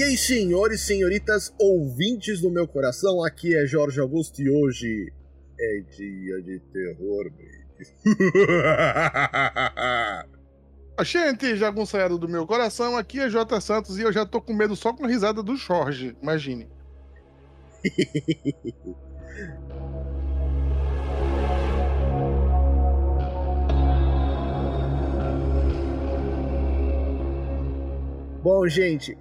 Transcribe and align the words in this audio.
E 0.00 0.02
aí, 0.02 0.16
senhores 0.16 0.80
e 0.80 0.84
senhoritas, 0.86 1.54
ouvintes 1.58 2.40
do 2.40 2.50
meu 2.50 2.66
coração, 2.66 3.22
aqui 3.22 3.54
é 3.54 3.66
Jorge 3.66 4.00
Augusto 4.00 4.40
e 4.40 4.48
hoje 4.48 5.12
é 5.60 5.80
dia 5.94 6.40
de 6.40 6.58
terror, 6.72 7.30
baby. 7.30 7.66
Gente, 11.04 11.54
jagunçado 11.54 12.16
do 12.16 12.26
meu 12.26 12.46
coração, 12.46 12.96
aqui 12.96 13.20
é 13.20 13.28
J 13.28 13.60
Santos 13.60 13.98
e 13.98 14.02
eu 14.02 14.10
já 14.10 14.24
tô 14.24 14.40
com 14.40 14.54
medo 14.54 14.74
só 14.74 14.90
com 14.94 15.04
a 15.04 15.06
risada 15.06 15.42
do 15.42 15.54
Jorge, 15.54 16.16
imagine. 16.22 16.66
Bom, 28.42 28.66
gente, 28.66 29.18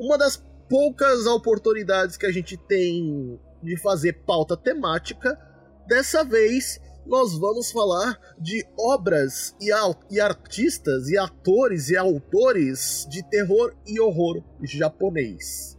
uma 0.00 0.16
das 0.16 0.42
poucas 0.68 1.26
oportunidades 1.26 2.16
que 2.16 2.24
a 2.24 2.32
gente 2.32 2.56
tem 2.56 3.38
de 3.62 3.76
fazer 3.76 4.14
pauta 4.24 4.56
temática, 4.56 5.38
dessa 5.86 6.24
vez 6.24 6.80
nós 7.06 7.36
vamos 7.38 7.70
falar 7.70 8.18
de 8.38 8.64
obras 8.78 9.54
e, 9.60 9.70
e, 10.10 10.20
artistas 10.20 11.08
e 11.08 11.18
atores 11.18 11.90
e 11.90 11.96
autores 11.96 13.06
de 13.10 13.22
terror 13.28 13.74
e 13.86 14.00
horror 14.00 14.42
japonês. 14.62 15.76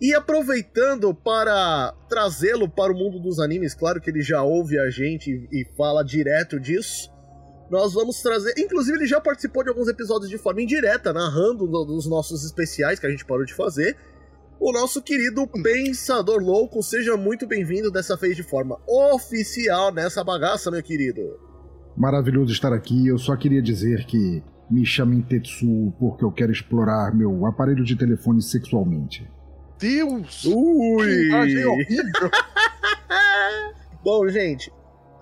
E 0.00 0.14
aproveitando 0.14 1.12
para 1.14 1.92
trazê-lo 2.08 2.68
para 2.68 2.92
o 2.92 2.96
mundo 2.96 3.20
dos 3.20 3.38
animes, 3.38 3.74
claro 3.74 4.00
que 4.00 4.10
ele 4.10 4.22
já 4.22 4.42
ouve 4.42 4.78
a 4.78 4.90
gente 4.90 5.48
e 5.52 5.66
fala 5.76 6.04
direto 6.04 6.58
disso. 6.58 7.10
Nós 7.70 7.92
vamos 7.92 8.22
trazer. 8.22 8.54
Inclusive, 8.58 8.98
ele 8.98 9.06
já 9.06 9.20
participou 9.20 9.62
de 9.62 9.68
alguns 9.68 9.88
episódios 9.88 10.30
de 10.30 10.38
forma 10.38 10.62
indireta, 10.62 11.12
narrando 11.12 11.66
dos 11.66 12.06
nossos 12.06 12.44
especiais 12.44 12.98
que 12.98 13.06
a 13.06 13.10
gente 13.10 13.24
parou 13.24 13.44
de 13.44 13.54
fazer 13.54 13.96
o 14.60 14.72
nosso 14.72 15.02
querido 15.02 15.46
Pensador 15.46 16.42
Louco. 16.42 16.82
Seja 16.82 17.16
muito 17.16 17.46
bem-vindo 17.46 17.90
dessa 17.90 18.16
vez 18.16 18.36
de 18.36 18.42
forma 18.42 18.78
oficial 18.86 19.92
nessa 19.92 20.24
bagaça, 20.24 20.70
meu 20.70 20.82
querido. 20.82 21.38
Maravilhoso 21.96 22.52
estar 22.52 22.72
aqui. 22.72 23.06
Eu 23.06 23.18
só 23.18 23.36
queria 23.36 23.62
dizer 23.62 24.04
que 24.06 24.42
me 24.70 24.84
chamem 24.84 25.22
Tetsu 25.22 25.92
porque 25.98 26.24
eu 26.24 26.32
quero 26.32 26.52
explorar 26.52 27.14
meu 27.14 27.46
aparelho 27.46 27.84
de 27.84 27.96
telefone 27.96 28.42
sexualmente. 28.42 29.28
Deus! 29.78 30.44
Ui! 30.44 31.28
Que 31.28 31.64
horrível! 31.64 32.30
Bom, 34.02 34.28
gente, 34.28 34.72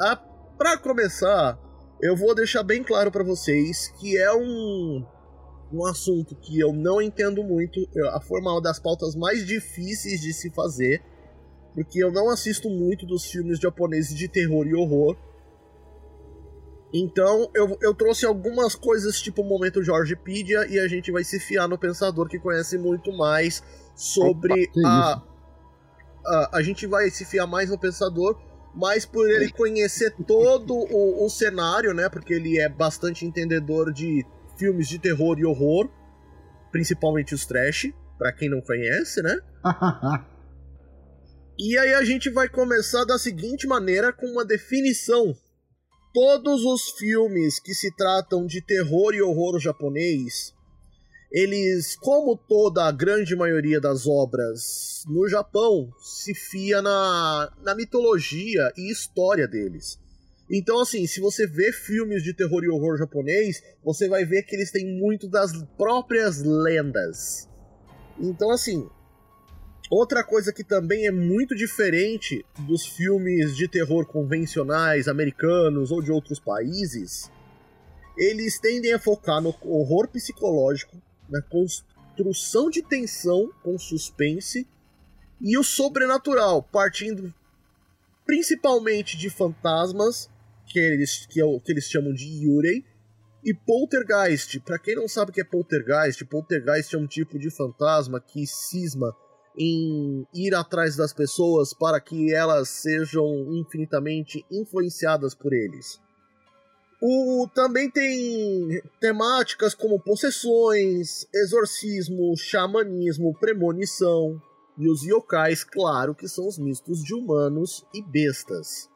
a... 0.00 0.16
para 0.56 0.78
começar, 0.78 1.58
eu 2.00 2.16
vou 2.16 2.34
deixar 2.34 2.62
bem 2.62 2.82
claro 2.82 3.10
para 3.10 3.24
vocês 3.24 3.88
que 3.98 4.16
é 4.16 4.32
um 4.34 5.04
um 5.72 5.84
assunto 5.84 6.34
que 6.36 6.60
eu 6.60 6.72
não 6.72 7.02
entendo 7.02 7.42
muito, 7.42 7.88
a 8.12 8.20
forma 8.20 8.60
das 8.60 8.78
pautas 8.78 9.14
mais 9.14 9.44
difíceis 9.44 10.20
de 10.20 10.32
se 10.32 10.50
fazer, 10.50 11.02
porque 11.74 12.02
eu 12.02 12.12
não 12.12 12.30
assisto 12.30 12.70
muito 12.70 13.04
dos 13.04 13.24
filmes 13.24 13.58
japoneses 13.58 14.16
de 14.16 14.28
terror 14.28 14.66
e 14.66 14.74
horror. 14.74 15.16
Então 16.92 17.50
eu, 17.54 17.76
eu 17.82 17.92
trouxe 17.94 18.24
algumas 18.24 18.74
coisas 18.74 19.20
tipo 19.20 19.42
o 19.42 19.44
momento 19.44 19.82
Jorgepedia 19.82 20.66
e 20.68 20.78
a 20.78 20.86
gente 20.86 21.10
vai 21.10 21.24
se 21.24 21.38
fiar 21.40 21.68
no 21.68 21.76
pensador 21.76 22.28
que 22.28 22.38
conhece 22.38 22.78
muito 22.78 23.12
mais 23.12 23.62
sobre 23.94 24.70
Opa, 24.76 24.88
a, 24.88 25.22
a. 26.24 26.58
A 26.58 26.62
gente 26.62 26.86
vai 26.86 27.10
se 27.10 27.24
fiar 27.24 27.46
mais 27.46 27.70
no 27.70 27.78
pensador, 27.78 28.40
mas 28.76 29.06
por 29.06 29.28
ele 29.30 29.50
conhecer 29.50 30.14
todo 30.26 30.74
o, 30.74 31.24
o 31.24 31.30
cenário, 31.30 31.94
né? 31.94 32.10
Porque 32.10 32.34
ele 32.34 32.58
é 32.58 32.68
bastante 32.68 33.24
entendedor 33.24 33.90
de 33.90 34.24
filmes 34.58 34.86
de 34.86 34.98
terror 34.98 35.38
e 35.38 35.46
horror, 35.46 35.90
principalmente 36.70 37.34
os 37.34 37.46
trash, 37.46 37.90
para 38.18 38.32
quem 38.32 38.50
não 38.50 38.60
conhece, 38.60 39.22
né? 39.22 39.34
e 41.58 41.78
aí 41.78 41.94
a 41.94 42.04
gente 42.04 42.28
vai 42.28 42.50
começar 42.50 43.04
da 43.04 43.18
seguinte 43.18 43.66
maneira 43.66 44.12
com 44.12 44.26
uma 44.26 44.44
definição. 44.44 45.34
Todos 46.12 46.62
os 46.64 46.90
filmes 46.98 47.58
que 47.58 47.74
se 47.74 47.94
tratam 47.96 48.46
de 48.46 48.60
terror 48.60 49.14
e 49.14 49.22
horror 49.22 49.58
japonês, 49.58 50.52
eles, 51.36 51.94
como 51.96 52.34
toda 52.34 52.86
a 52.86 52.90
grande 52.90 53.36
maioria 53.36 53.78
das 53.78 54.06
obras 54.06 55.04
no 55.06 55.28
Japão, 55.28 55.92
se 56.00 56.34
fia 56.34 56.80
na, 56.80 57.52
na 57.62 57.74
mitologia 57.74 58.72
e 58.74 58.90
história 58.90 59.46
deles. 59.46 59.98
Então, 60.50 60.80
assim, 60.80 61.06
se 61.06 61.20
você 61.20 61.46
vê 61.46 61.72
filmes 61.72 62.22
de 62.22 62.32
terror 62.32 62.64
e 62.64 62.70
horror 62.70 62.96
japonês, 62.96 63.62
você 63.84 64.08
vai 64.08 64.24
ver 64.24 64.44
que 64.44 64.56
eles 64.56 64.70
têm 64.70 64.98
muito 64.98 65.28
das 65.28 65.52
próprias 65.76 66.42
lendas. 66.42 67.46
Então, 68.18 68.50
assim, 68.50 68.88
outra 69.90 70.24
coisa 70.24 70.54
que 70.54 70.64
também 70.64 71.06
é 71.06 71.10
muito 71.10 71.54
diferente 71.54 72.46
dos 72.60 72.86
filmes 72.86 73.54
de 73.54 73.68
terror 73.68 74.06
convencionais 74.06 75.06
americanos 75.06 75.90
ou 75.90 76.00
de 76.00 76.10
outros 76.10 76.40
países, 76.40 77.30
eles 78.16 78.58
tendem 78.58 78.94
a 78.94 78.98
focar 78.98 79.42
no 79.42 79.54
horror 79.62 80.08
psicológico, 80.08 80.96
na 81.28 81.42
construção 81.42 82.70
de 82.70 82.82
tensão 82.82 83.50
com 83.62 83.78
suspense 83.78 84.66
e 85.40 85.58
o 85.58 85.62
sobrenatural, 85.62 86.62
partindo 86.62 87.32
principalmente 88.24 89.16
de 89.16 89.30
fantasmas 89.30 90.28
que 90.66 90.78
eles, 90.78 91.26
que, 91.26 91.40
é 91.40 91.44
o, 91.44 91.60
que 91.60 91.72
eles 91.72 91.84
chamam 91.84 92.12
de 92.12 92.24
Yurei, 92.24 92.84
e 93.44 93.54
Poltergeist. 93.54 94.58
Para 94.60 94.78
quem 94.78 94.96
não 94.96 95.06
sabe 95.06 95.30
o 95.30 95.34
que 95.34 95.40
é 95.40 95.44
Poltergeist, 95.44 96.24
Poltergeist 96.24 96.94
é 96.94 96.98
um 96.98 97.06
tipo 97.06 97.38
de 97.38 97.48
fantasma 97.48 98.20
que 98.20 98.44
cisma 98.44 99.14
em 99.56 100.26
ir 100.34 100.54
atrás 100.54 100.96
das 100.96 101.12
pessoas 101.12 101.72
para 101.72 102.00
que 102.00 102.34
elas 102.34 102.68
sejam 102.68 103.54
infinitamente 103.54 104.44
influenciadas 104.50 105.34
por 105.34 105.52
eles. 105.52 106.00
O, 107.00 107.46
também 107.54 107.90
tem 107.90 108.82
temáticas 109.00 109.74
como 109.74 110.00
possessões, 110.00 111.26
exorcismo, 111.34 112.34
xamanismo, 112.36 113.36
premonição. 113.38 114.40
E 114.78 114.88
os 114.88 115.02
yokais, 115.02 115.64
claro, 115.64 116.14
que 116.14 116.28
são 116.28 116.46
os 116.46 116.58
mistos 116.58 117.02
de 117.02 117.14
humanos 117.14 117.84
e 117.94 118.02
bestas. 118.02 118.90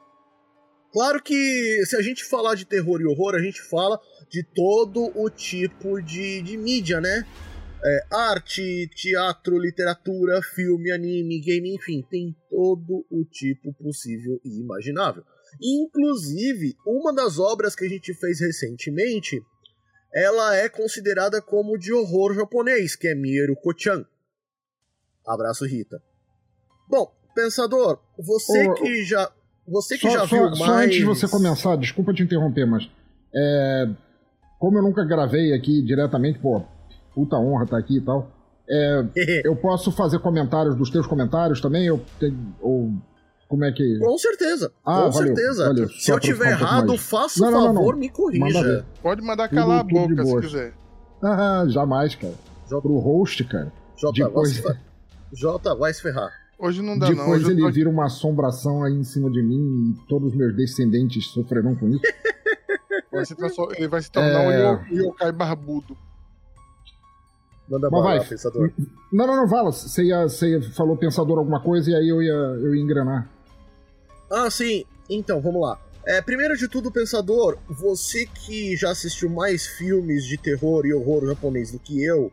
Claro 0.92 1.22
que 1.22 1.84
se 1.86 1.96
a 1.96 2.02
gente 2.02 2.24
falar 2.24 2.54
de 2.54 2.64
terror 2.64 3.00
e 3.00 3.06
horror, 3.06 3.34
a 3.34 3.40
gente 3.40 3.62
fala 3.62 3.98
de 4.28 4.42
todo 4.42 5.10
o 5.14 5.30
tipo 5.30 6.02
de, 6.02 6.42
de 6.42 6.56
mídia, 6.56 7.00
né? 7.00 7.24
É, 7.82 8.06
arte, 8.10 8.90
teatro, 8.94 9.58
literatura, 9.58 10.42
filme, 10.42 10.90
anime, 10.90 11.40
game, 11.40 11.74
enfim, 11.74 12.04
tem 12.10 12.36
todo 12.50 13.06
o 13.10 13.24
tipo 13.24 13.72
possível 13.72 14.38
e 14.44 14.60
imaginável. 14.60 15.24
Inclusive, 15.60 16.76
uma 16.86 17.12
das 17.12 17.38
obras 17.38 17.74
que 17.74 17.84
a 17.84 17.88
gente 17.88 18.12
fez 18.14 18.40
recentemente, 18.40 19.42
ela 20.14 20.56
é 20.56 20.68
considerada 20.68 21.40
como 21.40 21.78
de 21.78 21.92
horror 21.92 22.34
japonês, 22.34 22.96
que 22.96 23.08
é 23.08 23.14
Mieru 23.14 23.56
Kochan. 23.56 24.04
Abraço, 25.26 25.64
Rita. 25.64 26.02
Bom, 26.88 27.12
pensador, 27.34 28.00
você 28.18 28.72
que 28.74 29.04
já 29.04 29.30
você 29.66 29.96
que 29.96 30.08
só, 30.08 30.10
já 30.10 30.26
só, 30.26 30.36
viu 30.36 30.42
mais... 30.42 30.58
Só 30.58 30.72
antes 30.72 30.96
de 30.96 31.04
você 31.04 31.28
começar, 31.28 31.76
desculpa 31.76 32.12
te 32.12 32.22
interromper, 32.22 32.66
mas... 32.66 32.90
É, 33.32 33.88
como 34.58 34.78
eu 34.78 34.82
nunca 34.82 35.04
gravei 35.04 35.52
aqui 35.54 35.80
diretamente, 35.82 36.40
pô, 36.40 36.62
puta 37.14 37.36
honra 37.36 37.64
estar 37.64 37.76
tá 37.76 37.82
aqui 37.82 37.98
e 37.98 38.00
tal. 38.00 38.30
É, 38.68 39.04
eu 39.46 39.54
posso 39.56 39.92
fazer 39.92 40.18
comentários 40.18 40.74
dos 40.74 40.90
teus 40.90 41.06
comentários 41.06 41.60
também? 41.60 41.86
Eu 41.86 42.04
tenho, 42.18 42.54
ou 42.60 42.92
como 43.50 43.64
é 43.64 43.72
que. 43.72 43.98
Com 43.98 44.16
certeza. 44.16 44.72
Ah, 44.84 45.02
com 45.02 45.10
valeu, 45.10 45.12
certeza. 45.12 45.66
Valeu. 45.66 45.88
Se 45.88 46.12
eu 46.12 46.20
tiver 46.20 46.52
errado, 46.52 46.96
faça 46.96 47.44
o 47.44 47.50
favor, 47.50 47.96
me 47.96 48.08
corrija. 48.08 48.86
Pode 49.02 49.20
mandar 49.22 49.48
calar 49.48 49.84
tudo, 49.84 50.20
a 50.20 50.22
boca 50.22 50.24
se 50.24 50.40
quiser. 50.40 50.74
Ah, 51.20 51.64
jamais, 51.66 52.14
cara. 52.14 52.34
J... 52.68 52.80
Pro 52.80 52.98
host, 52.98 53.42
cara. 53.44 53.72
J, 53.96 54.12
Depois... 54.12 54.56
vai, 54.60 54.74
se... 54.74 54.80
J 55.32 55.74
vai 55.74 55.92
se 55.92 56.00
ferrar. 56.00 56.30
Hoje 56.60 56.80
não 56.80 56.96
dá 56.96 57.08
Depois 57.08 57.26
não. 57.26 57.34
Depois 57.34 57.48
ele 57.48 57.60
tô... 57.60 57.72
vira 57.72 57.90
uma 57.90 58.06
assombração 58.06 58.84
aí 58.84 58.94
em 58.94 59.02
cima 59.02 59.28
de 59.28 59.42
mim 59.42 59.96
e 59.96 60.06
todos 60.06 60.30
os 60.30 60.38
meus 60.38 60.54
descendentes 60.54 61.26
sofrerão 61.26 61.74
com 61.74 61.88
isso. 61.88 62.02
Vai 63.10 63.24
se 63.24 63.34
transform... 63.34 63.72
Ele 63.76 63.88
vai 63.88 64.00
se 64.00 64.08
tornar 64.08 64.44
é... 64.44 64.72
um 64.72 64.84
yokai 64.92 65.32
barbudo. 65.32 65.96
Manda 67.68 67.90
Mas 67.90 68.28
pensador. 68.28 68.70
Não, 69.12 69.26
não, 69.26 69.36
não, 69.36 69.48
fala. 69.48 69.72
Você, 69.72 70.04
ia, 70.04 70.28
você 70.28 70.60
falou 70.60 70.96
pensador 70.96 71.36
alguma 71.36 71.60
coisa 71.60 71.90
e 71.90 71.94
aí 71.96 72.08
eu 72.08 72.22
ia, 72.22 72.32
eu 72.32 72.72
ia 72.72 72.80
engrenar. 72.80 73.28
Ah, 74.30 74.50
sim. 74.50 74.84
Então, 75.08 75.40
vamos 75.40 75.60
lá. 75.60 75.80
É, 76.06 76.22
primeiro 76.22 76.56
de 76.56 76.66
tudo, 76.68 76.90
pensador, 76.90 77.58
você 77.68 78.24
que 78.26 78.76
já 78.76 78.90
assistiu 78.90 79.28
mais 79.28 79.66
filmes 79.66 80.24
de 80.24 80.38
terror 80.38 80.86
e 80.86 80.94
horror 80.94 81.26
japonês 81.26 81.70
do 81.70 81.78
que 81.78 82.02
eu, 82.02 82.32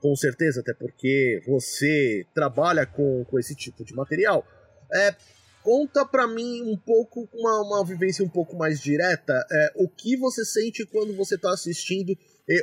com 0.00 0.14
certeza, 0.14 0.60
até 0.60 0.72
porque 0.72 1.42
você 1.46 2.24
trabalha 2.34 2.86
com, 2.86 3.24
com 3.24 3.38
esse 3.38 3.54
tipo 3.54 3.84
de 3.84 3.94
material, 3.94 4.46
é, 4.92 5.14
conta 5.62 6.04
pra 6.06 6.26
mim 6.26 6.62
um 6.62 6.76
pouco, 6.76 7.28
uma, 7.32 7.62
uma 7.62 7.84
vivência 7.84 8.24
um 8.24 8.28
pouco 8.28 8.56
mais 8.56 8.80
direta, 8.80 9.44
é, 9.50 9.72
o 9.76 9.88
que 9.88 10.16
você 10.16 10.44
sente 10.44 10.86
quando 10.86 11.16
você 11.16 11.36
tá 11.36 11.52
assistindo 11.52 12.16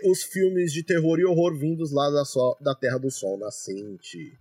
os 0.06 0.24
filmes 0.24 0.72
de 0.72 0.84
terror 0.84 1.20
e 1.20 1.26
horror 1.26 1.58
vindos 1.58 1.92
lá 1.92 2.10
da, 2.10 2.24
so, 2.24 2.58
da 2.62 2.76
Terra 2.76 2.98
do 2.98 3.10
Sol 3.10 3.38
Nascente. 3.38 4.38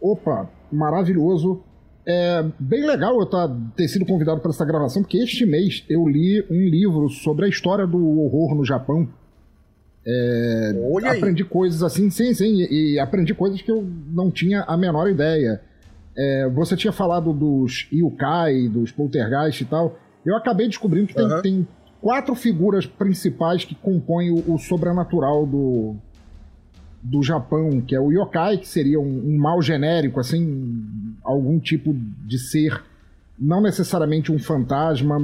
Opa, 0.00 0.50
maravilhoso. 0.70 1.62
É 2.04 2.44
bem 2.58 2.84
legal 2.84 3.18
eu 3.20 3.26
tá, 3.26 3.48
ter 3.76 3.86
sido 3.86 4.04
convidado 4.04 4.40
para 4.40 4.50
essa 4.50 4.64
gravação, 4.64 5.02
porque 5.02 5.18
este 5.18 5.46
mês 5.46 5.84
eu 5.88 6.06
li 6.06 6.44
um 6.50 6.68
livro 6.68 7.08
sobre 7.08 7.46
a 7.46 7.48
história 7.48 7.86
do 7.86 8.20
horror 8.20 8.56
no 8.56 8.64
Japão. 8.64 9.08
É, 10.04 10.72
aprendi 11.18 11.44
coisas 11.44 11.80
assim, 11.80 12.10
sim, 12.10 12.34
sim, 12.34 12.66
e, 12.68 12.94
e 12.94 12.98
aprendi 12.98 13.32
coisas 13.32 13.62
que 13.62 13.70
eu 13.70 13.86
não 14.08 14.32
tinha 14.32 14.62
a 14.62 14.76
menor 14.76 15.08
ideia. 15.08 15.60
É, 16.16 16.48
você 16.48 16.76
tinha 16.76 16.92
falado 16.92 17.32
dos 17.32 17.88
yokai, 17.92 18.68
dos 18.68 18.90
poltergeist 18.90 19.62
e 19.62 19.64
tal. 19.64 19.96
Eu 20.26 20.36
acabei 20.36 20.66
descobrindo 20.66 21.06
que 21.06 21.14
tem, 21.14 21.42
tem 21.42 21.68
quatro 22.00 22.34
figuras 22.34 22.84
principais 22.84 23.64
que 23.64 23.76
compõem 23.76 24.30
o, 24.30 24.54
o 24.54 24.58
sobrenatural 24.58 25.46
do, 25.46 25.96
do 27.02 27.22
Japão, 27.22 27.80
que 27.80 27.94
é 27.94 28.00
o 28.00 28.12
yokai, 28.12 28.58
que 28.58 28.68
seria 28.68 29.00
um, 29.00 29.28
um 29.34 29.36
mal 29.36 29.60
genérico, 29.60 30.20
assim, 30.20 31.16
algum 31.24 31.58
tipo 31.58 31.92
de 32.26 32.38
ser, 32.38 32.80
não 33.38 33.60
necessariamente 33.60 34.30
um 34.30 34.38
fantasma, 34.38 35.18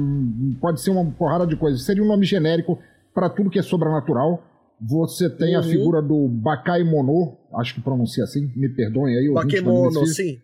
pode 0.59 0.81
ser 0.81 0.89
uma 0.91 1.05
porrada 1.11 1.47
de 1.47 1.55
coisas, 1.55 1.83
seria 1.83 2.03
um 2.03 2.07
nome 2.07 2.25
genérico 2.25 2.77
para 3.13 3.29
tudo 3.29 3.49
que 3.49 3.59
é 3.59 3.61
sobrenatural. 3.61 4.43
Você 4.81 5.29
tem 5.29 5.55
a 5.55 5.59
Uhum. 5.59 5.63
figura 5.69 6.01
do 6.01 6.27
Bakemono, 6.27 7.37
acho 7.55 7.75
que 7.75 7.81
pronuncia 7.81 8.23
assim, 8.23 8.51
me 8.55 8.69
perdoem 8.69 9.17
aí. 9.17 9.33
Bakemono, 9.33 10.05
sim. 10.05 10.39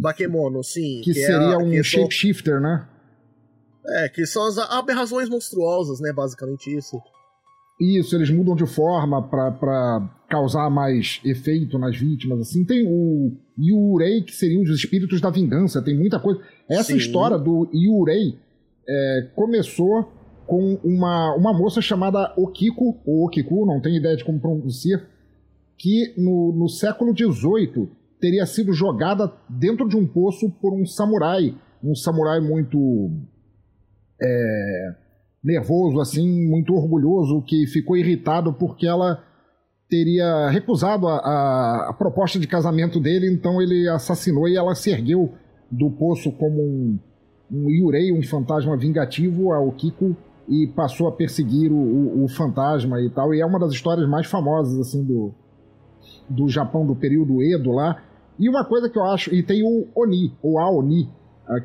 Bakemono, 0.00 0.62
sim. 0.62 1.00
Que, 1.04 1.10
é 1.10 1.14
seria 1.14 1.54
a- 1.56 1.58
um 1.58 1.70
que 1.70 1.82
shapeshifter, 1.82 2.60
né? 2.60 2.86
É, 3.88 4.08
que 4.08 4.26
são 4.26 4.46
as 4.46 4.58
aberrações 4.58 5.28
monstruosas, 5.28 6.00
né? 6.00 6.12
Basicamente 6.12 6.74
isso. 6.76 7.00
Isso, 7.78 8.16
eles 8.16 8.30
mudam 8.30 8.56
de 8.56 8.66
forma 8.66 9.22
pra 9.22 10.10
causar 10.28 10.70
mais 10.70 11.20
efeito 11.24 11.78
nas 11.78 11.96
vítimas, 11.96 12.40
assim. 12.40 12.64
Tem 12.64 12.86
o 12.86 13.32
Yurei, 13.58 14.22
que 14.22 14.34
seriam 14.34 14.62
os 14.62 14.70
espíritos 14.70 15.20
da 15.20 15.30
vingança, 15.30 15.82
tem 15.82 15.96
muita 15.96 16.18
coisa. 16.18 16.40
Essa 16.68 16.92
Sim. 16.92 16.96
história 16.96 17.38
do 17.38 17.68
Yurei 17.74 18.38
é, 18.88 19.28
começou 19.34 20.10
com 20.46 20.78
uma, 20.82 21.34
uma 21.34 21.52
moça 21.52 21.80
chamada 21.82 22.32
Okiko, 22.36 22.98
ou 23.04 23.26
Okiku, 23.26 23.66
não 23.66 23.80
tenho 23.80 23.96
ideia 23.96 24.16
de 24.16 24.24
como 24.24 24.40
pronunciar, 24.40 25.02
que 25.76 26.14
no, 26.16 26.52
no 26.52 26.68
século 26.68 27.12
XVIII 27.14 27.88
teria 28.20 28.46
sido 28.46 28.72
jogada 28.72 29.30
dentro 29.48 29.88
de 29.88 29.96
um 29.96 30.06
poço 30.06 30.50
por 30.62 30.72
um 30.72 30.86
samurai, 30.86 31.54
um 31.82 31.94
samurai 31.94 32.40
muito 32.40 33.10
é, 34.22 34.94
nervoso, 35.46 36.00
assim, 36.00 36.28
muito 36.48 36.74
orgulhoso, 36.74 37.40
que 37.42 37.66
ficou 37.68 37.96
irritado 37.96 38.52
porque 38.52 38.86
ela 38.86 39.22
teria 39.88 40.48
recusado 40.50 41.06
a, 41.06 41.18
a- 41.18 41.86
a 41.90 41.92
proposta 41.92 42.38
de 42.40 42.48
casamento 42.48 42.98
dele, 42.98 43.30
então 43.32 43.62
ele 43.62 43.88
assassinou 43.88 44.48
e 44.48 44.56
ela 44.56 44.74
se 44.74 44.90
ergueu 44.90 45.32
do 45.70 45.88
poço 45.88 46.32
como 46.32 46.60
um, 46.60 46.98
um 47.50 47.70
Yurei, 47.70 48.12
um 48.12 48.22
fantasma 48.24 48.76
vingativo, 48.76 49.52
a 49.52 49.60
Okiko, 49.60 50.16
e 50.48 50.66
passou 50.66 51.06
a 51.06 51.12
perseguir 51.12 51.70
o, 51.70 51.76
o- 51.76 52.24
o 52.24 52.28
fantasma 52.28 53.00
e 53.00 53.08
tal. 53.10 53.32
E 53.32 53.40
é 53.40 53.46
uma 53.46 53.60
das 53.60 53.72
histórias 53.72 54.08
mais 54.08 54.26
famosas, 54.26 54.78
assim, 54.80 55.04
do, 55.04 55.32
do 56.28 56.48
Japão 56.48 56.84
do 56.84 56.96
período 56.96 57.40
Edo 57.40 57.70
lá. 57.70 58.02
E 58.38 58.48
uma 58.48 58.64
coisa 58.64 58.90
que 58.90 58.98
eu 58.98 59.04
acho, 59.04 59.32
e 59.32 59.42
tem 59.42 59.62
o 59.62 59.86
Oni, 59.94 60.32
ou 60.42 60.58
Aoni, 60.58 61.08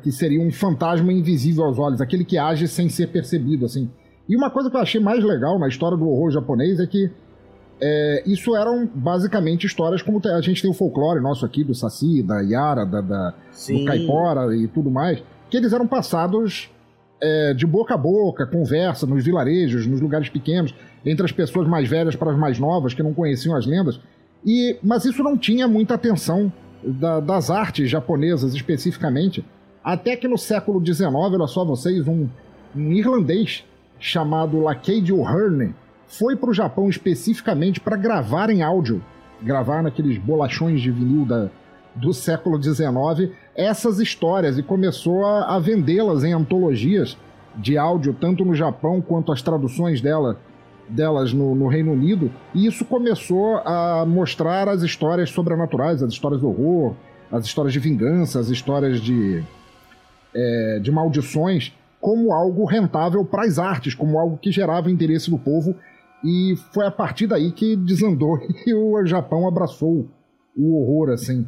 que 0.02 0.12
seria 0.12 0.40
um 0.40 0.50
fantasma 0.50 1.12
invisível 1.12 1.64
aos 1.64 1.78
olhos, 1.78 2.00
aquele 2.00 2.24
que 2.24 2.38
age 2.38 2.68
sem 2.68 2.88
ser 2.88 3.08
percebido, 3.08 3.64
assim. 3.66 3.90
E 4.28 4.36
uma 4.36 4.50
coisa 4.50 4.70
que 4.70 4.76
eu 4.76 4.80
achei 4.80 5.00
mais 5.00 5.22
legal 5.24 5.58
na 5.58 5.68
história 5.68 5.96
do 5.96 6.08
horror 6.08 6.30
japonês 6.30 6.78
é 6.78 6.86
que 6.86 7.10
é, 7.80 8.22
isso 8.26 8.54
eram 8.54 8.88
basicamente 8.94 9.66
histórias 9.66 10.00
como 10.02 10.20
a 10.24 10.40
gente 10.40 10.62
tem 10.62 10.70
o 10.70 10.74
folclore 10.74 11.20
nosso 11.20 11.44
aqui, 11.44 11.64
do 11.64 11.74
Saci, 11.74 12.22
da 12.22 12.40
Yara, 12.40 12.86
da, 12.86 13.00
da, 13.00 13.34
do 13.80 13.84
caipora 13.84 14.54
e 14.56 14.68
tudo 14.68 14.88
mais, 14.90 15.22
que 15.50 15.56
eles 15.56 15.72
eram 15.72 15.86
passados 15.86 16.70
é, 17.20 17.52
de 17.54 17.66
boca 17.66 17.94
a 17.94 17.96
boca, 17.96 18.46
conversa 18.46 19.04
nos 19.06 19.24
vilarejos, 19.24 19.86
nos 19.86 20.00
lugares 20.00 20.28
pequenos, 20.28 20.72
entre 21.04 21.24
as 21.24 21.32
pessoas 21.32 21.66
mais 21.66 21.88
velhas 21.88 22.14
para 22.14 22.30
as 22.30 22.38
mais 22.38 22.58
novas 22.58 22.94
que 22.94 23.02
não 23.02 23.12
conheciam 23.12 23.56
as 23.56 23.66
lendas. 23.66 23.98
E, 24.46 24.76
mas 24.82 25.04
isso 25.04 25.22
não 25.22 25.36
tinha 25.36 25.66
muita 25.66 25.94
atenção 25.94 26.52
da- 26.84 27.18
das 27.20 27.50
artes 27.50 27.90
japonesas 27.90 28.54
especificamente, 28.54 29.44
até 29.84 30.16
que 30.16 30.28
no 30.28 30.38
século 30.38 30.84
XIX, 30.84 31.12
olha 31.14 31.46
só 31.46 31.64
vocês, 31.64 32.06
um, 32.06 32.28
um 32.74 32.92
irlandês 32.92 33.64
chamado 33.98 34.60
Lacade 34.60 35.12
O'Hearn 35.12 35.74
foi 36.06 36.36
para 36.36 36.50
o 36.50 36.54
Japão 36.54 36.88
especificamente 36.88 37.80
para 37.80 37.96
gravar 37.96 38.50
em 38.50 38.62
áudio, 38.62 39.02
gravar 39.40 39.82
naqueles 39.82 40.18
bolachões 40.18 40.80
de 40.80 40.90
vinil 40.90 41.24
da, 41.24 41.48
do 41.94 42.12
século 42.12 42.62
XIX 42.62 43.32
essas 43.54 43.98
histórias 43.98 44.58
e 44.58 44.62
começou 44.62 45.24
a, 45.24 45.56
a 45.56 45.58
vendê-las 45.58 46.24
em 46.24 46.32
antologias 46.32 47.16
de 47.56 47.76
áudio, 47.76 48.16
tanto 48.18 48.44
no 48.44 48.54
Japão 48.54 49.00
quanto 49.00 49.30
as 49.30 49.42
traduções 49.42 50.00
dela, 50.00 50.38
delas 50.88 51.32
no, 51.32 51.54
no 51.54 51.68
Reino 51.68 51.92
Unido. 51.92 52.30
E 52.54 52.66
isso 52.66 52.84
começou 52.84 53.58
a 53.58 54.06
mostrar 54.06 54.68
as 54.68 54.82
histórias 54.82 55.30
sobrenaturais, 55.30 56.02
as 56.02 56.12
histórias 56.12 56.40
do 56.40 56.48
horror, 56.48 56.94
as 57.30 57.44
histórias 57.44 57.72
de 57.74 57.78
vingança, 57.78 58.40
as 58.40 58.48
histórias 58.48 59.00
de, 59.00 59.42
é, 60.34 60.78
de 60.80 60.90
maldições, 60.90 61.72
como 62.00 62.32
algo 62.32 62.64
rentável 62.64 63.24
para 63.24 63.44
as 63.44 63.58
artes, 63.58 63.94
como 63.94 64.18
algo 64.18 64.38
que 64.38 64.50
gerava 64.50 64.90
interesse 64.90 65.30
do 65.30 65.38
povo. 65.38 65.76
E 66.24 66.54
foi 66.72 66.86
a 66.86 66.90
partir 66.90 67.26
daí 67.26 67.52
que 67.52 67.76
desandou 67.76 68.38
e 68.66 68.74
o 68.74 69.04
Japão 69.06 69.46
abraçou 69.46 70.08
o 70.56 70.76
horror, 70.76 71.10
assim. 71.10 71.46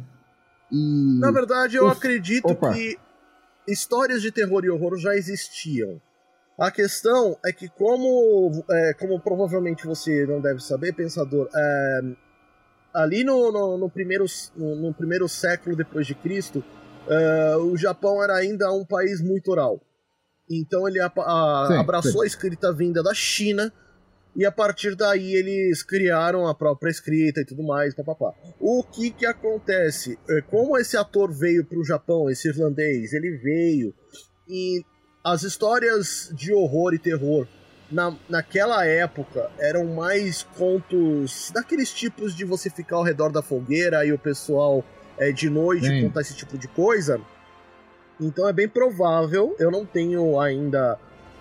E... 0.71 1.19
Na 1.19 1.31
verdade, 1.31 1.75
eu 1.75 1.87
Uf, 1.87 1.97
acredito 1.97 2.51
opa. 2.51 2.73
que 2.73 2.97
histórias 3.67 4.21
de 4.21 4.31
terror 4.31 4.63
e 4.65 4.69
horror 4.69 4.97
já 4.97 5.15
existiam. 5.15 6.01
A 6.57 6.71
questão 6.71 7.37
é 7.45 7.51
que, 7.51 7.67
como, 7.67 8.63
é, 8.71 8.93
como 8.93 9.19
provavelmente 9.19 9.85
você 9.85 10.25
não 10.25 10.39
deve 10.39 10.61
saber, 10.61 10.93
pensador, 10.93 11.49
é, 11.53 11.99
ali 12.93 13.23
no, 13.25 13.51
no, 13.51 13.77
no 13.77 13.89
primeiro, 13.89 14.25
no, 14.55 14.75
no 14.75 14.93
primeiro 14.93 15.27
século 15.27 15.75
depois 15.75 16.07
de 16.07 16.15
Cristo, 16.15 16.63
é, 17.09 17.55
o 17.57 17.75
Japão 17.77 18.23
era 18.23 18.35
ainda 18.35 18.71
um 18.71 18.85
país 18.85 19.21
muito 19.21 19.51
oral. 19.51 19.81
Então 20.49 20.87
ele 20.87 20.99
apa- 20.99 21.23
a- 21.25 21.67
Sim, 21.69 21.77
abraçou 21.77 22.11
sim. 22.19 22.23
a 22.23 22.27
escrita 22.27 22.71
vinda 22.73 23.01
da 23.01 23.13
China 23.13 23.71
e 24.35 24.45
a 24.45 24.51
partir 24.51 24.95
daí 24.95 25.33
eles 25.33 25.81
criaram 25.81 26.45
a 26.47 26.53
própria 26.53 26.89
escrita 26.91 27.41
e 27.41 27.45
tudo 27.45 27.63
mais, 27.63 27.95
papapá. 27.95 28.33
O 28.59 28.83
que 28.83 29.09
que 29.11 29.25
acontece? 29.25 30.19
É, 30.29 30.41
Como 30.41 30.77
esse 30.77 30.97
ator 30.97 31.31
veio 31.31 31.65
para 31.65 31.79
o 31.79 31.83
Japão, 31.85 32.29
esse 32.29 32.47
irlandês, 32.47 33.13
ele 33.13 33.37
veio 33.37 33.93
e 34.47 34.83
as 35.23 35.41
histórias 35.43 36.29
de 36.33 36.53
horror 36.53 36.93
e 36.93 36.99
terror 36.99 37.47
na, 37.91 38.15
naquela 38.29 38.85
época 38.85 39.49
eram 39.57 39.85
mais 39.85 40.43
contos 40.57 41.49
daqueles 41.51 41.91
tipos 41.91 42.35
de 42.35 42.43
você 42.45 42.69
ficar 42.69 42.97
ao 42.97 43.03
redor 43.03 43.31
da 43.31 43.41
fogueira 43.41 44.05
e 44.05 44.11
o 44.11 44.19
pessoal 44.19 44.83
é, 45.17 45.31
de 45.31 45.49
noite 45.49 45.87
Sim. 45.87 46.03
contar 46.03 46.21
esse 46.21 46.35
tipo 46.35 46.57
de 46.57 46.67
coisa. 46.67 47.19
Então 48.19 48.47
é 48.47 48.53
bem 48.53 48.67
provável, 48.67 49.55
eu 49.59 49.69
não 49.69 49.85
tenho 49.85 50.39
ainda 50.39 50.97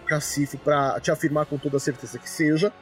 cacife 0.07 0.57
para 0.57 0.99
te 1.01 1.11
afirmar 1.11 1.47
com 1.47 1.57
toda 1.57 1.79
certeza 1.79 2.19
que 2.19 2.29
seja, 2.29 2.73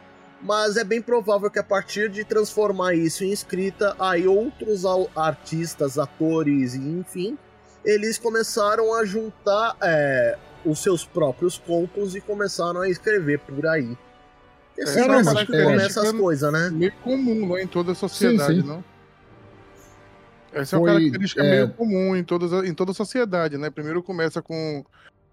mas 0.41 0.77
é 0.77 0.83
bem 0.83 1.01
provável 1.01 1.51
que 1.51 1.59
a 1.59 1.63
partir 1.63 2.09
de 2.09 2.25
transformar 2.25 2.95
isso 2.95 3.23
em 3.23 3.31
escrita, 3.31 3.95
aí 3.99 4.27
outros 4.27 4.85
artistas, 5.15 5.99
atores 5.99 6.75
e 6.75 6.79
enfim, 6.79 7.39
eles 7.85 8.19
começaram 8.19 8.95
a 8.95 9.05
juntar 9.05 9.77
é, 9.83 10.37
os 10.65 10.81
seus 10.83 11.05
próprios 11.05 11.59
contos 11.59 12.17
e 12.17 12.21
começaram 12.21 12.81
a 12.81 12.89
escrever 12.89 13.39
por 13.41 13.67
aí. 13.67 13.97
É, 14.79 14.83
É, 14.83 14.93
que 15.45 15.55
é- 15.55 15.65
começa 15.65 16.01
as 16.03 16.13
coisas, 16.13 16.53
né? 16.53 16.71
Meio 16.71 16.93
comum, 17.05 17.47
não 17.47 17.57
é? 17.59 17.63
Em 17.63 17.67
toda 17.67 17.93
a 17.93 17.95
sociedade, 17.95 18.55
Sim, 18.55 18.63
sim. 18.63 18.67
não? 18.67 18.85
Essa 20.53 20.77
é 20.77 20.79
uma 20.79 20.89
Foi, 20.89 20.99
característica 20.99 21.43
é, 21.43 21.51
meio 21.51 21.69
comum 21.71 22.15
em, 22.15 22.23
todas, 22.23 22.53
em 22.65 22.75
toda 22.75 22.91
a 22.91 22.95
sociedade, 22.95 23.57
né? 23.57 23.71
Primeiro 23.71 24.03
começa 24.03 24.43
com, 24.43 24.85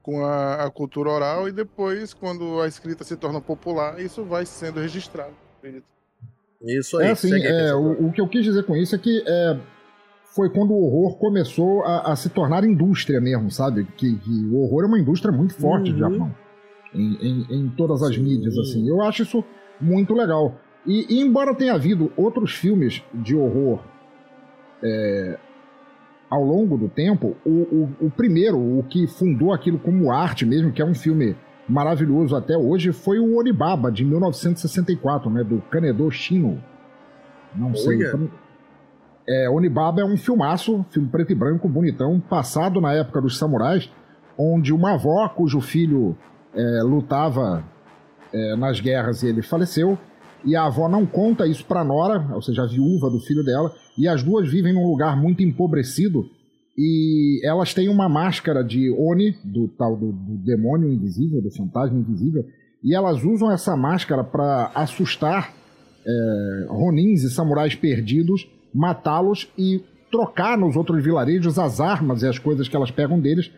com 0.01 0.25
a, 0.25 0.65
a 0.65 0.71
cultura 0.71 1.09
oral 1.09 1.47
e 1.47 1.51
depois, 1.51 2.13
quando 2.13 2.61
a 2.61 2.67
escrita 2.67 3.03
se 3.03 3.17
torna 3.17 3.41
popular, 3.41 3.99
isso 3.99 4.23
vai 4.23 4.45
sendo 4.45 4.79
registrado. 4.79 5.33
Isso 6.61 6.97
aí. 6.97 7.07
É 7.07 7.11
assim, 7.11 7.29
segue 7.29 7.47
aí, 7.47 7.67
é, 7.67 7.73
o, 7.73 8.07
o 8.07 8.11
que 8.11 8.21
eu 8.21 8.27
quis 8.27 8.43
dizer 8.43 8.63
com 8.63 8.75
isso 8.75 8.95
é 8.95 8.97
que 8.97 9.23
é, 9.25 9.57
foi 10.35 10.49
quando 10.49 10.71
o 10.71 10.83
horror 10.83 11.17
começou 11.17 11.83
a, 11.83 12.11
a 12.11 12.15
se 12.15 12.29
tornar 12.29 12.63
indústria 12.63 13.19
mesmo, 13.19 13.49
sabe? 13.51 13.85
Que, 13.97 14.15
que 14.17 14.45
o 14.45 14.61
horror 14.61 14.83
é 14.83 14.87
uma 14.87 14.99
indústria 14.99 15.31
muito 15.31 15.53
forte 15.55 15.91
no 15.91 16.05
Uhum. 16.05 16.11
Japão. 16.11 16.35
Em, 16.93 17.17
em, 17.21 17.47
em 17.51 17.69
todas 17.69 18.01
as 18.01 18.15
Sim. 18.15 18.23
mídias, 18.23 18.57
assim. 18.57 18.87
Eu 18.87 19.01
acho 19.01 19.23
isso 19.23 19.43
muito 19.79 20.13
legal. 20.13 20.59
E, 20.85 21.05
e 21.17 21.21
embora 21.21 21.53
tenha 21.53 21.73
havido 21.73 22.11
outros 22.17 22.53
filmes 22.53 23.03
de 23.13 23.35
horror 23.35 23.83
é, 24.83 25.37
ao 26.29 26.43
longo 26.43 26.77
do 26.77 26.87
tempo, 26.87 27.35
o, 27.45 27.49
o, 27.49 27.89
o 28.07 28.11
primeiro, 28.11 28.57
o 28.57 28.83
que 28.83 29.07
fundou 29.07 29.51
aquilo 29.53 29.79
como 29.79 30.11
arte 30.11 30.45
mesmo, 30.45 30.71
que 30.71 30.81
é 30.81 30.85
um 30.85 30.93
filme 30.93 31.35
maravilhoso 31.67 32.35
até 32.35 32.57
hoje, 32.57 32.91
foi 32.91 33.19
o 33.19 33.37
Onibaba, 33.37 33.91
de 33.91 34.03
1964, 34.05 35.29
né? 35.29 35.43
Do 35.43 35.61
Kanedo 35.69 36.09
Shino. 36.11 36.61
Não 37.55 37.73
sei. 37.75 37.97
Olha. 37.97 38.07
então- 38.07 38.29
É, 39.27 39.47
Onibaba 39.49 40.01
é 40.01 40.03
um 40.05 40.17
filmaço, 40.17 40.83
filme 40.89 41.07
preto 41.07 41.31
e 41.31 41.35
branco, 41.35 41.67
bonitão, 41.69 42.19
passado 42.19 42.81
na 42.81 42.93
época 42.93 43.21
dos 43.21 43.37
samurais, 43.37 43.91
onde 44.35 44.73
uma 44.73 44.93
avó 44.95 45.27
cujo 45.29 45.61
filho 45.61 46.17
é, 46.55 46.81
lutava 46.83 47.63
é, 48.33 48.55
nas 48.55 48.79
guerras 48.79 49.21
e 49.21 49.27
ele 49.27 49.43
faleceu, 49.43 49.97
e 50.45 50.55
a 50.55 50.65
avó 50.65 50.87
não 50.87 51.05
conta 51.05 51.47
isso 51.47 51.65
pra 51.65 51.83
Nora, 51.83 52.33
ou 52.33 52.41
seja, 52.41 52.63
a 52.63 52.67
viúva 52.67 53.09
do 53.09 53.19
filho 53.19 53.43
dela, 53.43 53.73
e 53.97 54.07
as 54.07 54.23
duas 54.23 54.49
vivem 54.49 54.73
num 54.73 54.87
lugar 54.87 55.19
muito 55.19 55.43
empobrecido, 55.43 56.25
e 56.77 57.41
elas 57.43 57.73
têm 57.73 57.89
uma 57.89 58.07
máscara 58.07 58.63
de 58.63 58.89
Oni, 58.91 59.35
do 59.43 59.67
tal 59.67 59.97
do, 59.97 60.11
do 60.11 60.37
demônio 60.37 60.91
invisível, 60.91 61.41
do 61.41 61.51
fantasma 61.51 61.99
invisível, 61.99 62.45
e 62.83 62.95
elas 62.95 63.23
usam 63.23 63.51
essa 63.51 63.75
máscara 63.75 64.23
para 64.23 64.71
assustar 64.73 65.53
é, 66.05 66.65
ronins 66.69 67.23
e 67.23 67.29
samurais 67.29 67.75
perdidos, 67.75 68.49
matá-los 68.73 69.51
e 69.57 69.83
trocar 70.09 70.57
nos 70.57 70.75
outros 70.75 71.03
vilarejos 71.03 71.59
as 71.59 71.79
armas 71.79 72.23
e 72.23 72.27
as 72.27 72.39
coisas 72.39 72.67
que 72.67 72.75
elas 72.75 72.89
pegam 72.89 73.19
deles 73.19 73.51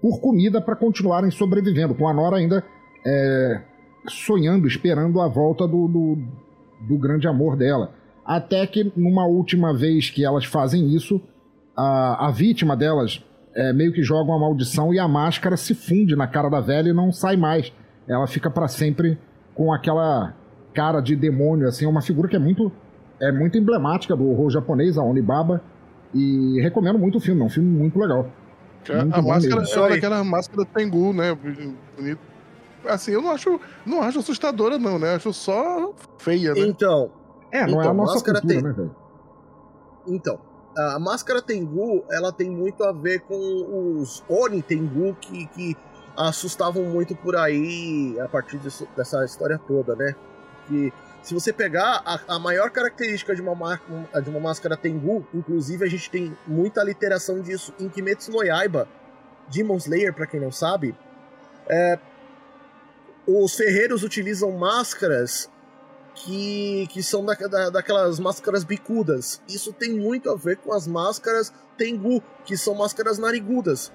por 0.00 0.20
comida 0.20 0.60
para 0.60 0.76
continuarem 0.76 1.30
sobrevivendo, 1.30 1.94
com 1.94 2.06
a 2.06 2.12
Nora 2.12 2.36
ainda 2.36 2.62
é, 3.04 3.62
sonhando, 4.12 4.66
esperando 4.66 5.20
a 5.20 5.28
volta 5.28 5.66
do, 5.66 5.88
do, 5.88 6.18
do 6.88 6.98
grande 6.98 7.26
amor 7.26 7.56
dela. 7.56 7.92
Até 8.24 8.66
que, 8.66 8.92
numa 8.96 9.24
última 9.26 9.72
vez 9.72 10.10
que 10.10 10.24
elas 10.24 10.44
fazem 10.44 10.94
isso, 10.94 11.20
a, 11.76 12.28
a 12.28 12.30
vítima 12.30 12.76
delas 12.76 13.24
é, 13.54 13.72
meio 13.72 13.92
que 13.92 14.02
joga 14.02 14.30
uma 14.30 14.38
maldição 14.38 14.92
e 14.92 14.98
a 14.98 15.06
máscara 15.06 15.56
se 15.56 15.74
funde 15.74 16.16
na 16.16 16.26
cara 16.26 16.48
da 16.48 16.60
velha 16.60 16.90
e 16.90 16.92
não 16.92 17.12
sai 17.12 17.36
mais. 17.36 17.72
Ela 18.08 18.26
fica 18.26 18.50
para 18.50 18.68
sempre 18.68 19.18
com 19.54 19.72
aquela 19.72 20.34
cara 20.74 21.00
de 21.00 21.16
demônio, 21.16 21.66
assim, 21.66 21.86
é 21.86 21.88
uma 21.88 22.02
figura 22.02 22.28
que 22.28 22.36
é 22.36 22.38
muito, 22.38 22.70
é 23.20 23.32
muito 23.32 23.56
emblemática 23.56 24.14
do 24.14 24.28
horror 24.28 24.50
japonês, 24.50 24.98
a 24.98 25.02
Onibaba. 25.02 25.62
E 26.14 26.60
recomendo 26.60 26.98
muito 26.98 27.18
o 27.18 27.20
filme, 27.20 27.40
é 27.42 27.44
um 27.44 27.48
filme 27.48 27.68
muito 27.68 27.98
legal. 27.98 28.30
A, 28.90 29.02
Muito 29.02 29.14
a 29.16 29.22
máscara 29.22 29.62
é 29.90 29.94
aquela 29.94 30.24
máscara 30.24 30.64
Tengu, 30.64 31.12
né? 31.12 31.34
Bonito. 31.34 32.20
Assim, 32.88 33.12
eu 33.12 33.22
não 33.22 33.30
acho, 33.30 33.60
não 33.84 34.02
acho 34.02 34.18
assustadora, 34.20 34.78
não, 34.78 34.98
né? 34.98 35.14
Acho 35.14 35.32
só 35.32 35.92
feia, 36.18 36.54
né? 36.54 36.60
Então, 36.60 37.10
É, 37.50 37.66
não 37.66 37.80
é 37.80 37.84
Então, 37.84 37.90
a 37.90 37.94
nossa 37.94 38.14
máscara 38.14 38.40
cultura, 38.40 38.60
tem- 38.60 38.68
né, 38.68 38.72
velho? 38.74 38.96
Então, 40.06 40.38
a 40.76 40.98
máscara 40.98 41.40
Tengu, 41.42 42.04
ela 42.10 42.32
tem 42.32 42.50
muito 42.50 42.84
a 42.84 42.92
ver 42.92 43.20
com 43.20 43.98
os 44.00 44.22
Oni 44.28 44.62
Tengu 44.62 45.14
que, 45.20 45.46
que 45.48 45.76
assustavam 46.16 46.82
muito 46.84 47.14
por 47.16 47.36
aí 47.36 48.16
a 48.20 48.28
partir 48.28 48.58
disso- 48.58 48.86
dessa 48.96 49.24
história 49.24 49.58
toda, 49.66 49.94
né? 49.96 50.14
Que 50.68 50.92
se 51.22 51.34
você 51.34 51.52
pegar 51.52 52.02
a, 52.04 52.34
a 52.36 52.38
maior 52.38 52.70
característica 52.70 53.34
de 53.34 53.42
uma, 53.42 53.80
de 54.22 54.30
uma 54.30 54.40
máscara 54.40 54.76
Tengu, 54.76 55.26
inclusive 55.34 55.84
a 55.84 55.88
gente 55.88 56.10
tem 56.10 56.36
muita 56.46 56.82
literação 56.84 57.40
disso 57.40 57.72
em 57.80 57.88
Kimetsu 57.88 58.30
no 58.30 58.42
Yaiba, 58.42 58.86
Demon 59.48 59.76
Slayer, 59.76 60.12
pra 60.14 60.26
quem 60.26 60.40
não 60.40 60.52
sabe, 60.52 60.94
é, 61.68 61.98
os 63.26 63.54
ferreiros 63.54 64.02
utilizam 64.02 64.52
máscaras 64.52 65.50
que, 66.14 66.86
que 66.90 67.02
são 67.02 67.24
da, 67.24 67.34
da- 67.34 67.70
daquelas 67.70 68.18
máscaras 68.18 68.64
bicudas. 68.64 69.42
Isso 69.48 69.72
tem 69.72 69.92
muito 69.98 70.30
a 70.30 70.36
ver 70.36 70.56
com 70.58 70.72
as 70.72 70.86
máscaras 70.86 71.52
Tengu, 71.76 72.22
que 72.44 72.56
são 72.56 72.74
máscaras 72.74 73.18
narigudas. 73.18 73.92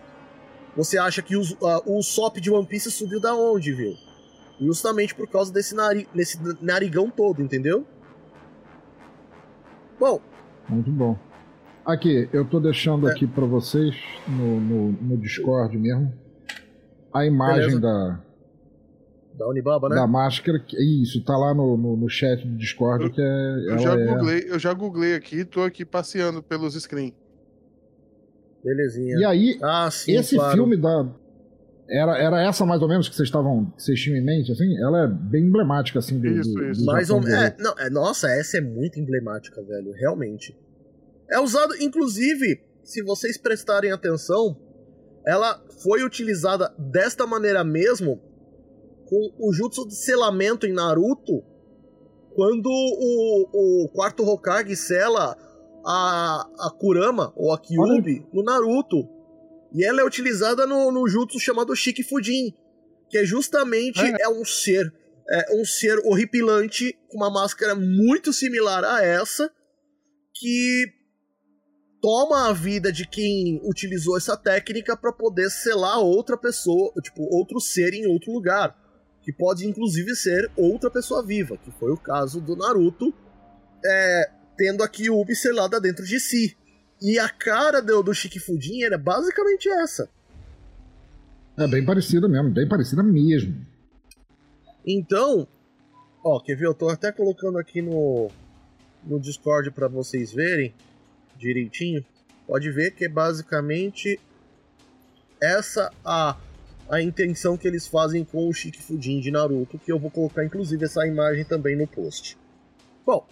Você 0.75 0.97
acha 0.97 1.21
que 1.21 1.35
os- 1.35 1.55
ah, 1.63 1.81
o 1.85 2.01
Sop 2.03 2.37
de 2.39 2.51
One 2.51 2.65
Piece 2.67 2.91
subiu 2.91 3.19
da 3.19 3.33
onde, 3.35 3.73
viu? 3.73 3.93
Justamente 4.59 5.15
por 5.15 5.27
causa 5.27 5.51
desse, 5.51 5.73
nari, 5.73 6.07
desse 6.13 6.39
narigão 6.61 7.09
todo, 7.09 7.41
entendeu? 7.41 7.85
Bom, 9.99 10.19
Muito 10.69 10.91
bom. 10.91 11.17
Aqui, 11.85 12.29
eu 12.31 12.45
tô 12.45 12.59
deixando 12.59 13.09
É. 13.09 13.11
aqui 13.11 13.25
pra 13.25 13.45
vocês 13.45 13.95
no, 14.27 14.59
no, 14.61 14.91
no 14.91 15.17
Discord 15.17 15.75
mesmo 15.77 16.13
a 17.13 17.25
imagem 17.25 17.79
Beleza. 17.79 17.79
da, 17.81 18.19
da 19.37 19.47
Unibaba, 19.47 19.89
né? 19.89 19.95
da 19.95 20.05
máscara. 20.07 20.59
que- 20.59 20.77
Isso, 21.03 21.23
tá 21.23 21.37
lá 21.37 21.53
no, 21.53 21.77
no, 21.77 21.95
no 21.97 22.09
chat 22.09 22.45
do 22.47 22.55
Discord 22.57 23.09
que 23.11 23.21
é. 23.21 23.55
Eu 23.73 23.79
já, 23.79 23.93
é- 23.93 24.05
googlei, 24.05 24.45
eu 24.47 24.59
já 24.59 24.73
googlei 24.73 25.15
aqui, 25.15 25.45
tô 25.45 25.61
aqui 25.63 25.83
passeando 25.85 26.41
pelos 26.43 26.73
screens. 26.75 27.13
Belezinha. 28.63 29.17
E 29.17 29.25
aí, 29.25 29.59
Ah, 29.61 29.89
sim, 29.91 30.13
esse 30.15 30.35
claro. 30.35 30.53
filme 30.53 30.77
da. 30.77 31.09
Era, 31.89 32.17
era 32.17 32.41
essa 32.47 32.65
mais 32.65 32.81
ou 32.81 32.87
menos 32.87 33.09
que 33.09 33.15
vocês 33.15 33.27
estavam. 33.27 33.65
que 33.75 33.81
vocês 33.83 33.99
tinham 33.99 34.17
em 34.17 34.23
mente, 34.23 34.51
assim? 34.51 34.77
Ela 34.81 35.03
é 35.05 35.07
bem 35.07 35.43
emblemática, 35.45 35.99
assim, 35.99 36.19
do. 36.19 36.27
Isso, 36.27 36.53
do, 36.53 36.69
isso. 36.69 36.81
do 36.81 36.85
Mais 36.85 37.09
ou 37.09 37.19
É, 37.27 37.55
não, 37.59 37.73
é, 37.77 37.89
nossa, 37.89 38.29
essa 38.29 38.57
é 38.59 38.61
muito 38.61 38.99
emblemática, 38.99 39.61
velho. 39.63 39.91
Realmente. 39.93 40.55
É 41.29 41.39
usado, 41.39 41.75
inclusive, 41.81 42.61
se 42.83 43.01
vocês 43.01 43.37
prestarem 43.37 43.91
atenção, 43.91 44.55
ela 45.25 45.59
foi 45.83 46.03
utilizada 46.03 46.73
desta 46.77 47.25
maneira 47.25 47.63
mesmo 47.63 48.21
com 49.11 49.33
o 49.37 49.51
jutsu 49.51 49.85
de 49.85 49.93
selamento 49.93 50.65
em 50.65 50.71
Naruto, 50.71 51.43
quando 52.33 52.67
o, 52.69 53.83
o 53.83 53.89
quarto 53.89 54.23
Hokage 54.23 54.73
sela 54.77 55.35
a, 55.85 56.47
a 56.59 56.71
Kurama, 56.79 57.33
ou 57.35 57.51
a 57.51 57.59
Kyuubi, 57.59 58.25
no 58.31 58.41
Naruto. 58.41 59.09
E 59.73 59.85
ela 59.85 59.99
é 59.99 60.05
utilizada 60.05 60.65
no, 60.65 60.93
no 60.93 61.09
jutsu 61.09 61.37
chamado 61.41 61.75
Shikifujin, 61.75 62.53
que 63.09 63.17
é 63.17 63.25
justamente 63.25 63.99
É. 63.99 64.23
é 64.23 64.29
um 64.29 64.45
ser 64.45 64.93
é 65.29 65.55
um 65.55 65.63
ser 65.63 65.97
horripilante 66.05 66.97
com 67.09 67.17
uma 67.17 67.29
máscara 67.29 67.73
muito 67.73 68.33
similar 68.33 68.83
a 68.83 69.01
essa 69.03 69.49
que 70.33 70.85
toma 72.01 72.49
a 72.49 72.53
vida 72.53 72.91
de 72.91 73.07
quem 73.07 73.61
utilizou 73.63 74.17
essa 74.17 74.35
técnica 74.35 74.97
para 74.97 75.13
poder 75.13 75.49
selar 75.49 75.99
outra 75.99 76.37
pessoa, 76.37 76.91
tipo, 77.01 77.23
outro 77.33 77.61
ser 77.61 77.93
em 77.93 78.07
outro 78.07 78.33
lugar, 78.33 78.75
que 79.21 79.31
pode 79.31 79.67
inclusive 79.67 80.15
ser 80.15 80.49
outra 80.55 80.89
pessoa 80.89 81.25
viva, 81.25 81.57
que 81.57 81.71
foi 81.71 81.91
o 81.91 81.97
caso 81.97 82.41
do 82.41 82.55
Naruto, 82.55 83.13
é, 83.85 84.31
tendo 84.57 84.83
a 84.83 84.87
Kyuubi 84.87 85.35
selada 85.35 85.79
dentro 85.79 86.05
de 86.05 86.19
si. 86.19 86.55
E 87.01 87.17
a 87.17 87.29
cara 87.29 87.81
do, 87.81 88.03
do 88.03 88.13
Shikifujin 88.13 88.83
era 88.83 88.97
basicamente 88.97 89.69
essa. 89.69 90.09
É 91.57 91.67
bem 91.67 91.83
parecida 91.83 92.27
mesmo, 92.27 92.51
bem 92.51 92.67
parecida 92.67 93.03
mesmo. 93.03 93.65
Então, 94.85 95.47
ó, 96.23 96.39
quer 96.39 96.55
ver? 96.55 96.67
Eu 96.67 96.73
tô 96.73 96.89
até 96.89 97.11
colocando 97.11 97.57
aqui 97.57 97.81
no, 97.81 98.29
no 99.03 99.19
Discord 99.19 99.71
para 99.71 99.87
vocês 99.87 100.31
verem 100.31 100.73
direitinho. 101.37 102.05
Pode 102.47 102.71
ver 102.71 102.91
que 102.91 103.05
é 103.05 103.09
basicamente 103.09 104.19
essa 105.41 105.91
a, 106.05 106.37
a 106.89 107.01
intenção 107.01 107.57
que 107.57 107.67
eles 107.67 107.87
fazem 107.87 108.23
com 108.23 108.47
o 108.47 108.53
Shikifujin 108.53 109.19
de 109.19 109.31
Naruto, 109.31 109.79
que 109.79 109.91
eu 109.91 109.99
vou 109.99 110.11
colocar 110.11 110.43
inclusive 110.43 110.83
essa 110.85 111.05
imagem 111.07 111.45
também 111.45 111.75
no 111.77 111.87
post. 111.87 112.37
Bom, 113.05 113.25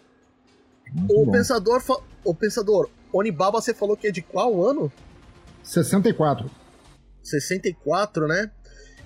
Muito 0.93 1.13
o 1.13 1.25
bom. 1.25 1.31
pensador, 1.31 1.81
o 2.23 2.33
pensador 2.33 2.89
Onibaba, 3.11 3.59
você 3.61 3.73
falou 3.73 3.97
que 3.97 4.07
é 4.07 4.11
de 4.11 4.21
qual 4.21 4.63
ano? 4.63 4.91
64. 5.63 6.49
64, 7.23 8.27
né? 8.27 8.51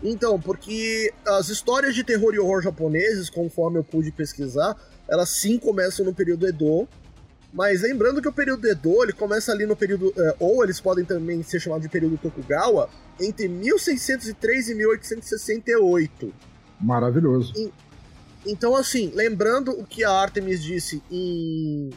Então, 0.03 0.39
porque 0.39 1.13
as 1.25 1.47
histórias 1.47 1.95
de 1.95 2.03
terror 2.03 2.33
e 2.33 2.39
horror 2.39 2.61
japoneses, 2.61 3.29
conforme 3.29 3.79
eu 3.79 3.83
pude 3.83 4.11
pesquisar, 4.11 4.75
elas 5.07 5.29
sim 5.29 5.57
começam 5.57 6.05
no 6.05 6.13
período 6.13 6.45
Edo. 6.45 6.87
Mas 7.53 7.81
lembrando 7.83 8.19
que 8.19 8.27
o 8.27 8.33
período 8.33 8.67
Edo, 8.67 9.03
ele 9.03 9.13
começa 9.13 9.51
ali 9.51 9.65
no 9.65 9.75
período. 9.75 10.11
eh, 10.17 10.35
ou 10.39 10.63
eles 10.63 10.81
podem 10.81 11.05
também 11.05 11.43
ser 11.43 11.59
chamados 11.59 11.83
de 11.83 11.89
período 11.89 12.17
Tokugawa, 12.17 12.89
entre 13.21 13.47
1603 13.47 14.69
e 14.69 14.75
1868. 14.75 16.33
Maravilhoso. 16.81 17.53
Então, 18.45 18.75
assim, 18.75 19.11
lembrando 19.13 19.71
o 19.71 19.85
que 19.85 20.03
a 20.03 20.11
Artemis 20.11 20.61
disse 20.61 21.01
em, 21.11 21.91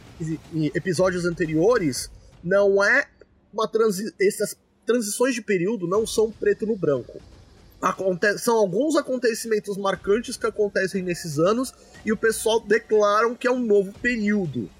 em 0.54 0.66
episódios 0.74 1.24
anteriores, 1.24 2.10
não 2.44 2.84
é 2.84 3.06
uma 3.52 3.66
transi 3.66 4.12
essas 4.20 4.56
transições 4.84 5.34
de 5.34 5.42
período 5.42 5.88
não 5.88 6.06
são 6.06 6.30
preto 6.30 6.64
no 6.66 6.76
branco. 6.76 7.20
Aconte 7.82 8.38
são 8.38 8.56
alguns 8.56 8.94
acontecimentos 8.96 9.76
marcantes 9.76 10.36
que 10.36 10.46
acontecem 10.46 11.02
nesses 11.02 11.38
anos 11.38 11.74
e 12.04 12.12
o 12.12 12.16
pessoal 12.16 12.60
declaram 12.60 13.34
que 13.34 13.48
é 13.48 13.50
um 13.50 13.58
novo 13.58 13.92
período. 14.00 14.70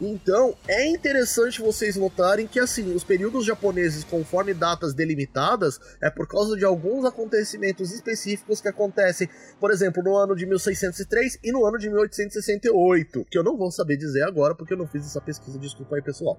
Então, 0.00 0.54
é 0.68 0.86
interessante 0.86 1.62
vocês 1.62 1.96
notarem 1.96 2.46
que, 2.46 2.60
assim, 2.60 2.94
os 2.94 3.02
períodos 3.02 3.46
japoneses, 3.46 4.04
conforme 4.04 4.52
datas 4.52 4.92
delimitadas, 4.92 5.80
é 6.02 6.10
por 6.10 6.28
causa 6.28 6.54
de 6.54 6.66
alguns 6.66 7.06
acontecimentos 7.06 7.90
específicos 7.92 8.60
que 8.60 8.68
acontecem, 8.68 9.28
por 9.58 9.70
exemplo, 9.70 10.02
no 10.02 10.14
ano 10.14 10.36
de 10.36 10.44
1603 10.44 11.38
e 11.42 11.50
no 11.50 11.64
ano 11.64 11.78
de 11.78 11.88
1868, 11.88 13.26
que 13.30 13.38
eu 13.38 13.42
não 13.42 13.56
vou 13.56 13.70
saber 13.70 13.96
dizer 13.96 14.22
agora 14.24 14.54
porque 14.54 14.74
eu 14.74 14.78
não 14.78 14.86
fiz 14.86 15.06
essa 15.06 15.20
pesquisa, 15.20 15.58
desculpa 15.58 15.96
aí, 15.96 16.02
pessoal. 16.02 16.38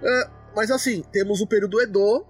É, 0.00 0.28
mas, 0.54 0.70
assim, 0.70 1.02
temos 1.10 1.40
o 1.40 1.46
período 1.48 1.80
Edo, 1.80 2.24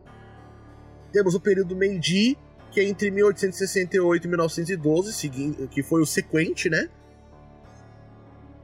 temos 1.13 1.35
o 1.35 1.41
período 1.41 1.77
Meiji, 1.77 2.39
que 2.71 2.81
é 2.81 2.85
entre 2.85 3.11
1868 3.11 4.25
e 4.25 4.29
1912, 4.29 5.69
que 5.71 5.83
foi 5.83 6.01
o 6.01 6.07
sequente, 6.07 6.71
né? 6.71 6.89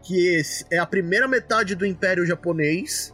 Que 0.08 0.40
é 0.70 0.78
a 0.78 0.86
primeira 0.86 1.28
metade 1.28 1.74
do 1.74 1.84
Império 1.84 2.24
Japonês, 2.24 3.12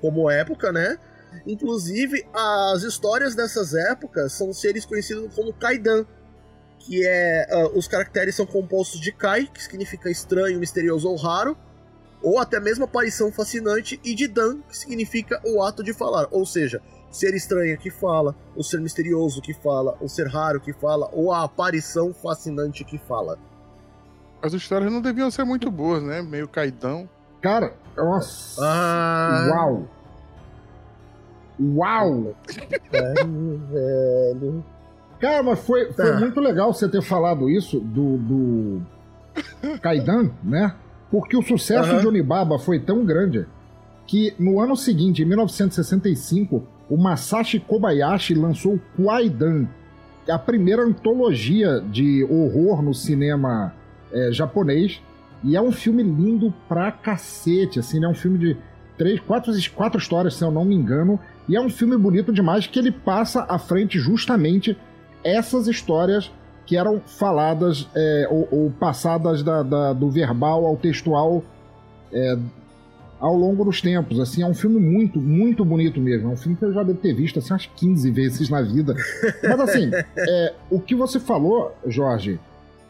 como 0.00 0.30
época, 0.30 0.72
né? 0.72 0.98
Inclusive, 1.46 2.26
as 2.32 2.82
histórias 2.82 3.34
dessas 3.34 3.74
épocas 3.74 4.32
são 4.32 4.50
seres 4.54 4.86
conhecidos 4.86 5.34
como 5.34 5.52
Kaidan, 5.52 6.06
que 6.78 7.06
é. 7.06 7.46
Uh, 7.50 7.78
os 7.78 7.86
caracteres 7.86 8.34
são 8.34 8.46
compostos 8.46 9.02
de 9.02 9.12
Kai, 9.12 9.50
que 9.52 9.62
significa 9.62 10.10
estranho, 10.10 10.58
misterioso 10.58 11.10
ou 11.10 11.16
raro, 11.16 11.54
ou 12.22 12.38
até 12.38 12.58
mesmo 12.58 12.86
aparição 12.86 13.30
fascinante, 13.30 14.00
e 14.02 14.14
de 14.14 14.26
Dan, 14.26 14.62
que 14.62 14.78
significa 14.78 15.38
o 15.44 15.62
ato 15.62 15.84
de 15.84 15.92
falar, 15.92 16.26
ou 16.30 16.46
seja, 16.46 16.80
ser 17.10 17.34
estranho 17.34 17.76
que 17.76 17.90
fala, 17.90 18.34
o 18.56 18.64
ser 18.64 18.80
misterioso 18.80 19.42
que 19.42 19.52
fala, 19.52 19.94
o 20.00 20.08
ser 20.08 20.26
raro 20.26 20.58
que 20.58 20.72
fala, 20.72 21.10
ou 21.12 21.30
a 21.30 21.44
aparição 21.44 22.14
fascinante 22.14 22.82
que 22.82 22.96
fala. 22.96 23.38
As 24.42 24.52
histórias 24.52 24.92
não 24.92 25.00
deviam 25.00 25.30
ser 25.30 25.44
muito 25.44 25.70
boas, 25.70 26.02
né? 26.02 26.22
Meio 26.22 26.48
caidão. 26.48 27.08
Cara, 27.40 27.74
nossa. 27.96 28.60
Ah... 28.64 29.48
Uau! 29.50 29.88
Uau! 31.60 32.34
Velho, 32.90 33.60
velho. 33.70 34.64
Cara, 35.18 35.42
mas 35.42 35.58
foi, 35.58 35.92
foi 35.92 36.12
tá. 36.12 36.20
muito 36.20 36.40
legal 36.40 36.72
você 36.72 36.88
ter 36.88 37.02
falado 37.02 37.50
isso 37.50 37.80
do, 37.80 38.16
do 38.18 38.82
Kaidan, 39.82 40.30
né? 40.42 40.74
Porque 41.10 41.36
o 41.36 41.42
sucesso 41.42 41.92
uhum. 41.92 42.00
de 42.00 42.06
Onibaba 42.06 42.58
foi 42.58 42.78
tão 42.78 43.04
grande 43.04 43.46
que 44.06 44.34
no 44.38 44.60
ano 44.60 44.76
seguinte, 44.76 45.22
em 45.22 45.24
1965, 45.24 46.62
o 46.88 46.96
Masashi 46.96 47.58
Kobayashi 47.58 48.34
lançou 48.34 48.74
o 48.74 48.80
Kwaidan, 48.96 49.66
a 50.28 50.38
primeira 50.38 50.82
antologia 50.82 51.80
de 51.80 52.24
horror 52.24 52.82
no 52.82 52.94
cinema 52.94 53.74
é, 54.12 54.32
japonês. 54.32 55.00
E 55.42 55.56
é 55.56 55.62
um 55.62 55.70
filme 55.70 56.02
lindo 56.02 56.52
pra 56.68 56.90
cacete, 56.90 57.78
assim, 57.78 58.04
é 58.04 58.08
um 58.08 58.14
filme 58.14 58.38
de 58.38 58.56
três, 58.96 59.20
quatro, 59.20 59.52
quatro 59.72 59.98
histórias, 59.98 60.34
se 60.34 60.42
eu 60.42 60.50
não 60.50 60.64
me 60.64 60.74
engano. 60.74 61.18
E 61.48 61.56
é 61.56 61.60
um 61.60 61.70
filme 61.70 61.96
bonito 61.96 62.32
demais 62.32 62.66
que 62.66 62.78
ele 62.78 62.90
passa 62.90 63.46
à 63.48 63.58
frente 63.58 63.98
justamente 63.98 64.76
essas 65.22 65.68
histórias 65.68 66.30
que 66.66 66.76
eram 66.76 67.00
faladas 67.00 67.88
é, 67.94 68.28
ou, 68.30 68.46
ou, 68.50 68.70
passadas 68.70 69.42
da, 69.42 69.62
da, 69.62 69.92
do 69.94 70.10
verbal 70.10 70.66
ao 70.66 70.76
textual 70.76 71.42
é, 72.12 72.36
ao 73.18 73.34
longo 73.34 73.64
dos 73.64 73.80
tempos. 73.80 74.20
Assim, 74.20 74.42
é 74.42 74.46
um 74.46 74.54
filme 74.54 74.78
muito, 74.78 75.18
muito 75.18 75.64
bonito 75.64 75.98
mesmo. 75.98 76.28
É 76.28 76.32
um 76.32 76.36
filme 76.36 76.56
que 76.56 76.64
eu 76.64 76.72
já 76.74 76.82
devo 76.82 76.98
ter 76.98 77.14
visto 77.14 77.38
assim, 77.38 77.54
umas 77.54 77.64
15 77.64 78.10
vezes 78.10 78.50
na 78.50 78.60
vida. 78.60 78.94
Mas 79.42 79.60
assim, 79.60 79.90
é, 80.18 80.54
o 80.68 80.78
que 80.78 80.94
você 80.94 81.18
falou, 81.18 81.74
Jorge, 81.86 82.38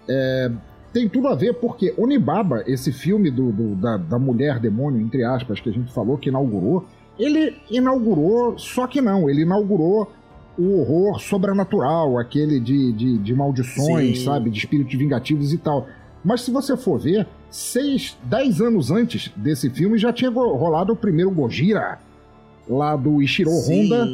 é, 0.09 0.51
tem 0.93 1.09
tudo 1.09 1.29
a 1.29 1.35
ver 1.35 1.55
porque 1.55 1.95
Onibaba, 1.97 2.63
esse 2.67 2.93
filme 2.93 3.31
do, 3.31 3.53
do 3.53 3.75
da, 3.77 3.97
da, 3.97 4.19
mulher 4.19 4.59
demônio, 4.59 5.01
entre 5.01 5.23
aspas, 5.25 5.61
que 5.61 5.69
a 5.69 5.73
gente 5.73 5.93
falou, 5.93 6.17
que 6.17 6.29
inaugurou, 6.29 6.87
ele 7.19 7.57
inaugurou, 7.71 8.59
só 8.59 8.87
que 8.87 9.01
não, 9.01 9.29
ele 9.29 9.43
inaugurou 9.43 10.11
o 10.59 10.81
horror 10.81 11.21
sobrenatural, 11.21 12.19
aquele 12.19 12.59
de, 12.59 12.93
de, 12.93 13.19
de 13.19 13.35
maldições, 13.35 14.19
Sim. 14.19 14.25
sabe, 14.25 14.51
de 14.51 14.59
espíritos 14.59 14.95
vingativos 14.95 15.53
e 15.53 15.59
tal. 15.59 15.87
Mas 16.25 16.41
se 16.41 16.51
você 16.51 16.77
for 16.77 16.99
ver, 16.99 17.27
seis, 17.51 18.17
dez 18.25 18.61
anos 18.61 18.91
antes 18.91 19.31
desse 19.37 19.71
filme 19.71 19.99
já 19.99 20.13
tinha 20.13 20.31
rolado 20.31 20.93
o 20.93 20.97
primeiro 20.97 21.31
Gojira, 21.31 21.99
lá 22.69 22.97
do 22.97 23.23
Ishiro 23.23 23.51
Sim. 23.51 23.85
Honda, 23.85 24.09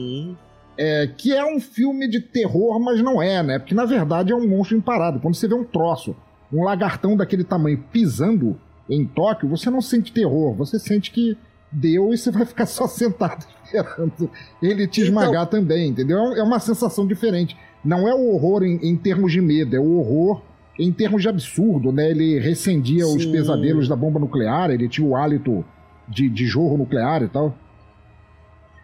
é, 0.76 1.08
que 1.16 1.32
é 1.32 1.44
um 1.44 1.60
filme 1.60 2.08
de 2.08 2.20
terror, 2.20 2.78
mas 2.78 3.00
não 3.00 3.22
é, 3.22 3.42
né? 3.42 3.58
Porque 3.58 3.74
na 3.74 3.84
verdade 3.84 4.32
é 4.32 4.37
um 4.37 4.46
monstro 4.46 4.76
imparado. 4.76 5.20
Quando 5.20 5.34
você 5.34 5.48
vê 5.48 5.54
um 5.54 5.64
troço 5.64 6.14
um 6.54 6.64
lagartão 6.64 7.16
daquele 7.16 7.44
tamanho 7.44 7.82
pisando 7.92 8.58
em 8.88 9.04
Tóquio, 9.04 9.48
você 9.48 9.68
não 9.68 9.80
sente 9.80 10.12
terror, 10.12 10.54
você 10.54 10.78
sente 10.78 11.10
que 11.10 11.36
deu 11.72 12.14
e 12.14 12.18
você 12.18 12.30
vai 12.30 12.46
ficar 12.46 12.66
só 12.66 12.86
sentado 12.88 13.44
esperando 13.64 14.30
ele 14.62 14.86
te 14.86 15.00
então... 15.00 15.08
esmagar 15.08 15.46
também, 15.46 15.88
entendeu? 15.88 16.18
É 16.34 16.42
uma 16.42 16.60
sensação 16.60 17.06
diferente. 17.06 17.56
Não 17.84 18.08
é 18.08 18.14
o 18.14 18.32
horror 18.32 18.62
em, 18.62 18.76
em 18.82 18.96
termos 18.96 19.32
de 19.32 19.40
medo, 19.40 19.76
é 19.76 19.80
o 19.80 19.98
horror 19.98 20.42
em 20.78 20.92
termos 20.92 21.22
de 21.22 21.28
absurdo, 21.28 21.92
né? 21.92 22.10
Ele 22.10 22.38
recendia 22.38 23.04
Sim. 23.04 23.16
os 23.16 23.26
pesadelos 23.26 23.88
da 23.88 23.96
bomba 23.96 24.18
nuclear, 24.18 24.70
ele 24.70 24.88
tinha 24.88 25.06
o 25.06 25.14
hálito 25.14 25.64
de, 26.08 26.28
de 26.28 26.46
jorro 26.46 26.78
nuclear 26.78 27.22
e 27.22 27.28
tal. 27.28 27.54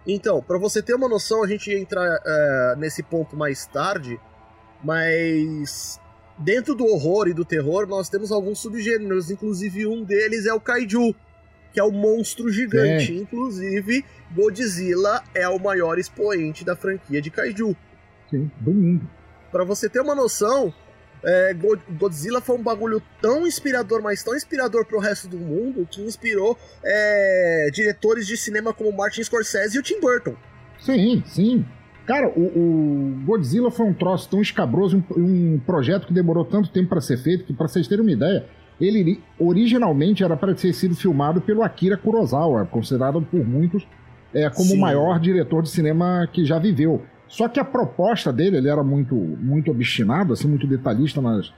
Então, 0.07 0.43
para 0.43 0.59
você 0.59 0.83
ter 0.83 0.95
uma 0.95 1.09
noção, 1.09 1.43
a 1.43 1.47
gente 1.47 1.71
ia 1.71 1.79
entrar 1.79 2.05
é, 2.25 2.75
nesse 2.79 3.03
ponto 3.03 3.37
mais 3.37 3.67
tarde, 3.67 4.19
mas 4.83 6.01
Dentro 6.41 6.75
do 6.75 6.87
horror 6.87 7.29
e 7.29 7.35
do 7.35 7.45
terror, 7.45 7.87
nós 7.87 8.09
temos 8.09 8.33
alguns 8.33 8.61
subgêneros, 8.61 9.31
inclusive 9.31 9.87
um 9.87 10.03
deles 10.03 10.47
é 10.47 10.55
o 10.55 10.61
kaiju, 10.61 11.15
que 11.73 11.79
é 11.79 11.85
o 11.85 11.93
monstro 11.93 12.51
gigante. 12.51 13.13
É. 13.13 13.17
Inclusive, 13.17 14.05
Godzilla 14.35 15.23
é 15.35 15.47
o 15.49 15.59
maior 15.59 15.99
expoente 15.99 16.65
da 16.65 16.75
franquia 16.75 17.21
de 17.21 17.31
kaiju. 17.31 17.77
Sim, 18.31 18.51
do 18.59 18.73
mundo. 18.73 19.11
Pra 19.53 19.65
você 19.65 19.89
ter 19.89 20.01
uma 20.01 20.15
noção, 20.15 20.73
é, 21.23 21.55
Godzilla 21.99 22.41
foi 22.41 22.57
um 22.57 22.63
bagulho 22.63 23.03
tão 23.21 23.47
inspirador, 23.47 24.01
mas 24.03 24.23
tão 24.23 24.35
inspirador 24.35 24.87
pro 24.87 24.99
resto 24.99 25.29
do 25.29 25.37
mundo, 25.37 25.87
que 25.91 26.01
inspirou 26.01 26.59
é, 26.83 27.69
diretores 27.73 28.27
de 28.27 28.37
cinema 28.37 28.73
como 28.73 28.97
Martin 28.97 29.23
Scorsese 29.23 29.77
e 29.77 29.81
o 29.81 29.83
Tim 29.83 30.01
Burton. 30.01 30.35
Sim, 30.81 31.23
sim. 31.27 31.67
Cara, 32.07 32.29
o, 32.29 32.41
o, 32.41 33.25
Godzilla 33.25 33.71
foi 33.71 33.87
um 33.87 33.95
troço 33.95 34.29
tão 34.29 34.41
escabroso, 34.41 35.03
um, 35.17 35.55
um 35.55 35.61
projeto 35.65 36.07
que 36.07 36.13
demorou 36.13 36.45
tanto 36.45 36.71
tempo 36.71 36.89
para 36.89 37.01
ser 37.01 37.19
feito, 37.19 37.45
que, 37.45 37.53
para 37.53 37.69
vocês 37.69 37.87
terem 37.87 38.03
uma 38.03 38.11
ideia, 38.11 38.47
ele 38.81 39.23
originalmente 39.39 40.25
era 40.25 40.37
para 40.37 40.55
ter 40.55 40.73
sido 40.73 40.95
filmado 40.95 41.41
pelo 41.41 41.63
Akira 41.63 41.97
Kurosawa, 41.97 42.67
considerado 42.67 43.21
por 43.23 43.47
muitos 43.47 43.87
é, 44.35 44.49
como 44.49 44.69
Sim. 44.69 44.77
o 44.77 44.81
maior 44.81 45.19
diretor 45.21 45.63
de 45.63 45.71
cinema 45.71 46.29
que 46.33 46.45
já 46.45 46.59
viveu. 46.59 47.03
Só 47.29 47.49
que 47.49 47.61
a 47.61 47.65
proposta 47.65 48.33
dele, 48.33 48.57
ele 48.57 48.69
era 48.69 48.83
muito, 48.83 49.15
muito 49.15 49.71
obstinado, 49.71 50.33
assim, 50.33 50.49
muito 50.49 50.67
detalhista 50.67 51.21
nas, 51.21 51.53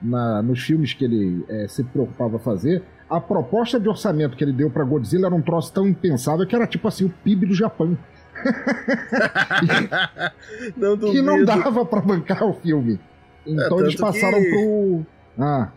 na, 0.00 0.42
nos 0.42 0.62
filmes 0.62 0.94
que 0.94 1.04
ele 1.04 1.44
é, 1.48 1.66
se 1.68 1.84
preocupava 1.84 2.36
a 2.36 2.38
fazer. 2.38 2.82
A 3.10 3.20
proposta 3.20 3.78
de 3.78 3.88
orçamento 3.88 4.36
que 4.36 4.44
ele 4.44 4.52
deu 4.52 4.70
para 4.70 4.84
Godzilla 4.84 5.26
era 5.26 5.34
um 5.34 5.42
troço 5.42 5.72
tão 5.72 5.86
impensável 5.86 6.46
que 6.46 6.54
era 6.54 6.66
tipo 6.66 6.86
assim 6.88 7.04
o 7.04 7.10
PIB 7.10 7.46
do 7.46 7.54
Japão. 7.54 7.96
não 10.76 10.98
que 10.98 11.22
não 11.22 11.44
dava 11.44 11.84
para 11.84 12.00
bancar 12.00 12.44
o 12.44 12.54
filme. 12.54 12.98
Então 13.46 13.78
é, 13.78 13.82
eles 13.82 13.96
passaram 13.96 14.40
que... 14.40 14.50
pro. 14.50 15.06
Ah. 15.38 15.70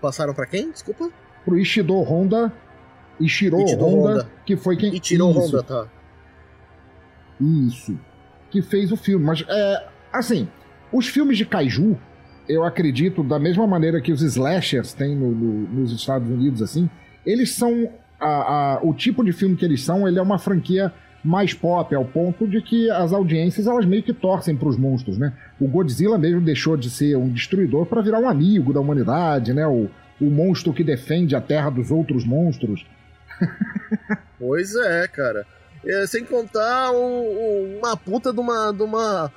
Passaram 0.00 0.34
para 0.34 0.46
quem? 0.46 0.70
Desculpa? 0.70 1.10
Pro 1.44 1.58
Ishido 1.58 1.94
Honda. 1.94 2.52
Ishiro 3.20 3.56
Honda, 3.56 3.84
Honda, 3.84 4.30
que 4.44 4.56
foi 4.56 4.76
quem. 4.76 4.94
Ichiro 4.94 5.30
Isso. 5.30 5.40
Honda, 5.40 5.62
tá. 5.62 5.86
Isso. 7.40 7.98
Que 8.50 8.62
fez 8.62 8.92
o 8.92 8.96
filme. 8.96 9.24
Mas, 9.24 9.44
é. 9.48 9.88
Assim, 10.12 10.48
os 10.92 11.06
filmes 11.06 11.36
de 11.36 11.44
Kaiju, 11.44 11.98
eu 12.48 12.64
acredito, 12.64 13.22
da 13.22 13.38
mesma 13.38 13.66
maneira 13.66 14.00
que 14.00 14.12
os 14.12 14.22
slashers 14.22 14.92
têm 14.92 15.14
no, 15.14 15.30
no, 15.30 15.68
nos 15.68 15.92
Estados 15.92 16.28
Unidos, 16.28 16.62
assim, 16.62 16.88
eles 17.24 17.54
são. 17.54 17.90
A, 18.20 18.74
a, 18.74 18.80
o 18.82 18.92
tipo 18.92 19.24
de 19.24 19.32
filme 19.32 19.54
que 19.54 19.64
eles 19.64 19.84
são, 19.84 20.08
ele 20.08 20.18
é 20.18 20.22
uma 20.22 20.40
franquia 20.40 20.92
mais 21.22 21.52
pop, 21.52 21.94
ao 21.94 22.04
ponto 22.04 22.46
de 22.46 22.62
que 22.62 22.90
as 22.90 23.12
audiências 23.12 23.66
elas 23.66 23.84
meio 23.84 24.02
que 24.02 24.12
torcem 24.12 24.56
para 24.56 24.68
os 24.68 24.76
monstros, 24.76 25.18
né? 25.18 25.32
O 25.60 25.66
Godzilla 25.66 26.16
mesmo 26.16 26.40
deixou 26.40 26.76
de 26.76 26.88
ser 26.88 27.16
um 27.16 27.28
destruidor 27.28 27.86
para 27.86 28.00
virar 28.00 28.20
um 28.20 28.28
amigo 28.28 28.72
da 28.72 28.80
humanidade, 28.80 29.52
né? 29.52 29.66
O, 29.66 29.90
o 30.20 30.30
monstro 30.30 30.72
que 30.72 30.84
defende 30.84 31.34
a 31.34 31.40
terra 31.40 31.70
dos 31.70 31.90
outros 31.90 32.24
monstros. 32.24 32.86
pois 34.38 34.74
é, 34.74 35.08
cara. 35.08 35.46
É, 35.84 36.06
sem 36.06 36.24
contar 36.24 36.90
o, 36.92 37.78
uma 37.78 37.96
puta 37.96 38.32
de 38.32 38.40
uma, 38.40 38.72
de 38.72 38.82
uma 38.82 39.32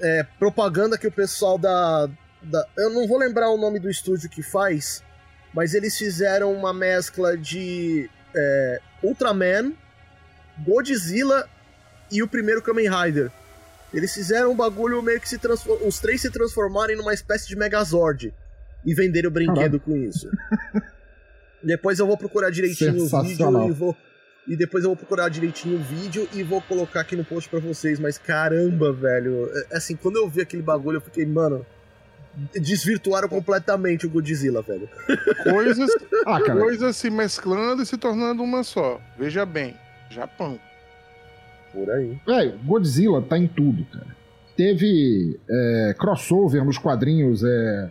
é, 0.00 0.26
propaganda 0.38 0.98
que 0.98 1.06
o 1.06 1.12
pessoal 1.12 1.58
da, 1.58 2.08
da. 2.42 2.66
Eu 2.76 2.90
não 2.90 3.06
vou 3.06 3.18
lembrar 3.18 3.50
o 3.50 3.58
nome 3.58 3.78
do 3.78 3.90
estúdio 3.90 4.30
que 4.30 4.42
faz, 4.42 5.02
mas 5.52 5.74
eles 5.74 5.96
fizeram 5.96 6.52
uma 6.52 6.72
mescla 6.72 7.36
de 7.36 8.08
é, 8.34 8.80
Ultraman 9.02 9.72
Godzilla 10.58 11.48
e 12.10 12.22
o 12.22 12.28
primeiro 12.28 12.62
Kamen 12.62 12.88
Rider. 12.88 13.30
Eles 13.92 14.12
fizeram 14.12 14.52
um 14.52 14.56
bagulho 14.56 15.00
meio 15.02 15.20
que 15.20 15.28
se 15.28 15.38
transform... 15.38 15.86
os 15.86 15.98
três 15.98 16.20
se 16.20 16.30
transformarem 16.30 16.96
numa 16.96 17.14
espécie 17.14 17.46
de 17.46 17.56
Megazord 17.56 18.34
e 18.84 18.94
venderem 18.94 19.28
o 19.28 19.32
brinquedo 19.32 19.78
com 19.80 19.96
isso. 19.96 20.28
depois 21.62 21.98
eu 21.98 22.06
vou 22.06 22.16
procurar 22.16 22.50
direitinho 22.50 23.02
o 23.02 23.08
vídeo 23.22 23.68
e 23.68 23.72
vou 23.72 23.96
e 24.46 24.56
depois 24.56 24.84
eu 24.84 24.90
vou 24.90 24.96
procurar 24.96 25.30
direitinho 25.30 25.76
o 25.76 25.82
vídeo 25.82 26.28
e 26.34 26.42
vou 26.42 26.60
colocar 26.60 27.00
aqui 27.00 27.16
no 27.16 27.24
post 27.24 27.48
para 27.48 27.60
vocês, 27.60 27.98
mas 27.98 28.18
caramba, 28.18 28.92
velho, 28.92 29.50
é, 29.50 29.76
assim, 29.76 29.96
quando 29.96 30.16
eu 30.16 30.28
vi 30.28 30.42
aquele 30.42 30.62
bagulho 30.62 30.98
eu 30.98 31.00
fiquei, 31.00 31.24
mano, 31.24 31.64
desvirtuaram 32.52 33.26
completamente 33.26 34.06
o 34.06 34.10
Godzilla, 34.10 34.60
velho. 34.60 34.88
Coisas, 35.44 35.90
ah, 36.26 36.40
coisas 36.40 36.94
se 36.94 37.08
mesclando 37.08 37.82
e 37.82 37.86
se 37.86 37.96
tornando 37.96 38.42
uma 38.42 38.62
só. 38.62 39.00
Veja 39.18 39.46
bem, 39.46 39.74
Japão. 40.14 40.58
Por 41.72 41.90
aí. 41.90 42.18
Velho, 42.26 42.58
Godzilla 42.64 43.20
tá 43.20 43.36
em 43.36 43.46
tudo, 43.46 43.84
cara. 43.86 44.14
Teve 44.56 45.38
é, 45.50 45.94
crossover 45.98 46.64
nos 46.64 46.78
quadrinhos, 46.78 47.42
é. 47.42 47.90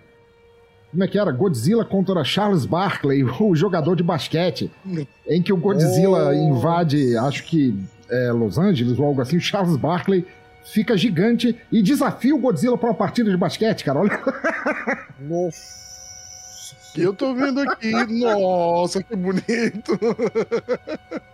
Como 0.89 1.03
é 1.03 1.07
que 1.07 1.19
era? 1.19 1.31
Godzilla 1.31 1.83
contra 1.83 2.23
Charles 2.23 2.65
Barkley, 2.65 3.23
o 3.41 3.55
jogador 3.55 3.95
de 3.95 4.03
basquete. 4.03 4.71
Em 5.27 5.41
que 5.41 5.51
o 5.51 5.57
Godzilla 5.57 6.29
oh. 6.29 6.33
invade, 6.33 7.17
acho 7.17 7.43
que 7.43 7.77
é, 8.09 8.31
Los 8.31 8.57
Angeles 8.57 8.97
ou 8.97 9.05
algo 9.05 9.21
assim. 9.21 9.37
O 9.37 9.41
Charles 9.41 9.75
Barkley 9.75 10.25
fica 10.63 10.95
gigante 10.95 11.59
e 11.71 11.81
desafia 11.81 12.33
o 12.33 12.39
Godzilla 12.39 12.77
para 12.77 12.89
uma 12.89 12.95
partida 12.95 13.29
de 13.29 13.35
basquete, 13.35 13.83
cara. 13.83 13.99
Olha. 13.99 14.19
Nossa. 15.19 15.83
Eu 16.95 17.13
tô 17.13 17.33
vendo 17.33 17.59
aqui. 17.59 17.91
Nossa, 17.91 19.03
que 19.03 19.15
bonito. 19.15 19.99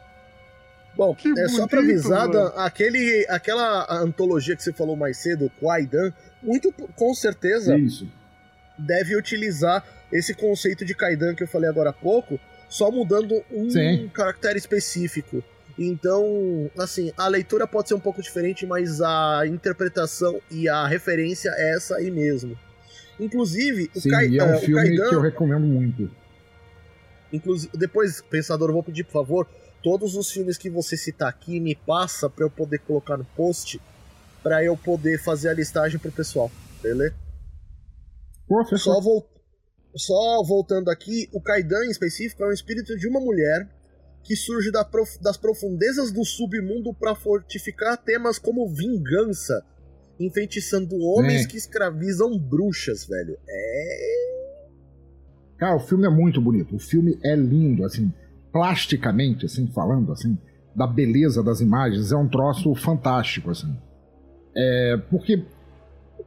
Bom, 1.00 1.16
que 1.16 1.30
é 1.30 1.32
bonito, 1.32 1.52
só 1.52 1.66
pra 1.66 1.80
avisar, 1.80 2.28
aquele, 2.58 3.26
aquela 3.30 3.88
antologia 4.02 4.54
que 4.54 4.62
você 4.62 4.74
falou 4.74 4.98
mais 4.98 5.16
cedo, 5.16 5.50
Kwaidan, 5.58 6.12
muito 6.44 6.74
com 6.74 7.14
certeza 7.14 7.78
Isso. 7.78 8.06
deve 8.78 9.16
utilizar 9.16 9.82
esse 10.12 10.34
conceito 10.34 10.84
de 10.84 10.94
Kaidan 10.94 11.36
que 11.36 11.44
eu 11.44 11.48
falei 11.48 11.70
agora 11.70 11.92
há 11.92 11.94
pouco, 11.94 12.38
só 12.68 12.92
mudando 12.92 13.42
um 13.50 13.70
Sim. 13.70 14.12
caractere 14.14 14.60
específico. 14.60 15.42
Então, 15.78 16.70
assim, 16.78 17.14
a 17.16 17.30
leitura 17.30 17.66
pode 17.66 17.88
ser 17.88 17.94
um 17.94 18.00
pouco 18.02 18.22
diferente, 18.22 18.66
mas 18.66 19.00
a 19.00 19.44
interpretação 19.48 20.42
e 20.52 20.68
a 20.68 20.86
referência 20.86 21.50
é 21.56 21.78
essa 21.78 21.96
aí 21.96 22.12
mesmo. 22.12 22.60
Inclusive, 23.18 23.90
Sim, 23.94 24.10
o 24.10 24.12
Kai, 24.12 24.38
é 24.38 24.44
um 24.44 24.60
filme 24.60 24.76
Kaidan, 24.76 25.08
que 25.08 25.16
eu 25.16 25.22
recomendo 25.22 25.66
muito. 25.66 26.12
Inclusive, 27.32 27.72
depois, 27.78 28.20
pensador, 28.20 28.68
eu 28.68 28.74
vou 28.74 28.84
pedir, 28.84 29.06
por 29.06 29.14
favor, 29.14 29.48
todos 29.84 30.16
os 30.16 30.32
filmes 30.32 30.58
que 30.58 30.70
você 30.70 30.98
citar 30.98 31.30
aqui 31.30 31.60
me 31.60 31.76
passa 31.76 32.30
para 32.30 32.46
eu 32.46 32.50
poder 32.50 32.80
colocar 32.80 33.18
no 33.18 33.26
post 33.26 33.80
para 34.42 34.64
eu 34.64 34.78
poder 34.78 35.22
fazer 35.22 35.50
a 35.50 35.54
listagem 35.54 36.00
pro 36.00 36.12
pessoal, 36.12 36.50
beleza? 36.82 37.14
Só, 38.78 39.02
vol 39.02 39.30
só 39.96 40.44
voltando 40.44 40.90
aqui, 40.90 41.30
o 41.34 41.42
Kaidan 41.42 41.86
em 41.86 41.92
específico 41.92 42.44
é 42.44 42.48
um 42.48 42.54
espírito 42.54 42.98
de 42.98 43.08
uma 43.08 43.20
mulher 43.20 43.68
que 44.24 44.36
surge 44.36 44.72
da 44.72 44.84
prof 44.84 45.22
das 45.22 45.38
profundezas 45.38 46.12
do 46.12 46.24
submundo 46.24 46.94
para 46.94 47.16
fortificar 47.16 47.98
temas 47.98 48.40
como 48.40 48.68
vingança, 48.70 49.64
enfeitiçando 50.20 50.98
homens 51.00 51.46
é. 51.46 51.48
que 51.48 51.58
escravizam 51.58 52.38
bruxas, 52.38 53.06
velho. 53.06 53.38
É. 53.48 54.30
Cara, 55.58 55.76
o 55.76 55.80
filme 55.80 56.06
é 56.06 56.10
muito 56.10 56.40
bonito. 56.40 56.76
O 56.76 56.80
filme 56.80 57.20
é 57.24 57.36
lindo, 57.36 57.84
assim 57.84 58.14
plasticamente, 58.52 59.46
assim, 59.46 59.68
falando, 59.68 60.12
assim, 60.12 60.38
da 60.76 60.88
beleza 60.88 61.44
das 61.44 61.62
imagens, 61.62 62.12
é 62.12 62.16
um 62.16 62.28
troço 62.28 62.74
fantástico, 62.76 63.52
assim. 63.52 63.76
É, 64.56 64.98
porque 65.10 65.44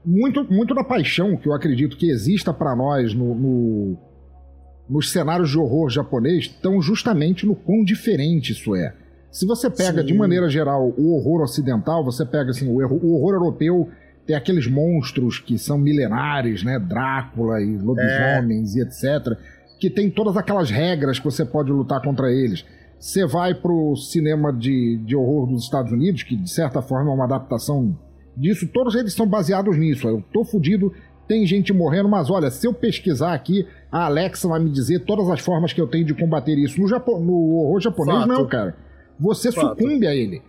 muito, 0.04 0.44
muito 0.52 0.74
da 0.74 0.84
paixão 0.84 1.36
que 1.36 1.48
eu 1.48 1.52
acredito 1.52 1.96
que 1.96 2.10
exista 2.10 2.52
para 2.52 2.74
nós 2.74 3.14
no, 3.14 3.34
no, 3.34 3.98
nos 4.88 5.10
cenários 5.10 5.50
de 5.50 5.58
horror 5.58 5.90
japonês 5.90 6.44
estão 6.44 6.80
justamente 6.80 7.46
no 7.46 7.54
quão 7.54 7.84
diferente 7.84 8.52
isso 8.52 8.74
é. 8.74 8.94
Se 9.30 9.46
você 9.46 9.70
pega, 9.70 10.00
Sim. 10.00 10.06
de 10.06 10.14
maneira 10.14 10.48
geral, 10.48 10.92
o 10.96 11.14
horror 11.14 11.42
ocidental, 11.42 12.04
você 12.04 12.24
pega 12.24 12.50
assim, 12.50 12.68
o, 12.68 12.76
o 12.76 13.14
horror 13.14 13.34
europeu 13.34 13.88
tem 14.26 14.36
aqueles 14.36 14.68
monstros 14.68 15.38
que 15.38 15.58
são 15.58 15.78
milenares, 15.78 16.62
né? 16.62 16.78
Drácula 16.78 17.60
e 17.60 17.76
lobisomens 17.78 18.76
é. 18.76 18.78
e 18.78 18.82
etc 18.82 19.38
que 19.82 19.90
tem 19.90 20.08
todas 20.08 20.36
aquelas 20.36 20.70
regras 20.70 21.18
que 21.18 21.24
você 21.24 21.44
pode 21.44 21.72
lutar 21.72 22.00
contra 22.00 22.30
eles. 22.30 22.64
Você 23.00 23.26
vai 23.26 23.52
pro 23.52 23.96
cinema 23.96 24.52
de, 24.52 24.96
de 24.98 25.16
horror 25.16 25.48
dos 25.48 25.64
Estados 25.64 25.90
Unidos, 25.90 26.22
que 26.22 26.36
de 26.36 26.48
certa 26.48 26.80
forma 26.80 27.10
é 27.10 27.14
uma 27.14 27.24
adaptação 27.24 27.98
disso, 28.36 28.68
todos 28.68 28.94
eles 28.94 29.12
são 29.12 29.26
baseados 29.26 29.76
nisso. 29.76 30.06
Eu 30.06 30.22
tô 30.32 30.44
fudido, 30.44 30.92
tem 31.26 31.44
gente 31.44 31.72
morrendo, 31.72 32.08
mas 32.08 32.30
olha, 32.30 32.48
se 32.48 32.64
eu 32.64 32.72
pesquisar 32.72 33.34
aqui, 33.34 33.66
a 33.90 34.04
Alexa 34.04 34.46
vai 34.46 34.60
me 34.60 34.70
dizer 34.70 35.00
todas 35.00 35.28
as 35.28 35.40
formas 35.40 35.72
que 35.72 35.80
eu 35.80 35.88
tenho 35.88 36.04
de 36.04 36.14
combater 36.14 36.56
isso. 36.56 36.80
No, 36.80 36.86
Japo 36.86 37.18
no 37.18 37.56
horror 37.56 37.80
japonês, 37.80 38.18
Fato. 38.20 38.28
não, 38.28 38.46
cara. 38.46 38.76
Você 39.18 39.50
Fato. 39.50 39.80
sucumbe 39.80 40.06
a 40.06 40.14
ele. 40.14 40.42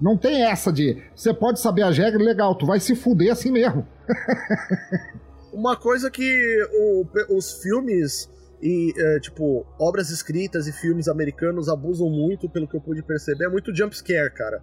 Não 0.00 0.16
tem 0.16 0.44
essa 0.44 0.72
de 0.72 0.96
você 1.14 1.34
pode 1.34 1.60
saber 1.60 1.82
as 1.82 1.98
regras, 1.98 2.24
legal, 2.24 2.54
tu 2.54 2.64
vai 2.64 2.80
se 2.80 2.96
fuder 2.96 3.30
assim 3.30 3.50
mesmo. 3.50 3.86
Uma 5.54 5.76
coisa 5.76 6.10
que 6.10 6.68
o, 6.72 7.06
os 7.36 7.62
filmes 7.62 8.28
e, 8.64 8.94
é, 8.96 9.20
tipo, 9.20 9.66
obras 9.78 10.10
escritas 10.10 10.66
e 10.66 10.72
filmes 10.72 11.06
americanos 11.06 11.68
abusam 11.68 12.08
muito, 12.08 12.48
pelo 12.48 12.66
que 12.66 12.74
eu 12.74 12.80
pude 12.80 13.02
perceber, 13.02 13.44
é 13.44 13.48
muito 13.48 13.74
jump 13.76 13.94
scare, 13.94 14.32
cara. 14.32 14.62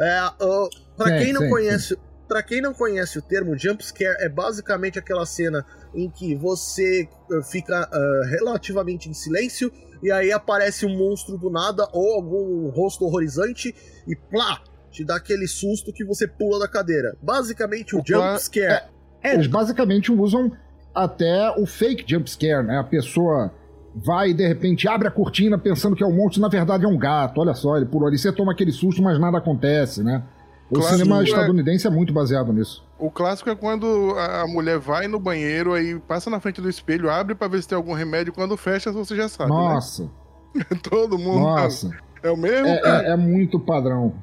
É, 0.00 0.44
uh, 0.44 0.68
pra, 0.96 1.16
quem 1.18 1.32
não 1.32 1.48
conhece, 1.48 1.96
para 2.26 2.42
quem 2.42 2.60
não 2.60 2.74
conhece 2.74 3.18
o 3.18 3.22
termo, 3.22 3.56
jump 3.56 3.84
scare 3.84 4.16
é 4.20 4.28
basicamente 4.28 4.98
aquela 4.98 5.24
cena 5.24 5.64
em 5.94 6.10
que 6.10 6.34
você 6.34 7.08
uh, 7.30 7.42
fica 7.44 7.88
uh, 7.88 8.28
relativamente 8.28 9.08
em 9.08 9.14
silêncio 9.14 9.72
e 10.02 10.10
aí 10.10 10.32
aparece 10.32 10.84
um 10.84 10.96
monstro 10.96 11.38
do 11.38 11.48
nada 11.48 11.88
ou 11.92 12.14
algum 12.14 12.68
rosto 12.70 13.04
horrorizante 13.04 13.74
e 14.06 14.16
plá! 14.16 14.60
Te 14.90 15.04
dá 15.04 15.16
aquele 15.16 15.46
susto 15.46 15.92
que 15.92 16.04
você 16.04 16.26
pula 16.26 16.58
da 16.58 16.68
cadeira. 16.68 17.14
Basicamente, 17.22 17.94
o, 17.94 18.00
o 18.00 18.02
jump 18.04 18.42
scare 18.42 18.72
é, 18.72 18.88
é, 19.22 19.34
eles 19.34 19.46
basicamente 19.46 20.12
usam 20.12 20.52
até 20.94 21.50
o 21.58 21.66
fake 21.66 22.04
jump 22.06 22.30
scare, 22.30 22.66
né? 22.66 22.78
A 22.78 22.84
pessoa 22.84 23.52
vai 23.94 24.30
e 24.30 24.34
de 24.34 24.46
repente 24.46 24.86
abre 24.88 25.08
a 25.08 25.10
cortina 25.10 25.58
pensando 25.58 25.96
que 25.96 26.02
é 26.02 26.06
um 26.06 26.14
monstro, 26.14 26.40
na 26.40 26.48
verdade 26.48 26.84
é 26.84 26.88
um 26.88 26.98
gato. 26.98 27.40
Olha 27.40 27.54
só, 27.54 27.76
ele 27.76 27.86
pulou 27.86 28.08
ali, 28.08 28.18
você 28.18 28.32
toma 28.32 28.52
aquele 28.52 28.72
susto, 28.72 29.02
mas 29.02 29.18
nada 29.18 29.38
acontece, 29.38 30.02
né? 30.02 30.22
O 30.70 30.74
clássico 30.74 30.98
cinema 30.98 31.20
é- 31.20 31.24
estadunidense 31.24 31.86
é... 31.86 31.90
é 31.90 31.92
muito 31.92 32.12
baseado 32.12 32.52
nisso. 32.52 32.84
O 32.98 33.10
clássico 33.10 33.50
é 33.50 33.54
quando 33.54 34.14
a 34.16 34.46
mulher 34.46 34.78
vai 34.78 35.06
no 35.06 35.20
banheiro, 35.20 35.74
aí 35.74 35.98
passa 36.00 36.28
na 36.28 36.40
frente 36.40 36.60
do 36.60 36.68
espelho, 36.68 37.10
abre 37.10 37.34
para 37.34 37.48
ver 37.48 37.62
se 37.62 37.68
tem 37.68 37.76
algum 37.76 37.92
remédio, 37.92 38.32
quando 38.32 38.56
fecha 38.56 38.90
você 38.90 39.14
já 39.14 39.28
sabe. 39.28 39.50
Né? 39.50 39.56
Nossa. 39.56 40.10
Né? 40.54 40.64
Todo 40.82 41.18
mundo. 41.18 41.40
Nossa. 41.40 41.90
É 42.22 42.30
o 42.30 42.36
mesmo? 42.36 42.66
É, 42.66 43.08
é, 43.08 43.10
é 43.10 43.16
muito 43.16 43.60
padrão. 43.60 44.14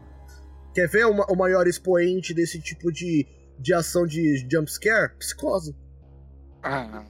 Quer 0.73 0.89
ver 0.89 1.06
o, 1.06 1.21
o 1.29 1.38
maior 1.38 1.67
expoente 1.67 2.34
desse 2.34 2.60
tipo 2.60 2.91
de 2.91 3.25
de 3.63 3.73
ação 3.73 4.06
de 4.06 4.45
jumpscare? 4.52 5.15
Psicose. 5.17 5.73
Ah, 6.62 7.06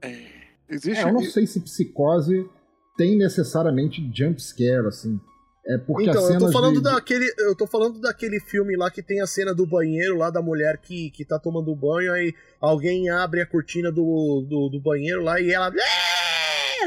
é. 0.00 0.36
Existe. 0.68 1.00
É, 1.00 1.02
eu 1.02 1.12
não 1.12 1.22
sei 1.22 1.46
se 1.46 1.60
psicose 1.60 2.48
tem 2.96 3.16
necessariamente 3.18 4.10
jumpscare, 4.14 4.86
assim. 4.86 5.20
É 5.68 5.76
porque 5.78 6.08
então, 6.08 6.30
eu 6.30 6.38
tô 6.38 6.52
falando 6.52 6.76
de... 6.76 6.82
daquele. 6.82 7.34
Eu 7.38 7.54
tô 7.56 7.66
falando 7.66 8.00
daquele 8.00 8.38
filme 8.38 8.76
lá 8.76 8.88
que 8.88 9.02
tem 9.02 9.20
a 9.20 9.26
cena 9.26 9.52
do 9.52 9.66
banheiro 9.66 10.16
lá 10.16 10.30
da 10.30 10.40
mulher 10.40 10.78
que, 10.78 11.10
que 11.10 11.24
tá 11.24 11.40
tomando 11.40 11.74
banho, 11.74 12.12
aí 12.12 12.32
alguém 12.60 13.10
abre 13.10 13.40
a 13.40 13.46
cortina 13.46 13.90
do, 13.90 14.46
do, 14.48 14.68
do 14.68 14.80
banheiro 14.80 15.22
lá 15.22 15.40
e 15.40 15.50
ela. 15.50 15.72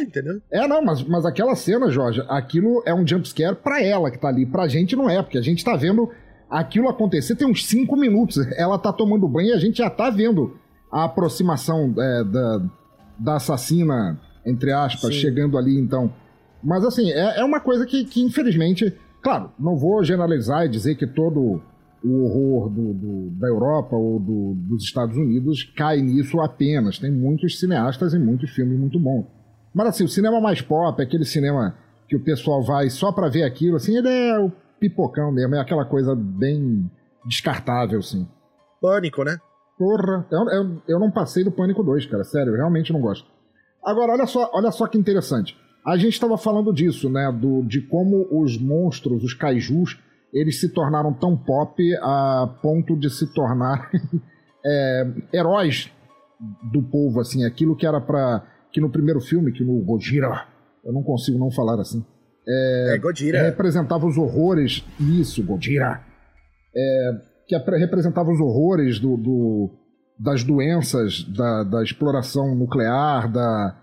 Entendeu? 0.01 0.41
É, 0.49 0.65
não, 0.65 0.81
mas, 0.81 1.03
mas 1.03 1.25
aquela 1.25 1.55
cena, 1.57 1.91
Jorge, 1.91 2.23
aquilo 2.29 2.81
é 2.85 2.93
um 2.93 3.05
jumpscare 3.05 3.55
pra 3.55 3.83
ela 3.83 4.09
que 4.09 4.17
tá 4.17 4.29
ali. 4.29 4.45
Pra 4.45 4.67
gente 4.67 4.95
não 4.95 5.09
é, 5.09 5.21
porque 5.21 5.37
a 5.37 5.41
gente 5.41 5.63
tá 5.63 5.75
vendo 5.75 6.09
aquilo 6.49 6.89
acontecer 6.89 7.35
tem 7.35 7.47
uns 7.47 7.65
5 7.65 7.95
minutos. 7.95 8.37
Ela 8.57 8.77
tá 8.77 8.91
tomando 8.91 9.27
banho 9.27 9.49
e 9.49 9.53
a 9.53 9.59
gente 9.59 9.77
já 9.77 9.89
tá 9.89 10.09
vendo 10.09 10.57
a 10.91 11.03
aproximação 11.05 11.93
é, 11.97 12.23
da, 12.23 12.61
da 13.17 13.35
assassina, 13.35 14.19
entre 14.45 14.71
aspas, 14.71 15.13
Sim. 15.13 15.21
chegando 15.21 15.57
ali, 15.57 15.77
então. 15.79 16.11
Mas 16.63 16.83
assim, 16.83 17.11
é, 17.11 17.39
é 17.39 17.43
uma 17.43 17.59
coisa 17.59 17.85
que, 17.85 18.03
que, 18.05 18.21
infelizmente, 18.21 18.93
claro, 19.21 19.51
não 19.59 19.77
vou 19.77 20.03
generalizar 20.03 20.65
e 20.65 20.69
dizer 20.69 20.95
que 20.95 21.05
todo 21.05 21.61
o 22.03 22.23
horror 22.23 22.69
do, 22.69 22.93
do, 22.93 23.29
da 23.31 23.47
Europa 23.47 23.95
ou 23.95 24.19
do, 24.19 24.53
dos 24.55 24.83
Estados 24.83 25.17
Unidos 25.17 25.63
cai 25.75 26.01
nisso 26.01 26.39
apenas. 26.39 26.97
Tem 26.97 27.11
muitos 27.11 27.59
cineastas 27.59 28.13
e 28.13 28.19
muitos 28.19 28.49
filmes 28.51 28.79
muito 28.79 28.99
bons. 28.99 29.25
Mas 29.73 29.87
assim, 29.87 30.03
o 30.05 30.07
cinema 30.07 30.41
mais 30.41 30.61
pop, 30.61 31.01
aquele 31.01 31.25
cinema 31.25 31.75
que 32.07 32.15
o 32.15 32.23
pessoal 32.23 32.63
vai 32.63 32.89
só 32.89 33.11
para 33.11 33.29
ver 33.29 33.43
aquilo, 33.43 33.75
assim, 33.75 33.95
ele 33.95 34.07
é 34.07 34.51
pipocão 34.79 35.31
mesmo, 35.31 35.55
é 35.55 35.59
aquela 35.59 35.85
coisa 35.85 36.15
bem 36.15 36.89
descartável, 37.25 37.99
assim. 37.99 38.27
Pânico, 38.81 39.23
né? 39.23 39.37
Porra, 39.77 40.27
eu, 40.31 40.49
eu, 40.49 40.81
eu 40.87 40.99
não 40.99 41.11
passei 41.11 41.43
do 41.43 41.51
Pânico 41.51 41.83
2, 41.83 42.05
cara, 42.07 42.23
sério, 42.23 42.51
eu 42.51 42.57
realmente 42.57 42.91
não 42.91 42.99
gosto. 42.99 43.27
Agora, 43.83 44.11
olha 44.11 44.25
só, 44.25 44.49
olha 44.53 44.71
só 44.71 44.87
que 44.87 44.97
interessante. 44.97 45.57
A 45.85 45.95
gente 45.97 46.13
estava 46.13 46.37
falando 46.37 46.73
disso, 46.73 47.09
né, 47.09 47.31
do, 47.31 47.63
de 47.63 47.81
como 47.81 48.27
os 48.31 48.57
monstros, 48.57 49.23
os 49.23 49.33
kaijus, 49.33 49.97
eles 50.33 50.59
se 50.59 50.69
tornaram 50.69 51.13
tão 51.13 51.35
pop 51.35 51.81
a 52.01 52.55
ponto 52.61 52.97
de 52.97 53.09
se 53.09 53.33
tornar 53.33 53.89
é, 54.65 55.07
heróis 55.33 55.91
do 56.71 56.81
povo, 56.81 57.19
assim, 57.19 57.45
aquilo 57.45 57.75
que 57.75 57.85
era 57.85 57.99
para 57.99 58.43
que 58.71 58.79
no 58.79 58.89
primeiro 58.89 59.19
filme, 59.19 59.51
que 59.51 59.63
no 59.63 59.81
Gojira, 59.83 60.45
eu 60.83 60.93
não 60.93 61.01
consigo 61.01 61.39
não 61.39 61.49
falar 61.49 61.79
assim, 61.79 62.05
é, 62.47 62.95
é 62.95 62.97
Gojira. 62.97 63.43
representava 63.43 64.05
os 64.05 64.17
horrores, 64.17 64.83
isso, 64.99 65.43
Gojira, 65.43 66.01
é, 66.75 67.11
que 67.47 67.55
representava 67.77 68.31
os 68.31 68.39
horrores 68.39 68.99
do, 68.99 69.17
do 69.17 69.69
das 70.19 70.43
doenças, 70.43 71.23
da, 71.23 71.63
da, 71.63 71.81
exploração 71.81 72.53
nuclear, 72.53 73.31
da, 73.31 73.75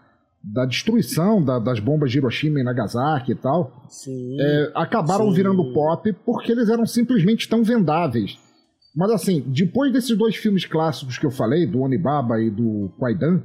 da 0.44 0.66
destruição 0.66 1.42
da, 1.42 1.58
das 1.58 1.80
bombas 1.80 2.10
de 2.10 2.18
Hiroshima 2.18 2.60
e 2.60 2.62
Nagasaki 2.62 3.32
e 3.32 3.34
tal, 3.34 3.86
sim, 3.88 4.36
é, 4.38 4.72
acabaram 4.74 5.30
sim. 5.30 5.36
virando 5.36 5.72
pop 5.72 6.12
porque 6.24 6.52
eles 6.52 6.68
eram 6.68 6.84
simplesmente 6.84 7.48
tão 7.48 7.64
vendáveis. 7.64 8.38
Mas 8.94 9.10
assim, 9.10 9.42
depois 9.46 9.92
desses 9.92 10.16
dois 10.16 10.36
filmes 10.36 10.64
clássicos 10.64 11.18
que 11.18 11.26
eu 11.26 11.30
falei, 11.30 11.66
do 11.66 11.80
Onibaba 11.80 12.40
e 12.40 12.50
do 12.50 12.90
Kwaidan, 12.98 13.42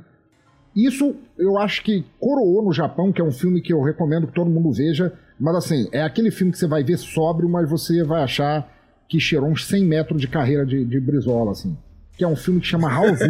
isso 0.75 1.15
eu 1.37 1.57
acho 1.57 1.83
que 1.83 2.05
coroou 2.19 2.63
no 2.63 2.71
Japão, 2.71 3.11
que 3.11 3.21
é 3.21 3.23
um 3.23 3.31
filme 3.31 3.61
que 3.61 3.73
eu 3.73 3.81
recomendo 3.81 4.27
que 4.27 4.33
todo 4.33 4.49
mundo 4.49 4.71
veja. 4.71 5.13
Mas 5.39 5.55
assim, 5.55 5.89
é 5.91 6.01
aquele 6.01 6.31
filme 6.31 6.51
que 6.51 6.57
você 6.57 6.67
vai 6.67 6.83
ver 6.83 6.97
sóbrio, 6.97 7.49
mas 7.49 7.69
você 7.69 8.03
vai 8.03 8.23
achar 8.23 8.71
que 9.09 9.19
cheirou 9.19 9.49
uns 9.49 9.65
100 9.65 9.85
metros 9.85 10.21
de 10.21 10.27
carreira 10.27 10.65
de, 10.65 10.85
de 10.85 10.99
Brizola, 10.99 11.51
assim. 11.51 11.77
Que 12.17 12.23
é 12.23 12.27
um 12.27 12.35
filme 12.35 12.61
que 12.61 12.67
chama 12.67 12.87
Raozu. 12.87 13.25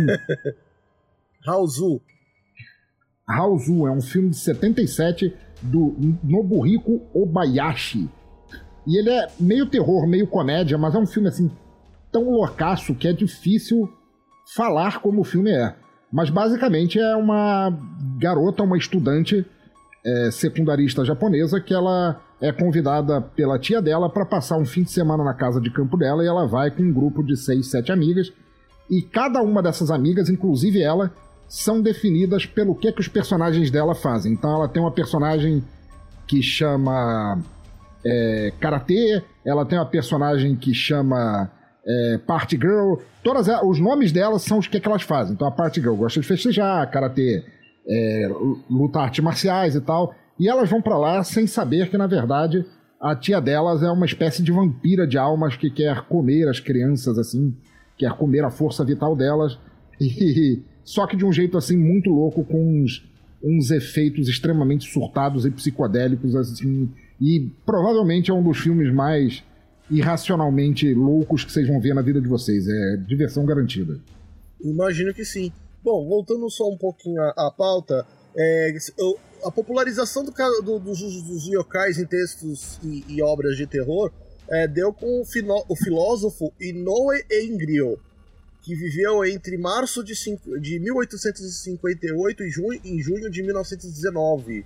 Raozu. 1.43 2.01
Raozu 3.27 3.87
é 3.87 3.91
um 3.91 4.01
filme 4.01 4.29
de 4.29 4.37
77 4.37 5.33
do 5.61 5.95
Nobuhiko 6.23 7.01
Obayashi. 7.13 8.09
E 8.85 8.97
ele 8.97 9.09
é 9.09 9.27
meio 9.39 9.65
terror, 9.65 10.07
meio 10.07 10.27
comédia, 10.27 10.77
mas 10.77 10.93
é 10.93 10.97
um 10.97 11.07
filme 11.07 11.29
assim 11.29 11.49
tão 12.11 12.29
loucaço 12.29 12.93
que 12.93 13.07
é 13.07 13.13
difícil 13.13 13.91
falar 14.55 15.01
como 15.01 15.21
o 15.21 15.23
filme 15.23 15.51
é. 15.51 15.75
Mas 16.11 16.29
basicamente 16.29 16.99
é 16.99 17.15
uma 17.15 17.73
garota, 18.19 18.63
uma 18.63 18.77
estudante 18.77 19.45
é, 20.05 20.31
secundarista 20.31 21.05
japonesa 21.05 21.61
que 21.61 21.73
ela 21.73 22.19
é 22.41 22.51
convidada 22.51 23.21
pela 23.21 23.59
tia 23.59 23.81
dela 23.81 24.09
para 24.09 24.25
passar 24.25 24.57
um 24.57 24.65
fim 24.65 24.83
de 24.83 24.91
semana 24.91 25.23
na 25.23 25.33
casa 25.33 25.61
de 25.61 25.69
campo 25.69 25.95
dela 25.95 26.23
e 26.23 26.27
ela 26.27 26.47
vai 26.47 26.71
com 26.71 26.81
um 26.81 26.91
grupo 26.91 27.23
de 27.23 27.37
seis, 27.37 27.69
sete 27.69 27.91
amigas. 27.91 28.33
E 28.89 29.01
cada 29.01 29.41
uma 29.41 29.61
dessas 29.61 29.91
amigas, 29.91 30.27
inclusive 30.27 30.81
ela, 30.81 31.11
são 31.47 31.81
definidas 31.81 32.45
pelo 32.45 32.75
que, 32.75 32.91
que 32.91 32.99
os 32.99 33.07
personagens 33.07 33.69
dela 33.69 33.93
fazem. 33.93 34.33
Então 34.33 34.53
ela 34.53 34.67
tem 34.67 34.81
uma 34.81 34.91
personagem 34.91 35.63
que 36.27 36.41
chama 36.41 37.39
é, 38.03 38.53
Karatê, 38.59 39.21
ela 39.45 39.65
tem 39.65 39.77
uma 39.77 39.85
personagem 39.85 40.55
que 40.55 40.73
chama 40.73 41.49
é, 41.85 42.19
Party 42.25 42.57
Girl, 42.57 42.95
todas 43.23 43.47
os 43.63 43.79
nomes 43.79 44.11
delas 44.11 44.43
são 44.43 44.59
os 44.59 44.67
que, 44.67 44.79
que 44.79 44.87
elas 44.87 45.01
fazem. 45.01 45.33
Então 45.33 45.47
a 45.47 45.51
Party 45.51 45.81
Girl 45.81 45.95
gosta 45.95 46.19
de 46.19 46.27
festejar, 46.27 46.89
karatê, 46.91 47.43
é, 47.87 48.29
lutar 48.69 49.03
artes 49.03 49.23
marciais 49.23 49.75
e 49.75 49.81
tal. 49.81 50.13
E 50.39 50.47
elas 50.47 50.69
vão 50.69 50.81
para 50.81 50.97
lá 50.97 51.23
sem 51.23 51.45
saber 51.45 51.89
que, 51.89 51.97
na 51.97 52.07
verdade, 52.07 52.65
a 52.99 53.15
tia 53.15 53.39
delas 53.41 53.83
é 53.83 53.89
uma 53.89 54.05
espécie 54.05 54.43
de 54.43 54.51
vampira 54.51 55.07
de 55.07 55.17
almas 55.17 55.55
que 55.55 55.69
quer 55.69 56.01
comer 56.05 56.47
as 56.47 56.59
crianças, 56.59 57.17
assim, 57.17 57.55
quer 57.97 58.13
comer 58.13 58.43
a 58.43 58.49
força 58.49 58.83
vital 58.85 59.15
delas. 59.15 59.57
E, 60.03 60.63
só 60.83 61.05
que 61.05 61.15
de 61.15 61.23
um 61.23 61.31
jeito, 61.31 61.59
assim, 61.59 61.77
muito 61.77 62.09
louco, 62.09 62.43
com 62.43 62.81
uns, 62.81 63.07
uns 63.43 63.69
efeitos 63.69 64.27
extremamente 64.27 64.91
surtados 64.91 65.45
e 65.45 65.51
psicodélicos, 65.51 66.35
assim. 66.35 66.89
E 67.19 67.51
provavelmente 67.63 68.31
é 68.31 68.33
um 68.33 68.41
dos 68.41 68.57
filmes 68.57 68.91
mais 68.91 69.43
irracionalmente 69.91 70.93
loucos 70.93 71.43
que 71.43 71.51
vocês 71.51 71.67
vão 71.67 71.79
ver 71.79 71.93
na 71.93 72.01
vida 72.01 72.21
de 72.21 72.27
vocês. 72.27 72.67
É 72.67 72.97
diversão 72.97 73.45
garantida. 73.45 73.99
Imagino 74.61 75.13
que 75.13 75.25
sim. 75.25 75.51
Bom, 75.83 76.07
voltando 76.07 76.49
só 76.49 76.69
um 76.69 76.77
pouquinho 76.77 77.21
à, 77.21 77.51
pauta, 77.51 78.05
é, 78.35 78.73
a 79.43 79.51
popularização 79.51 80.23
do, 80.23 80.31
do, 80.63 80.79
dos, 80.79 80.99
dos 80.99 81.47
yokais 81.47 81.97
em 81.97 82.05
textos 82.05 82.79
e, 82.83 83.03
e 83.07 83.21
obras 83.21 83.57
de 83.57 83.65
terror 83.65 84.11
é, 84.49 84.67
deu 84.67 84.93
com 84.93 85.21
o, 85.21 85.25
fino, 85.25 85.63
o 85.67 85.75
filósofo 85.75 86.53
Inoue 86.59 87.23
Engrio, 87.31 87.99
que 88.61 88.75
viveu 88.75 89.25
entre 89.25 89.57
março 89.57 90.03
de, 90.03 90.13
de 90.59 90.79
1858 90.79 92.43
e 92.43 92.49
junho, 92.49 92.81
em 92.83 92.99
junho 92.99 93.29
de 93.29 93.41
1919. 93.41 94.65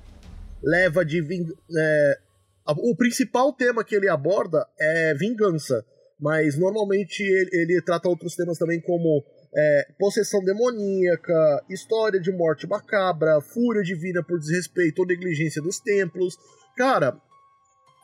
Leva 0.61 1.05
de 1.05 1.19
é, 1.77 2.19
o 2.67 2.95
principal 2.95 3.53
tema 3.53 3.83
que 3.83 3.95
ele 3.95 4.09
aborda 4.09 4.65
é 4.79 5.13
vingança, 5.13 5.85
mas 6.19 6.57
normalmente 6.57 7.21
ele, 7.21 7.49
ele 7.53 7.81
trata 7.81 8.09
outros 8.09 8.35
temas 8.35 8.57
também 8.57 8.81
como 8.81 9.23
é, 9.55 9.87
possessão 9.99 10.43
demoníaca, 10.43 11.63
história 11.69 12.19
de 12.19 12.31
morte 12.31 12.67
macabra, 12.67 13.41
fúria 13.41 13.83
divina 13.83 14.23
por 14.23 14.39
desrespeito 14.39 15.01
ou 15.01 15.07
negligência 15.07 15.61
dos 15.61 15.79
templos. 15.79 16.35
Cara, 16.75 17.17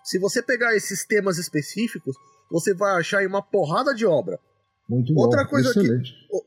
se 0.03 0.17
você 0.17 0.41
pegar 0.41 0.75
esses 0.75 1.05
temas 1.05 1.37
específicos, 1.37 2.15
você 2.49 2.73
vai 2.73 2.99
achar 2.99 3.23
em 3.23 3.27
uma 3.27 3.41
porrada 3.41 3.93
de 3.93 4.05
obra. 4.05 4.39
Muito 4.87 5.13
outra 5.17 5.43
bom, 5.43 5.49
coisa 5.49 5.69
excelente. 5.69 6.11
Que, 6.11 6.37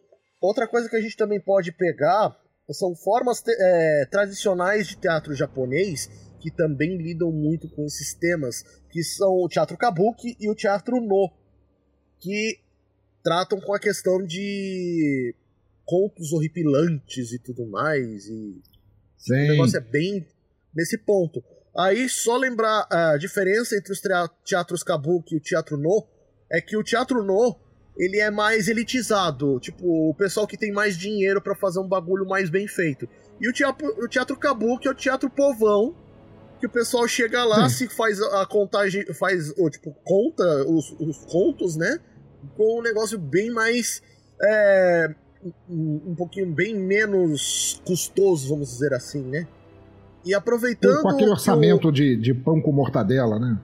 outra 0.41 0.69
coisa 0.69 0.89
que 0.89 0.97
a 0.97 1.01
gente 1.01 1.17
também 1.17 1.41
pode 1.41 1.73
pegar 1.73 2.37
são 2.71 2.95
formas 2.95 3.43
é, 3.47 4.07
tradicionais 4.11 4.87
de 4.87 4.97
teatro 4.97 5.35
japonês 5.35 6.09
que 6.45 6.51
também 6.51 6.99
lidam 6.99 7.33
muito 7.33 7.71
com 7.71 7.87
esses 7.87 8.13
temas, 8.13 8.63
que 8.91 9.03
são 9.03 9.31
o 9.31 9.49
teatro 9.49 9.79
kabuki 9.79 10.37
e 10.39 10.51
o 10.51 10.55
teatro 10.55 11.01
no, 11.01 11.33
que 12.21 12.61
tratam 13.23 13.59
com 13.63 13.75
a 13.75 13.81
questão 13.81 14.23
de 14.23 15.35
contos 15.87 16.35
horripilantes 16.35 17.33
e 17.33 17.39
tudo 17.39 17.67
mais, 17.67 18.27
e 18.27 18.61
Sim. 19.17 19.47
o 19.47 19.49
negócio 19.53 19.79
é 19.79 19.81
bem 19.81 20.29
nesse 20.77 20.99
ponto. 20.99 21.43
Aí, 21.75 22.11
só 22.11 22.37
lembrar 22.37 22.87
a 22.91 23.17
diferença 23.17 23.75
entre 23.75 23.91
os 23.91 24.03
teatros 24.45 24.83
kabuki 24.83 25.35
e 25.35 25.39
o 25.39 25.41
teatro 25.41 25.79
no, 25.79 26.07
é 26.53 26.61
que 26.61 26.77
o 26.77 26.85
teatro 26.85 27.25
no, 27.25 27.59
ele 27.97 28.21
é 28.21 28.31
mais 28.31 28.69
elitizado, 28.69 29.59
tipo, 29.61 30.11
o 30.11 30.15
pessoal 30.15 30.47
que 30.47 30.59
tem 30.59 30.71
mais 30.71 30.99
dinheiro 30.99 31.41
para 31.41 31.55
fazer 31.55 31.81
um 31.81 31.89
bagulho 31.89 32.27
mais 32.27 32.51
bem 32.51 32.69
feito. 32.69 33.09
E 33.41 33.49
o 33.49 33.53
teatro, 33.53 33.87
o 33.99 34.07
teatro 34.07 34.39
kabuki 34.39 34.87
é 34.87 34.91
o 34.91 34.95
teatro 34.95 35.31
povão, 35.31 36.04
que 36.65 36.67
o 36.67 36.71
pessoal 36.71 37.07
chega 37.07 37.45
lá, 37.45 37.69
se 37.69 37.89
faz 37.89 38.21
a 38.21 38.47
contagem, 38.47 39.05
faz, 39.13 39.53
ou, 39.59 39.69
tipo, 39.69 39.95
conta 40.03 40.45
os, 40.67 40.91
os 40.99 41.19
contos, 41.27 41.77
né? 41.77 42.01
Com 42.57 42.81
um 42.81 42.83
negócio 42.83 43.19
bem 43.19 43.51
mais. 43.51 44.03
É, 44.43 45.15
um 45.69 46.15
pouquinho 46.17 46.51
bem 46.51 46.75
menos 46.75 47.81
custoso, 47.87 48.49
vamos 48.49 48.71
dizer 48.71 48.95
assim, 48.95 49.23
né? 49.23 49.47
E 50.25 50.35
aproveitando. 50.35 51.03
Com 51.03 51.09
aquele 51.09 51.31
orçamento 51.31 51.89
o... 51.89 51.93
de, 51.93 52.17
de 52.17 52.33
pão 52.33 52.61
com 52.63 52.73
mortadela, 52.73 53.39
né? 53.39 53.59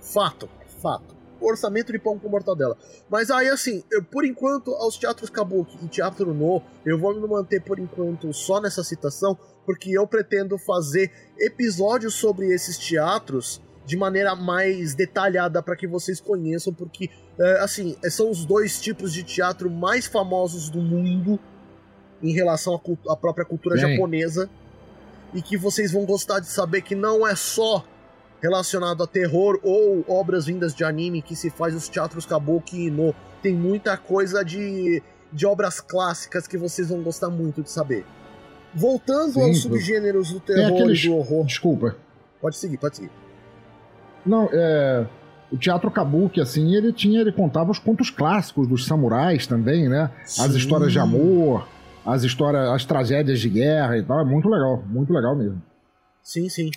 Fato, 0.00 0.48
fato. 0.80 1.17
Orçamento 1.40 1.92
de 1.92 1.98
pão 1.98 2.18
com 2.18 2.28
mortadela. 2.28 2.76
Mas 3.08 3.30
aí, 3.30 3.48
assim, 3.48 3.82
eu, 3.90 4.02
por 4.02 4.24
enquanto, 4.24 4.72
aos 4.74 4.96
teatros 4.96 5.30
Kabuki 5.30 5.78
e 5.82 5.88
Teatro 5.88 6.34
No, 6.34 6.62
eu 6.84 6.98
vou 6.98 7.14
me 7.14 7.26
manter 7.26 7.62
por 7.62 7.78
enquanto 7.78 8.32
só 8.32 8.60
nessa 8.60 8.82
citação, 8.82 9.38
porque 9.64 9.90
eu 9.90 10.06
pretendo 10.06 10.58
fazer 10.58 11.12
episódios 11.38 12.14
sobre 12.14 12.52
esses 12.52 12.78
teatros 12.78 13.60
de 13.88 13.96
maneira 13.96 14.36
mais 14.36 14.94
detalhada 14.94 15.62
para 15.62 15.74
que 15.74 15.86
vocês 15.86 16.20
conheçam, 16.20 16.74
porque 16.74 17.08
é, 17.38 17.60
assim 17.60 17.96
são 18.10 18.30
os 18.30 18.44
dois 18.44 18.78
tipos 18.78 19.12
de 19.14 19.22
teatro 19.22 19.70
mais 19.70 20.06
famosos 20.06 20.68
do 20.68 20.78
mundo 20.78 21.40
em 22.22 22.32
relação 22.32 22.78
à, 23.08 23.16
própria 23.16 23.46
cultura 23.46 23.76
Bem. 23.76 23.92
japonesa 23.92 24.50
e 25.32 25.40
que 25.40 25.56
vocês 25.56 25.92
vão 25.92 26.04
gostar 26.04 26.40
de 26.40 26.48
saber 26.48 26.82
que 26.82 26.94
não 26.94 27.26
é 27.26 27.34
só 27.34 27.84
relacionado 28.40 29.02
a 29.02 29.06
terror 29.06 29.58
ou 29.62 30.04
obras 30.08 30.46
vindas 30.46 30.74
de 30.74 30.84
anime 30.84 31.22
que 31.22 31.34
se 31.34 31.50
faz 31.50 31.74
os 31.74 31.88
teatros 31.88 32.24
kabuki 32.24 32.90
no 32.90 33.14
tem 33.42 33.54
muita 33.54 33.96
coisa 33.96 34.44
de 34.44 35.02
de 35.32 35.46
obras 35.46 35.80
clássicas 35.80 36.46
que 36.46 36.56
vocês 36.56 36.88
vão 36.88 37.02
gostar 37.02 37.28
muito 37.28 37.62
de 37.62 37.70
saber. 37.70 38.04
Voltando 38.74 39.34
Sim, 39.34 39.42
aos 39.42 39.62
subgêneros 39.62 40.32
do 40.32 40.40
terror 40.40 40.74
aqueles... 40.74 41.04
e 41.04 41.08
do 41.08 41.16
horror. 41.16 41.44
Desculpa. 41.44 41.96
Pode 42.40 42.56
seguir, 42.56 42.78
pode 42.78 42.96
seguir. 42.96 43.10
Não, 44.24 44.48
é. 44.52 45.06
O 45.50 45.56
teatro 45.56 45.90
kabuki, 45.90 46.40
assim, 46.40 46.74
ele 46.74 46.92
tinha, 46.92 47.20
ele 47.20 47.32
contava 47.32 47.70
os 47.70 47.78
contos 47.78 48.10
clássicos 48.10 48.68
dos 48.68 48.84
samurais 48.84 49.46
também, 49.46 49.88
né? 49.88 50.10
Sim. 50.24 50.44
As 50.44 50.54
histórias 50.54 50.92
de 50.92 50.98
amor, 50.98 51.66
as 52.04 52.22
histórias, 52.22 52.68
as 52.68 52.84
tragédias 52.84 53.40
de 53.40 53.48
guerra 53.48 53.96
e 53.96 54.02
tal. 54.02 54.20
É 54.20 54.24
muito 54.24 54.48
legal, 54.48 54.82
muito 54.86 55.12
legal 55.12 55.34
mesmo. 55.34 55.62
Sim, 56.22 56.48
sim. 56.50 56.70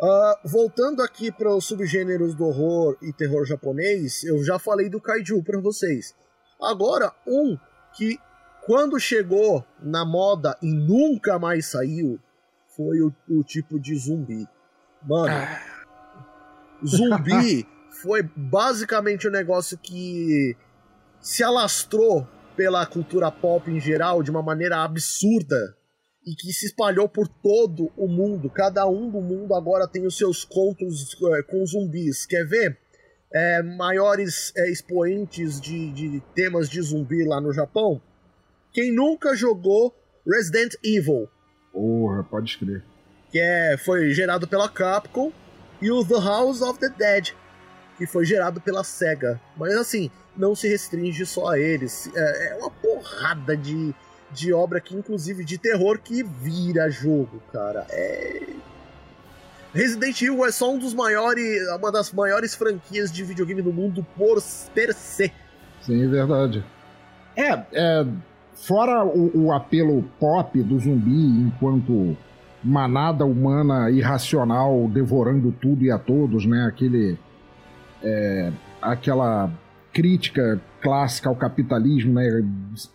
Uh, 0.00 0.48
voltando 0.48 1.02
aqui 1.02 1.30
para 1.30 1.54
os 1.54 1.64
subgêneros 1.64 2.34
do 2.34 2.44
horror 2.44 2.96
e 3.00 3.12
terror 3.12 3.44
japonês, 3.44 4.24
eu 4.24 4.42
já 4.42 4.58
falei 4.58 4.88
do 4.88 5.00
kaiju 5.00 5.42
para 5.42 5.60
vocês. 5.60 6.14
Agora, 6.60 7.12
um 7.26 7.56
que 7.94 8.18
quando 8.64 8.98
chegou 8.98 9.64
na 9.80 10.04
moda 10.04 10.56
e 10.62 10.72
nunca 10.72 11.38
mais 11.38 11.66
saiu, 11.66 12.18
foi 12.68 13.00
o, 13.00 13.12
o 13.28 13.44
tipo 13.44 13.78
de 13.78 13.94
zumbi. 13.96 14.46
Mano, 15.02 15.34
ah. 15.34 15.60
zumbi 16.84 17.66
foi 18.02 18.22
basicamente 18.22 19.28
um 19.28 19.30
negócio 19.30 19.76
que 19.78 20.56
se 21.20 21.44
alastrou 21.44 22.26
pela 22.56 22.84
cultura 22.86 23.30
pop 23.30 23.70
em 23.70 23.80
geral 23.80 24.22
de 24.22 24.30
uma 24.30 24.42
maneira 24.42 24.82
absurda 24.82 25.76
e 26.24 26.34
que 26.34 26.52
se 26.52 26.66
espalhou 26.66 27.08
por 27.08 27.26
todo 27.26 27.90
o 27.96 28.06
mundo. 28.06 28.48
Cada 28.48 28.86
um 28.86 29.10
do 29.10 29.20
mundo 29.20 29.54
agora 29.54 29.88
tem 29.88 30.06
os 30.06 30.16
seus 30.16 30.44
contos 30.44 31.16
é, 31.36 31.42
com 31.42 31.64
zumbis. 31.66 32.26
Quer 32.26 32.46
ver? 32.46 32.78
É, 33.32 33.62
maiores 33.62 34.52
é, 34.56 34.70
expoentes 34.70 35.60
de, 35.60 35.90
de 35.92 36.22
temas 36.34 36.68
de 36.68 36.80
zumbi 36.80 37.24
lá 37.24 37.40
no 37.40 37.52
Japão. 37.52 38.00
Quem 38.72 38.92
nunca 38.92 39.34
jogou 39.34 39.94
Resident 40.26 40.74
Evil? 40.84 41.28
Porra, 41.72 42.22
pode 42.24 42.50
escrever. 42.50 42.84
Que 43.30 43.40
é, 43.40 43.76
foi 43.76 44.12
gerado 44.12 44.46
pela 44.46 44.68
Capcom. 44.68 45.32
E 45.80 45.90
o 45.90 46.04
The 46.04 46.20
House 46.20 46.62
of 46.62 46.78
the 46.78 46.88
Dead, 46.90 47.30
que 47.98 48.06
foi 48.06 48.24
gerado 48.24 48.60
pela 48.60 48.84
SEGA. 48.84 49.40
Mas 49.56 49.74
assim, 49.74 50.08
não 50.36 50.54
se 50.54 50.68
restringe 50.68 51.26
só 51.26 51.48
a 51.48 51.58
eles. 51.58 52.08
É, 52.14 52.48
é 52.50 52.54
uma 52.54 52.70
porrada 52.70 53.56
de, 53.56 53.92
de 54.32 54.52
obra 54.52 54.80
que, 54.80 54.94
inclusive, 54.94 55.44
de 55.44 55.58
terror 55.58 55.98
que 55.98 56.22
vira 56.22 56.90
jogo, 56.90 57.42
cara. 57.52 57.86
É. 57.90 58.46
Resident 59.74 60.20
Evil 60.20 60.44
é 60.44 60.52
só 60.52 60.70
um 60.70 60.78
dos 60.78 60.92
maiores, 60.92 61.66
uma 61.78 61.90
das 61.90 62.12
maiores 62.12 62.54
franquias 62.54 63.10
de 63.10 63.24
videogame 63.24 63.62
do 63.62 63.72
mundo 63.72 64.06
por 64.16 64.42
per 64.74 64.92
se. 64.92 65.32
Sim, 65.80 66.04
é 66.04 66.08
verdade. 66.08 66.64
É, 67.34 67.62
é 67.72 68.06
fora 68.54 69.04
o, 69.04 69.46
o, 69.46 69.52
apelo 69.52 70.04
pop 70.20 70.62
do 70.62 70.78
zumbi 70.78 71.40
enquanto 71.40 72.16
manada 72.62 73.24
humana 73.24 73.90
irracional 73.90 74.88
devorando 74.88 75.50
tudo 75.52 75.82
e 75.84 75.90
a 75.90 75.98
todos, 75.98 76.44
né? 76.44 76.66
Aquele, 76.66 77.18
é, 78.02 78.52
aquela 78.80 79.50
crítica 79.92 80.60
clássica 80.80 81.28
ao 81.28 81.36
capitalismo, 81.36 82.14
né? 82.14 82.28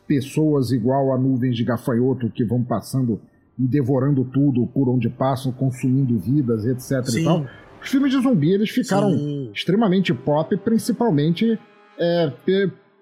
Pessoas 0.08 0.72
igual 0.72 1.14
a 1.14 1.18
nuvens 1.18 1.56
de 1.56 1.64
gafanhoto 1.64 2.30
que 2.30 2.44
vão 2.44 2.64
passando 2.64 3.20
e 3.58 3.68
devorando 3.68 4.24
tudo 4.26 4.68
por 4.68 4.90
onde 4.90 5.10
passam, 5.10 5.52
consumindo 5.52 6.18
vidas, 6.20 6.66
etc. 6.66 7.06
Sim. 7.06 7.22
E 7.22 7.24
tal. 7.24 7.46
Os 7.82 7.90
filmes 7.90 8.12
de 8.12 8.22
zumbi 8.22 8.52
eles 8.52 8.70
ficaram 8.70 9.12
Sim. 9.12 9.52
extremamente 9.54 10.14
pop, 10.14 10.56
principalmente 10.58 11.58
é, 12.00 12.32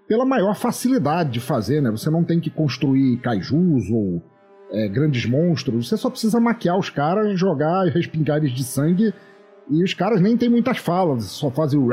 pela 0.07 0.25
maior 0.25 0.55
facilidade 0.55 1.31
de 1.31 1.39
fazer, 1.39 1.81
né? 1.81 1.89
Você 1.91 2.09
não 2.09 2.23
tem 2.23 2.39
que 2.39 2.49
construir 2.49 3.17
kaijus 3.17 3.89
ou 3.89 4.21
é, 4.71 4.87
grandes 4.87 5.25
monstros, 5.25 5.87
você 5.87 5.97
só 5.97 6.09
precisa 6.09 6.39
maquiar 6.39 6.77
os 6.77 6.89
caras, 6.89 7.39
jogar 7.39 7.85
respingares 7.87 8.51
de 8.51 8.63
sangue 8.63 9.13
e 9.69 9.83
os 9.83 9.93
caras 9.93 10.21
nem 10.21 10.37
tem 10.37 10.49
muitas 10.49 10.77
falas, 10.77 11.23
só 11.25 11.49
fazem 11.49 11.79
o 11.79 11.87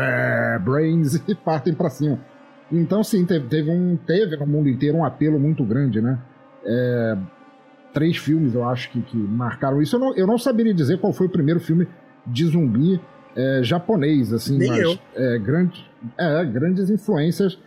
brains 0.60 1.14
e 1.26 1.34
partem 1.34 1.74
para 1.74 1.88
cima. 1.90 2.18
Então, 2.70 3.02
sim, 3.04 3.24
teve, 3.24 3.46
teve, 3.48 3.70
um, 3.70 3.96
teve 3.96 4.36
no 4.36 4.46
mundo 4.46 4.68
inteiro 4.68 4.96
um 4.96 5.04
apelo 5.04 5.38
muito 5.38 5.62
grande, 5.64 6.00
né? 6.00 6.18
É, 6.64 7.16
três 7.92 8.16
filmes, 8.16 8.54
eu 8.54 8.66
acho, 8.66 8.90
que, 8.90 9.02
que 9.02 9.16
marcaram 9.16 9.80
isso. 9.82 9.96
Eu 9.96 10.00
não, 10.00 10.16
eu 10.16 10.26
não 10.26 10.38
saberia 10.38 10.72
dizer 10.72 10.98
qual 10.98 11.12
foi 11.12 11.26
o 11.26 11.30
primeiro 11.30 11.60
filme 11.60 11.86
de 12.26 12.46
zumbi 12.46 13.00
é, 13.36 13.60
japonês, 13.62 14.32
assim, 14.32 14.58
Nem 14.58 14.68
mas 14.68 14.80
eu. 14.80 14.98
É, 15.14 15.38
grande, 15.38 15.84
é, 16.18 16.44
grandes 16.44 16.90
influências 16.90 17.58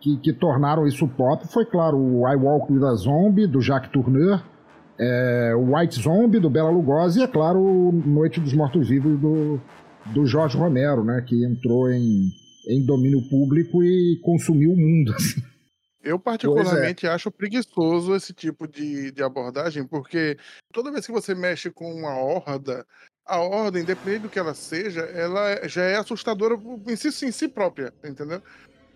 que, 0.00 0.16
que, 0.16 0.32
tornaram 0.32 0.86
isso 0.86 1.06
pop 1.08 1.46
foi, 1.48 1.64
claro, 1.64 1.96
o 1.98 2.28
I 2.28 2.36
Walk 2.36 2.72
with 2.72 2.84
a 2.84 2.94
Zombie, 2.94 3.46
do 3.46 3.60
Jacques 3.60 3.90
Tourneur, 3.90 4.42
é, 4.98 5.54
o 5.54 5.74
White 5.74 6.02
Zombie, 6.02 6.40
do 6.40 6.50
Bela 6.50 6.70
Lugosi, 6.70 7.20
e, 7.20 7.22
é 7.22 7.28
claro, 7.28 7.92
Noite 7.92 8.40
dos 8.40 8.52
Mortos-Vivos, 8.52 9.20
do, 9.20 9.60
do 10.12 10.26
Jorge 10.26 10.56
Romero, 10.56 11.04
né, 11.04 11.24
que 11.26 11.44
entrou 11.44 11.90
em, 11.90 12.30
em 12.68 12.84
domínio 12.84 13.22
público 13.28 13.82
e 13.82 14.18
consumiu 14.22 14.72
o 14.72 14.76
mundo. 14.76 15.14
Assim. 15.16 15.42
Eu 16.02 16.18
particularmente 16.18 17.06
é. 17.06 17.10
acho 17.10 17.30
preguiçoso 17.30 18.14
esse 18.14 18.32
tipo 18.32 18.66
de, 18.66 19.10
de 19.10 19.22
abordagem, 19.22 19.84
porque 19.84 20.38
toda 20.72 20.90
vez 20.92 21.04
que 21.04 21.12
você 21.12 21.34
mexe 21.34 21.70
com 21.70 21.92
uma 21.92 22.16
horda, 22.16 22.86
a 23.26 23.40
ordem, 23.40 23.82
independente 23.82 24.22
do 24.22 24.28
que 24.28 24.38
ela 24.38 24.54
seja, 24.54 25.00
ela 25.00 25.68
já 25.68 25.82
é 25.82 25.96
assustadora 25.96 26.56
em 26.86 26.96
si, 26.96 27.26
em 27.26 27.30
si 27.32 27.46
própria, 27.46 27.92
entendeu? 28.02 28.40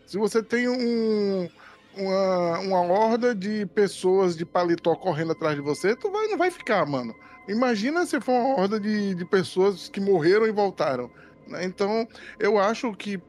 Se 0.06 0.16
você 0.16 0.42
tem 0.42 0.68
um, 0.68 1.48
uma, 1.96 2.58
uma 2.60 2.80
horda 2.80 3.34
de 3.34 3.66
pessoas 3.66 4.36
de 4.36 4.44
paletó 4.44 4.94
correndo 4.94 5.32
atrás 5.32 5.56
de 5.56 5.62
você, 5.62 5.94
tu 5.94 6.10
vai, 6.10 6.26
não 6.28 6.38
vai 6.38 6.50
ficar, 6.50 6.86
mano. 6.86 7.14
Imagina 7.48 8.06
se 8.06 8.20
for 8.20 8.32
uma 8.32 8.56
horda 8.56 8.78
de, 8.78 9.14
de 9.14 9.24
pessoas 9.24 9.88
que 9.88 10.00
morreram 10.00 10.46
e 10.46 10.52
voltaram. 10.52 11.10
Né? 11.46 11.64
Então, 11.64 12.06
eu 12.38 12.58
acho 12.58 12.92
que 12.94 13.20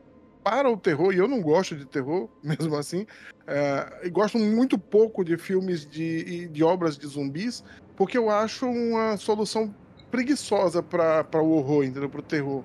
para 0.43 0.69
o 0.69 0.78
terror, 0.78 1.13
e 1.13 1.17
eu 1.17 1.28
não 1.28 1.41
gosto 1.41 1.76
de 1.76 1.86
terror, 1.86 2.30
mesmo 2.43 2.76
assim, 2.76 3.06
é, 3.47 4.02
e 4.04 4.10
gosto 4.10 4.38
muito 4.38 4.78
pouco 4.78 5.23
de 5.23 5.38
filmes 5.38 5.86
de, 5.86 6.47
de 6.47 6.63
obras 6.63 6.97
de 6.97 7.08
zumbis, 7.08 7.63
porque 7.95 8.17
eu 8.17 8.30
acho 8.30 8.67
uma 8.67 9.17
solução 9.17 9.73
preguiçosa 10.12 10.84
para 10.84 11.41
o 11.41 11.58
horror, 11.58 11.84
entendeu? 11.84 12.10
Para 12.10 12.19
o 12.19 12.23
terror. 12.23 12.63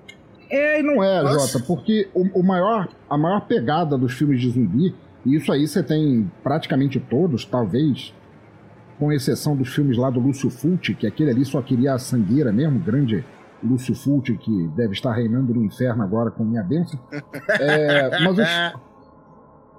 É 0.49 0.79
e 0.79 0.83
não 0.83 1.03
é. 1.03 1.21
Jota, 1.21 1.59
porque 1.65 2.09
o, 2.13 2.39
o, 2.39 2.43
maior, 2.43 2.89
a 3.09 3.17
maior 3.17 3.41
pegada 3.41 3.97
dos 3.97 4.13
filmes 4.13 4.41
de 4.41 4.49
zumbi, 4.49 4.95
isso 5.25 5.51
aí 5.51 5.67
você 5.67 5.83
tem 5.83 6.31
praticamente 6.43 6.99
todos, 6.99 7.45
talvez, 7.45 8.13
com 8.97 9.11
exceção 9.11 9.55
dos 9.55 9.69
filmes 9.69 9.97
lá 9.97 10.09
do 10.09 10.19
Lúcio 10.19 10.49
Fulci, 10.49 10.93
que 10.93 11.07
aquele 11.07 11.31
ali 11.31 11.45
só 11.45 11.61
queria 11.61 11.93
a 11.93 11.99
sangueira 11.99 12.51
mesmo, 12.51 12.79
grande 12.79 13.23
Lúcio 13.63 13.93
Fulci, 13.93 14.37
que 14.37 14.67
deve 14.75 14.93
estar 14.93 15.13
reinando 15.13 15.53
no 15.53 15.63
inferno 15.63 16.03
agora 16.03 16.31
com 16.31 16.43
minha 16.43 16.63
bênção. 16.63 16.99
É, 17.59 18.19
mas 18.23 18.37
os, 18.37 18.79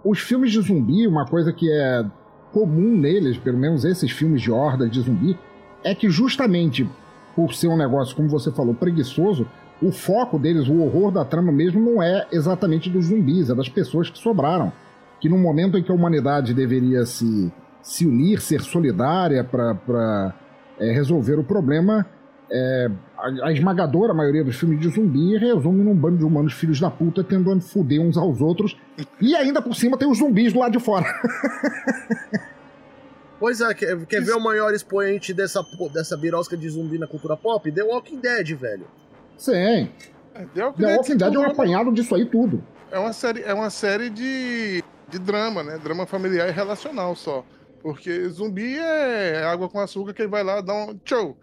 os 0.05 0.19
filmes 0.19 0.51
de 0.53 0.61
zumbi, 0.61 1.07
uma 1.07 1.25
coisa 1.25 1.53
que 1.53 1.71
é 1.71 2.05
comum 2.53 2.97
neles, 2.97 3.39
pelo 3.39 3.57
menos 3.57 3.85
esses 3.85 4.11
filmes 4.11 4.43
de 4.43 4.51
horda 4.51 4.89
de 4.89 5.01
zumbi, 5.01 5.39
é 5.85 5.95
que 5.95 6.11
justamente 6.11 6.89
por 7.35 7.55
ser 7.55 7.69
um 7.69 7.77
negócio, 7.77 8.15
como 8.15 8.29
você 8.29 8.51
falou, 8.51 8.75
preguiçoso, 8.75 9.47
o 9.83 9.91
foco 9.91 10.39
deles, 10.39 10.69
o 10.69 10.83
horror 10.83 11.11
da 11.11 11.25
trama 11.25 11.51
mesmo, 11.51 11.81
não 11.81 12.03
é 12.03 12.27
exatamente 12.31 12.91
dos 12.91 13.07
zumbis, 13.07 13.49
é 13.49 13.55
das 13.55 13.69
pessoas 13.69 14.11
que 14.11 14.19
sobraram. 14.19 14.73
Que 15.21 15.29
no 15.29 15.39
momento 15.39 15.77
em 15.77 15.83
que 15.83 15.91
a 15.91 15.95
humanidade 15.95 16.55
deveria 16.55 17.05
se, 17.05 17.53
se 17.83 18.07
unir, 18.07 18.41
ser 18.41 18.61
solidária 18.61 19.45
para 19.45 20.35
é, 20.79 20.93
resolver 20.93 21.39
o 21.39 21.45
problema, 21.45 22.07
é, 22.51 22.91
a, 23.17 23.49
a, 23.49 23.53
esmagadora 23.53 24.13
maioria 24.15 24.43
dos 24.43 24.57
filmes 24.57 24.81
de 24.81 24.89
zumbi 24.89 25.37
resume 25.37 25.85
num 25.85 25.95
bando 25.95 26.19
de 26.19 26.25
humanos 26.25 26.55
filhos 26.55 26.81
da 26.81 26.91
puta 26.91 27.23
tentando 27.23 27.61
foder 27.61 28.01
uns 28.01 28.17
aos 28.17 28.41
outros. 28.41 28.77
E 29.21 29.37
ainda 29.37 29.61
por 29.63 29.75
cima 29.75 29.97
tem 29.97 30.11
os 30.11 30.19
zumbis 30.19 30.53
do 30.53 30.59
lado 30.59 30.73
de 30.73 30.81
fora. 30.81 31.07
Pois 33.41 33.63
é, 33.63 33.73
quer, 33.73 33.97
quer 34.05 34.23
ver 34.23 34.35
o 34.35 34.41
maior 34.41 34.75
expoente 34.75 35.33
dessa, 35.33 35.65
dessa 35.95 36.15
birosca 36.15 36.59
de 36.59 36.69
zumbi 36.69 36.99
na 36.99 37.07
cultura 37.07 37.35
pop? 37.39 37.73
The 37.73 37.83
Walking 37.83 38.21
Dead, 38.21 38.55
velho. 38.55 38.85
Sim. 39.39 39.89
É, 40.35 40.45
The 40.55 40.63
Walking, 40.63 40.83
The 40.83 40.97
Walking 40.97 41.17
Dead, 41.17 41.35
é 41.35 41.39
um 41.39 41.47
apanhado 41.47 41.91
disso 41.91 42.15
aí 42.15 42.27
tudo. 42.27 42.63
É 42.93 42.99
uma 42.99 43.15
série, 43.15 43.43
é 43.43 43.55
uma 43.55 43.71
série 43.71 44.11
de, 44.11 44.85
de 45.11 45.19
drama, 45.19 45.63
né? 45.63 45.79
Drama 45.79 46.07
familiar 46.07 46.49
e 46.49 46.53
relacional 46.53 47.15
só. 47.15 47.45
Porque 47.83 48.29
zumbi 48.29 48.77
é 48.79 49.43
água 49.45 49.69
com 49.69 49.81
açúcar 49.81 50.13
que 50.13 50.23
ele 50.23 50.31
vai 50.31 50.43
lá 50.45 50.61
dar 50.61 50.75
um 50.75 50.99
tchau. 50.99 51.37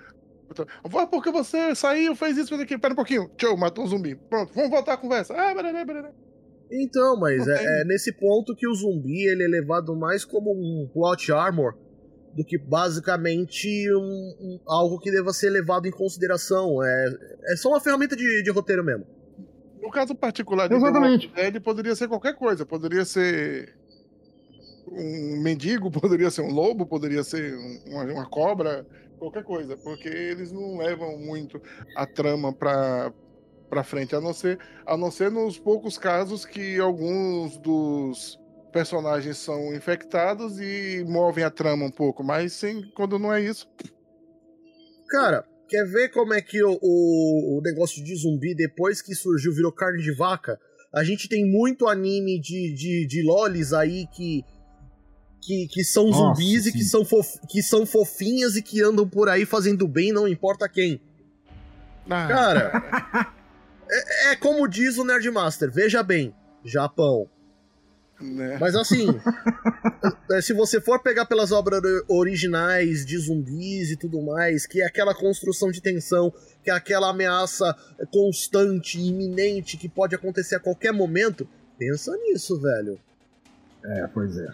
Então, 0.50 0.66
porque 1.10 1.32
você 1.32 1.76
saiu, 1.76 2.16
fez 2.16 2.38
isso, 2.38 2.50
fez 2.50 2.62
aquilo. 2.62 2.80
Pera 2.80 2.94
um 2.94 2.96
pouquinho. 2.96 3.30
Tchau, 3.38 3.58
matou 3.58 3.84
um 3.84 3.88
zumbi. 3.88 4.16
Pronto, 4.16 4.54
vamos 4.54 4.70
voltar 4.70 4.94
à 4.94 4.98
conversa. 4.98 5.34
Ah. 5.36 5.54
Então, 6.72 7.18
mas 7.20 7.48
é, 7.48 7.82
é, 7.82 7.86
nesse 7.86 8.12
ponto 8.14 8.56
que 8.56 8.68
o 8.68 8.74
zumbi 8.74 9.26
ele 9.26 9.44
é 9.44 9.48
levado 9.48 9.96
mais 9.96 10.26
como 10.26 10.52
um 10.52 10.88
plot 10.94 11.32
armor 11.32 11.76
do 12.34 12.44
que 12.44 12.58
basicamente 12.58 13.68
um, 13.94 14.36
um, 14.40 14.60
algo 14.68 15.00
que 15.00 15.10
deva 15.10 15.34
ser 15.34 15.50
levado 15.50 15.88
em 15.88 15.92
consideração. 15.92 16.84
É, 16.84 17.10
é 17.54 17.56
só 17.56 17.70
uma 17.70 17.80
ferramenta 17.80 18.16
de, 18.16 18.44
de 18.44 18.52
roteiro 18.52 18.84
mesmo. 18.84 19.06
No 19.82 19.92
caso 19.92 20.16
particular 20.16 20.68
de 20.68 20.76
Exatamente. 20.76 21.32
ele 21.36 21.60
poderia 21.60 21.96
ser 21.96 22.08
qualquer 22.08 22.36
coisa. 22.36 22.66
Poderia 22.66 23.06
ser 23.06 23.78
um 24.92 25.42
mendigo, 25.42 25.92
poderia 25.92 26.32
ser 26.32 26.42
um 26.42 26.52
lobo, 26.52 26.86
poderia 26.86 27.24
ser 27.24 27.56
uma, 27.86 28.04
uma 28.04 28.26
cobra, 28.30 28.86
qualquer 29.18 29.44
coisa, 29.44 29.76
porque 29.78 30.08
eles 30.08 30.52
não 30.52 30.78
levam 30.78 31.18
muito 31.18 31.62
a 31.96 32.06
trama 32.06 32.54
para 32.54 33.14
para 33.70 33.84
frente, 33.84 34.16
a 34.16 34.22
não 34.22 34.32
ser 34.32 34.58
a 34.86 34.96
não 34.96 35.12
ser 35.12 35.30
nos 35.30 35.60
poucos 35.60 35.98
casos 35.98 36.46
que 36.46 36.80
alguns 36.80 37.58
dos 37.58 38.40
personagens 38.72 39.38
são 39.38 39.76
infectados 39.76 40.58
e 40.58 41.04
movem 41.06 41.44
a 41.44 41.50
trama 41.52 41.84
um 41.84 41.92
pouco, 41.92 42.24
mas 42.24 42.54
sim, 42.54 42.90
quando 42.96 43.20
não 43.20 43.34
é 43.34 43.42
isso. 43.42 43.68
Cara, 45.10 45.46
quer 45.68 45.86
ver 45.86 46.10
como 46.10 46.34
é 46.34 46.42
que 46.42 46.64
o, 46.64 46.78
o, 46.82 47.58
o 47.58 47.62
negócio 47.62 48.04
de 48.04 48.16
zumbi, 48.16 48.56
depois 48.56 49.02
que 49.02 49.14
surgiu, 49.14 49.54
virou 49.54 49.72
carne 49.72 50.02
de 50.02 50.14
vaca? 50.14 50.60
A 50.94 51.04
gente 51.04 51.28
tem 51.28 51.46
muito 51.46 51.88
anime 51.88 52.40
de, 52.40 52.74
de, 52.74 53.08
de 53.08 53.24
lolis 53.24 53.74
aí 53.74 54.08
que 54.08 54.44
que, 55.40 55.68
que 55.68 55.84
são 55.84 56.10
Nossa, 56.10 56.42
zumbis 56.42 56.64
sim. 56.64 56.70
e 56.70 56.74
que 56.74 56.84
são, 56.84 57.06
fof, 57.06 57.40
que 57.48 57.64
são 57.64 57.86
fofinhas 57.86 58.58
e 58.58 58.62
que 58.62 58.82
andam 58.82 59.08
por 59.08 59.30
aí 59.30 59.46
fazendo 59.46 59.88
bem, 59.88 60.12
não 60.12 60.28
importa 60.28 60.68
quem. 60.68 61.00
Ah. 62.10 62.28
Cara, 62.28 63.32
É, 63.90 64.32
é 64.32 64.36
como 64.36 64.68
diz 64.68 64.98
o 64.98 65.04
Nerdmaster, 65.04 65.72
veja 65.72 66.04
bem, 66.04 66.34
Japão. 66.64 67.30
Né? 68.20 68.58
Mas 68.60 68.76
assim, 68.76 69.08
é, 70.32 70.42
se 70.42 70.54
você 70.54 70.82
for 70.82 71.00
pegar 71.00 71.26
pelas 71.26 71.52
obras 71.52 71.82
originais 72.08 73.06
de 73.06 73.18
zumbis 73.18 73.92
e 73.92 73.96
tudo 73.96 74.22
mais, 74.22 74.66
que 74.66 74.82
é 74.82 74.86
aquela 74.86 75.14
construção 75.14 75.70
de 75.72 75.82
tensão, 75.82 76.34
que 76.64 76.72
é 76.72 76.74
aquela 76.74 77.10
ameaça 77.10 77.76
constante, 78.12 79.00
iminente, 79.00 79.78
que 79.78 79.88
pode 79.88 80.16
acontecer 80.16 80.56
a 80.56 80.60
qualquer 80.60 80.92
momento, 80.92 81.48
pensa 81.78 82.12
nisso, 82.18 82.60
velho. 82.60 83.00
É, 83.86 84.08
pois 84.08 84.38
é. 84.38 84.48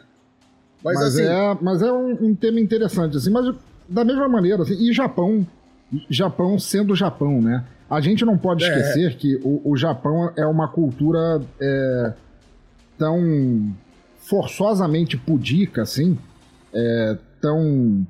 Mas, 0.84 0.96
mas 0.96 1.04
assim, 1.04 1.24
é, 1.24 1.58
mas 1.62 1.82
é 1.82 1.92
um, 1.92 2.12
um, 2.28 2.36
tema 2.36 2.60
interessante, 2.60 3.16
assim, 3.16 3.32
mas 3.32 3.56
da 3.88 4.04
mesma 4.04 4.28
maneira, 4.28 4.64
assim, 4.64 4.74
e 4.74 4.92
Japão, 4.92 5.48
Japão 6.10 6.60
sendo 6.60 6.94
Japão, 6.96 7.42
né? 7.42 7.66
A 7.90 8.02
gente 8.02 8.26
não 8.26 8.38
pode 8.38 8.66
é. 8.66 8.68
esquecer 8.68 9.16
que 9.16 9.36
o, 9.44 9.62
o, 9.72 9.78
Japão 9.78 10.32
é 10.36 10.46
uma 10.46 10.68
cultura 10.68 11.42
é, 11.62 12.14
tão 12.98 13.74
forçosamente 14.18 15.18
pudica, 15.18 15.82
assim, 15.82 16.18
é, 16.74 17.18
tão, 17.42 18.08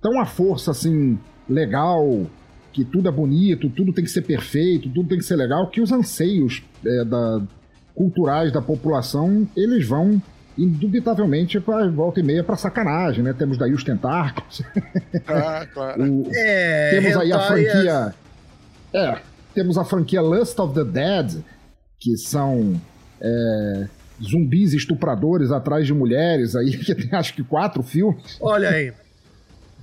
tão 0.00 0.20
à 0.20 0.26
força, 0.26 0.70
assim, 0.70 1.18
legal, 1.48 2.26
que 2.72 2.84
tudo 2.84 3.08
é 3.08 3.12
bonito, 3.12 3.70
tudo 3.70 3.92
tem 3.92 4.04
que 4.04 4.10
ser 4.10 4.22
perfeito, 4.22 4.90
tudo 4.90 5.08
tem 5.08 5.18
que 5.18 5.24
ser 5.24 5.36
legal, 5.36 5.70
que 5.70 5.80
os 5.80 5.90
anseios 5.90 6.62
é, 6.84 7.04
da, 7.04 7.42
culturais 7.94 8.52
da 8.52 8.60
população, 8.60 9.48
eles 9.56 9.86
vão 9.86 10.20
indubitavelmente 10.58 11.60
para 11.60 11.88
volta 11.90 12.20
e 12.20 12.22
meia 12.22 12.42
para 12.42 12.56
sacanagem, 12.56 13.22
né? 13.22 13.32
Temos 13.32 13.58
daí 13.58 13.72
os 13.72 13.84
tentáculos. 13.84 14.62
Ah, 15.28 15.66
claro. 15.66 16.02
o, 16.04 16.30
é, 16.32 16.90
temos 16.90 17.16
aí 17.16 17.32
a 17.32 17.40
franquia 17.40 18.14
é, 18.92 19.18
temos 19.54 19.76
a 19.76 19.84
franquia 19.84 20.22
Lust 20.22 20.58
of 20.58 20.74
the 20.74 20.84
Dead, 20.84 21.42
que 21.98 22.16
são 22.16 22.80
é, 23.20 23.88
zumbis 24.22 24.72
estupradores 24.72 25.50
atrás 25.50 25.86
de 25.86 25.94
mulheres 25.94 26.54
aí, 26.56 26.76
que 26.76 26.94
tem 26.94 27.10
acho 27.12 27.34
que 27.34 27.44
quatro 27.44 27.82
filmes. 27.82 28.36
Olha 28.40 28.70
aí. 28.70 28.92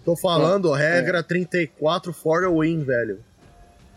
Tô 0.04 0.18
falando, 0.18 0.76
é. 0.76 0.96
regra 0.96 1.24
34 1.24 2.12
for 2.12 2.42
the 2.42 2.50
win, 2.50 2.84
velho. 2.84 3.20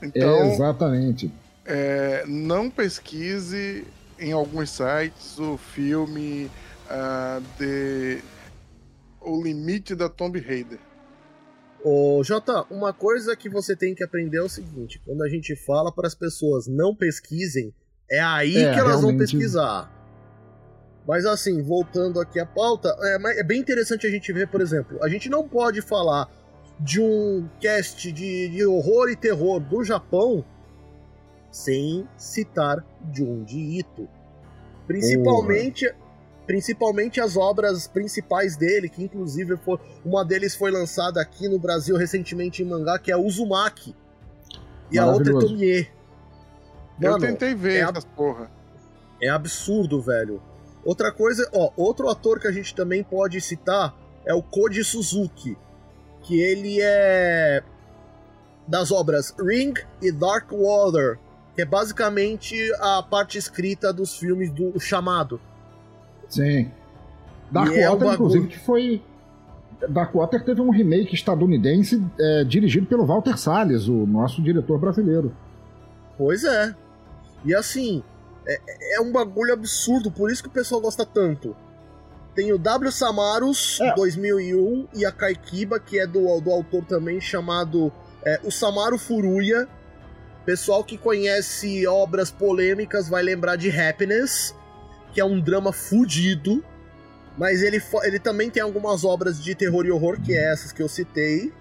Então, 0.00 0.42
é, 0.42 0.52
exatamente. 0.52 1.32
É, 1.64 2.24
não 2.26 2.70
pesquise 2.70 3.84
em 4.18 4.32
alguns 4.32 4.70
sites 4.70 5.38
o 5.38 5.56
filme 5.56 6.50
uh, 6.86 7.42
de 7.58 8.18
O 9.20 9.42
Limite 9.42 9.94
da 9.94 10.08
Tomb 10.08 10.38
Raider. 10.38 10.78
Ô, 11.84 12.22
Jota, 12.24 12.64
uma 12.70 12.92
coisa 12.92 13.36
que 13.36 13.48
você 13.48 13.76
tem 13.76 13.94
que 13.94 14.04
aprender 14.04 14.38
é 14.38 14.42
o 14.42 14.48
seguinte: 14.48 15.00
quando 15.04 15.22
a 15.22 15.28
gente 15.28 15.56
fala 15.56 15.92
para 15.92 16.06
as 16.06 16.14
pessoas 16.14 16.66
não 16.66 16.94
pesquisem, 16.94 17.72
é 18.10 18.20
aí 18.20 18.56
é, 18.56 18.72
que 18.72 18.78
elas 18.78 19.00
realmente... 19.00 19.02
vão 19.02 19.16
pesquisar. 19.18 19.95
Mas 21.06 21.24
assim, 21.24 21.62
voltando 21.62 22.20
aqui 22.20 22.40
à 22.40 22.46
pauta, 22.46 22.94
é, 23.00 23.40
é, 23.40 23.44
bem 23.44 23.60
interessante 23.60 24.06
a 24.06 24.10
gente 24.10 24.32
ver, 24.32 24.48
por 24.48 24.60
exemplo, 24.60 24.98
a 25.02 25.08
gente 25.08 25.28
não 25.28 25.46
pode 25.46 25.80
falar 25.80 26.28
de 26.80 27.00
um 27.00 27.48
cast 27.60 28.10
de, 28.10 28.48
de 28.48 28.66
horror 28.66 29.08
e 29.08 29.16
terror 29.16 29.60
do 29.60 29.84
Japão 29.84 30.44
sem 31.50 32.06
citar 32.16 32.84
Junji 33.14 33.78
Ito. 33.78 34.08
Principalmente, 34.86 35.90
principalmente 36.46 37.20
as 37.20 37.36
obras 37.36 37.86
principais 37.86 38.56
dele, 38.56 38.88
que 38.88 39.02
inclusive 39.02 39.56
foi, 39.56 39.78
uma 40.04 40.24
deles 40.24 40.54
foi 40.54 40.70
lançada 40.70 41.20
aqui 41.20 41.48
no 41.48 41.58
Brasil 41.58 41.96
recentemente 41.96 42.62
em 42.62 42.66
mangá, 42.66 42.98
que 42.98 43.10
é 43.10 43.16
Uzumaki. 43.16 43.94
E 44.90 44.98
a 44.98 45.06
outra 45.06 45.32
é 45.32 45.38
Tomie. 45.38 45.88
Mano, 47.00 47.16
Eu 47.16 47.18
tentei 47.18 47.54
ver 47.54 47.76
é 47.76 47.80
essas 47.80 48.04
porra. 48.04 48.50
É 49.20 49.28
absurdo, 49.28 50.00
velho. 50.00 50.42
Outra 50.86 51.10
coisa, 51.10 51.50
ó, 51.52 51.72
outro 51.76 52.08
ator 52.08 52.38
que 52.38 52.46
a 52.46 52.52
gente 52.52 52.72
também 52.72 53.02
pode 53.02 53.40
citar 53.40 53.92
é 54.24 54.32
o 54.32 54.40
Koji 54.40 54.84
Suzuki, 54.84 55.58
que 56.22 56.40
ele 56.40 56.78
é 56.80 57.60
das 58.68 58.92
obras 58.92 59.34
Ring 59.36 59.74
e 60.00 60.12
Dark 60.12 60.52
Water, 60.52 61.18
que 61.56 61.62
é 61.62 61.64
basicamente 61.64 62.56
a 62.78 63.02
parte 63.02 63.36
escrita 63.36 63.92
dos 63.92 64.16
filmes 64.16 64.48
do 64.52 64.78
Chamado. 64.78 65.40
Sim. 66.28 66.70
Dark 67.50 67.72
e 67.72 67.84
Water, 67.84 68.08
é 68.08 68.14
inclusive, 68.14 68.46
que 68.46 68.58
foi. 68.58 69.02
Dark 69.88 70.14
Water 70.14 70.44
teve 70.44 70.60
um 70.60 70.70
remake 70.70 71.16
estadunidense 71.16 72.00
é, 72.18 72.44
dirigido 72.44 72.86
pelo 72.86 73.04
Walter 73.04 73.36
Salles, 73.36 73.88
o 73.88 74.06
nosso 74.06 74.40
diretor 74.40 74.78
brasileiro. 74.78 75.34
Pois 76.16 76.44
é. 76.44 76.74
E 77.44 77.54
assim, 77.54 78.04
é, 78.46 78.96
é 78.96 79.00
um 79.00 79.10
bagulho 79.10 79.52
absurdo, 79.52 80.10
por 80.10 80.30
isso 80.30 80.42
que 80.42 80.48
o 80.48 80.52
pessoal 80.52 80.80
gosta 80.80 81.04
tanto. 81.04 81.56
Tem 82.34 82.52
o 82.52 82.58
W. 82.58 82.92
Samaros, 82.92 83.78
é. 83.80 83.94
2001, 83.94 84.88
e 84.94 85.06
a 85.06 85.10
Kaikiba, 85.10 85.80
que 85.80 85.98
é 85.98 86.06
do, 86.06 86.40
do 86.40 86.50
autor 86.50 86.84
também, 86.84 87.20
chamado 87.20 87.90
é, 88.22 88.38
O 88.44 88.50
Samaru 88.50 88.98
Furuya. 88.98 89.66
Pessoal 90.44 90.84
que 90.84 90.96
conhece 90.96 91.86
obras 91.86 92.30
polêmicas 92.30 93.08
vai 93.08 93.22
lembrar 93.22 93.56
de 93.56 93.68
Happiness, 93.70 94.54
que 95.12 95.20
é 95.20 95.24
um 95.24 95.40
drama 95.40 95.72
fudido. 95.72 96.62
Mas 97.38 97.62
ele, 97.62 97.82
ele 98.04 98.18
também 98.18 98.50
tem 98.50 98.62
algumas 98.62 99.04
obras 99.04 99.42
de 99.42 99.54
terror 99.54 99.84
e 99.86 99.90
horror, 99.90 100.20
que 100.20 100.34
é 100.34 100.52
essas 100.52 100.72
que 100.72 100.82
eu 100.82 100.88
citei. 100.88 101.52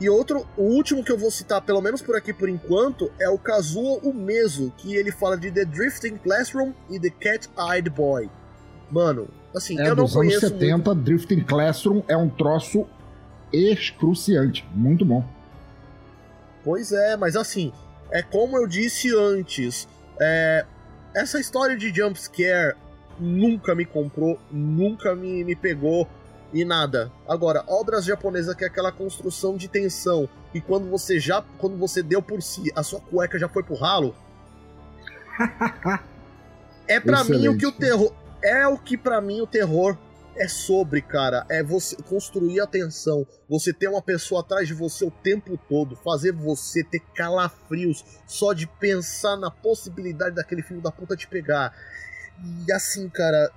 E 0.00 0.08
outro, 0.08 0.46
o 0.56 0.62
último 0.62 1.02
que 1.02 1.10
eu 1.10 1.18
vou 1.18 1.30
citar, 1.30 1.60
pelo 1.60 1.80
menos 1.80 2.00
por 2.00 2.14
aqui 2.16 2.32
por 2.32 2.48
enquanto, 2.48 3.10
é 3.18 3.28
o 3.28 3.36
Kazuo 3.36 3.98
Umezo, 3.98 4.72
que 4.76 4.94
ele 4.94 5.10
fala 5.10 5.36
de 5.36 5.50
The 5.50 5.64
Drifting 5.64 6.18
Classroom 6.18 6.72
e 6.88 7.00
The 7.00 7.10
Cat-Eyed 7.10 7.90
Boy. 7.90 8.30
Mano, 8.90 9.28
assim, 9.54 9.78
é, 9.80 9.88
eu 9.88 9.96
não 9.96 10.04
dos 10.04 10.14
conheço. 10.14 10.46
anos 10.46 10.58
70, 10.58 10.94
muito... 10.94 10.94
Drifting 11.04 11.40
Classroom 11.40 12.02
é 12.06 12.16
um 12.16 12.28
troço 12.28 12.86
excruciante. 13.52 14.64
Muito 14.72 15.04
bom. 15.04 15.24
Pois 16.62 16.92
é, 16.92 17.16
mas 17.16 17.34
assim, 17.34 17.72
é 18.10 18.22
como 18.22 18.56
eu 18.56 18.66
disse 18.68 19.14
antes, 19.16 19.88
é, 20.20 20.64
essa 21.14 21.40
história 21.40 21.76
de 21.76 21.92
jumpscare 21.92 22.76
nunca 23.18 23.74
me 23.74 23.84
comprou, 23.84 24.38
nunca 24.50 25.14
me, 25.14 25.42
me 25.42 25.56
pegou 25.56 26.08
e 26.52 26.64
nada. 26.64 27.12
Agora, 27.26 27.64
obras 27.66 28.04
japonesas 28.04 28.54
que 28.54 28.64
é 28.64 28.66
aquela 28.66 28.92
construção 28.92 29.56
de 29.56 29.68
tensão 29.68 30.28
e 30.54 30.60
quando 30.60 30.88
você 30.88 31.20
já, 31.20 31.42
quando 31.58 31.76
você 31.76 32.02
deu 32.02 32.22
por 32.22 32.42
si, 32.42 32.72
a 32.74 32.82
sua 32.82 33.00
cueca 33.00 33.38
já 33.38 33.48
foi 33.48 33.62
pro 33.62 33.74
ralo. 33.74 34.14
é 36.88 36.98
para 36.98 37.22
mim 37.24 37.48
o 37.48 37.56
que 37.56 37.66
o 37.66 37.72
terror 37.72 38.12
é 38.42 38.66
o 38.66 38.78
que 38.78 38.96
para 38.96 39.20
mim 39.20 39.40
o 39.40 39.46
terror 39.46 39.96
é 40.36 40.46
sobre, 40.46 41.02
cara. 41.02 41.44
É 41.48 41.62
você 41.62 41.96
construir 41.96 42.60
a 42.60 42.66
tensão, 42.66 43.26
você 43.48 43.72
ter 43.72 43.88
uma 43.88 44.00
pessoa 44.00 44.40
atrás 44.40 44.68
de 44.68 44.74
você 44.74 45.04
o 45.04 45.10
tempo 45.10 45.58
todo, 45.68 45.96
fazer 45.96 46.32
você 46.32 46.84
ter 46.84 47.00
calafrios 47.14 48.04
só 48.26 48.52
de 48.52 48.66
pensar 48.66 49.36
na 49.36 49.50
possibilidade 49.50 50.36
daquele 50.36 50.62
filho 50.62 50.80
da 50.80 50.92
puta 50.92 51.16
te 51.16 51.26
pegar. 51.26 51.74
E 52.66 52.72
assim, 52.72 53.08
cara, 53.08 53.50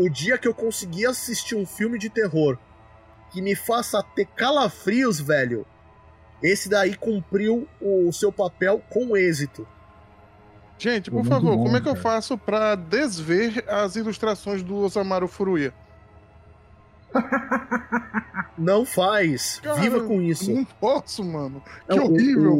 o 0.00 0.08
dia 0.08 0.38
que 0.38 0.48
eu 0.48 0.54
conseguir 0.54 1.06
assistir 1.06 1.54
um 1.54 1.66
filme 1.66 1.98
de 1.98 2.08
terror 2.08 2.56
que 3.30 3.42
me 3.42 3.54
faça 3.54 4.02
ter 4.02 4.26
calafrios, 4.26 5.20
velho, 5.20 5.66
esse 6.42 6.70
daí 6.70 6.96
cumpriu 6.96 7.68
o 7.80 8.10
seu 8.10 8.32
papel 8.32 8.82
com 8.88 9.14
êxito. 9.14 9.68
Gente, 10.78 11.10
por 11.10 11.24
favor, 11.26 11.54
bom, 11.54 11.64
como 11.64 11.76
é 11.76 11.80
que 11.82 11.88
eu 11.88 11.94
faço 11.94 12.38
para 12.38 12.74
desver 12.74 13.62
as 13.68 13.94
ilustrações 13.96 14.62
do 14.62 14.76
Osamaru 14.76 15.28
Furuya? 15.28 15.74
Não 18.56 18.86
faz. 18.86 19.60
Cara, 19.62 19.80
Viva 19.80 20.00
com 20.00 20.22
isso. 20.22 20.50
Não 20.50 20.64
posso, 20.64 21.22
mano. 21.22 21.62
Que 21.88 21.96
não, 21.96 22.06
horrível. 22.06 22.54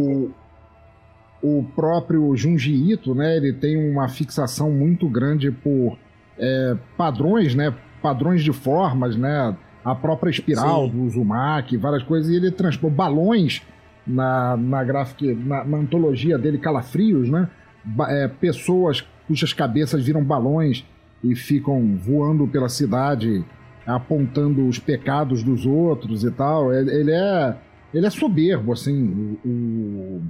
O, 1.42 1.58
o, 1.58 1.64
próprio 1.74 2.34
Junji 2.36 2.92
Ito, 2.92 3.14
né? 3.14 3.36
Ele 3.36 3.52
tem 3.52 3.76
uma 3.90 4.08
fixação 4.08 4.70
muito 4.70 5.08
grande 5.08 5.50
por 5.50 5.98
é, 6.40 6.76
padrões, 6.96 7.54
né? 7.54 7.72
Padrões 8.02 8.42
de 8.42 8.52
formas, 8.52 9.14
né? 9.16 9.54
A 9.84 9.94
própria 9.94 10.30
espiral 10.30 10.86
Sim. 10.86 10.90
do 10.90 11.02
Uzumaki, 11.04 11.76
várias 11.76 12.02
coisas. 12.02 12.30
E 12.30 12.36
ele 12.36 12.50
transpôs 12.50 12.92
balões 12.92 13.62
na, 14.06 14.56
na 14.56 14.82
gráfica, 14.82 15.34
na, 15.34 15.64
na, 15.64 15.78
antologia 15.78 16.38
dele, 16.38 16.58
Calafrios, 16.58 17.28
né? 17.28 17.48
Ba 17.84 18.10
é, 18.10 18.28
pessoas 18.28 19.06
cujas 19.26 19.52
cabeças 19.52 20.04
viram 20.04 20.24
balões 20.24 20.84
e 21.22 21.34
ficam 21.36 21.96
voando 21.96 22.46
pela 22.46 22.68
cidade 22.68 23.44
apontando 23.86 24.66
os 24.66 24.78
pecados 24.78 25.42
dos 25.42 25.66
outros 25.66 26.24
e 26.24 26.30
tal. 26.30 26.72
Ele 26.72 27.12
é, 27.12 27.56
ele 27.92 28.06
é 28.06 28.10
soberbo, 28.10 28.72
assim. 28.72 29.38
O, 29.44 30.22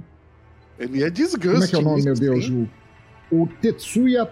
ele 0.79 1.03
é 1.03 1.09
desgaste. 1.09 1.47
Como 1.47 1.63
é 1.63 1.67
que 1.67 1.75
é 1.75 1.79
o 1.79 1.81
nome, 1.81 2.03
meu 2.03 2.13
Deus? 2.13 2.49
O, 2.49 2.67
o 3.31 3.47
Tetsuya 3.47 4.29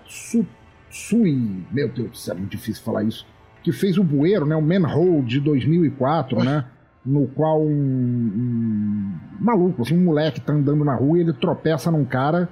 Tsui, 0.89 1.65
meu 1.71 1.89
Deus 1.89 2.11
do 2.11 2.17
céu, 2.17 2.35
é 2.35 2.37
muito 2.37 2.51
difícil 2.51 2.83
falar 2.83 3.03
isso. 3.03 3.25
Que 3.63 3.71
fez 3.71 3.97
o 3.97 4.03
Bueiro, 4.03 4.45
né? 4.45 4.55
O 4.55 4.61
Manhole 4.61 5.21
de 5.23 5.39
2004, 5.39 6.43
né? 6.43 6.65
No 7.05 7.27
qual 7.27 7.61
um, 7.61 7.69
um, 7.69 9.13
maluco, 9.39 9.81
assim, 9.81 9.97
um 9.97 10.03
moleque 10.03 10.39
tá 10.41 10.53
andando 10.53 10.83
na 10.83 10.95
rua 10.95 11.17
e 11.17 11.21
ele 11.21 11.33
tropeça 11.33 11.89
num 11.91 12.05
cara 12.05 12.49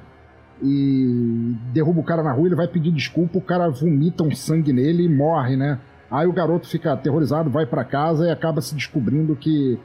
e 0.61 1.55
derruba 1.71 1.99
o 1.99 2.03
cara 2.03 2.23
na 2.23 2.31
rua, 2.31 2.47
ele 2.47 2.55
vai 2.55 2.67
pedir 2.67 2.91
desculpa, 2.91 3.37
o 3.37 3.41
cara 3.41 3.69
vomita 3.69 4.23
um 4.23 4.33
sangue 4.33 4.73
nele 4.73 5.03
e 5.03 5.09
morre, 5.09 5.55
né? 5.55 5.79
Aí 6.09 6.25
o 6.25 6.33
garoto 6.33 6.67
fica 6.67 6.93
aterrorizado, 6.93 7.49
vai 7.49 7.65
para 7.65 7.83
casa 7.83 8.27
e 8.27 8.31
acaba 8.31 8.61
se 8.61 8.73
descobrindo 8.73 9.35
que 9.35 9.77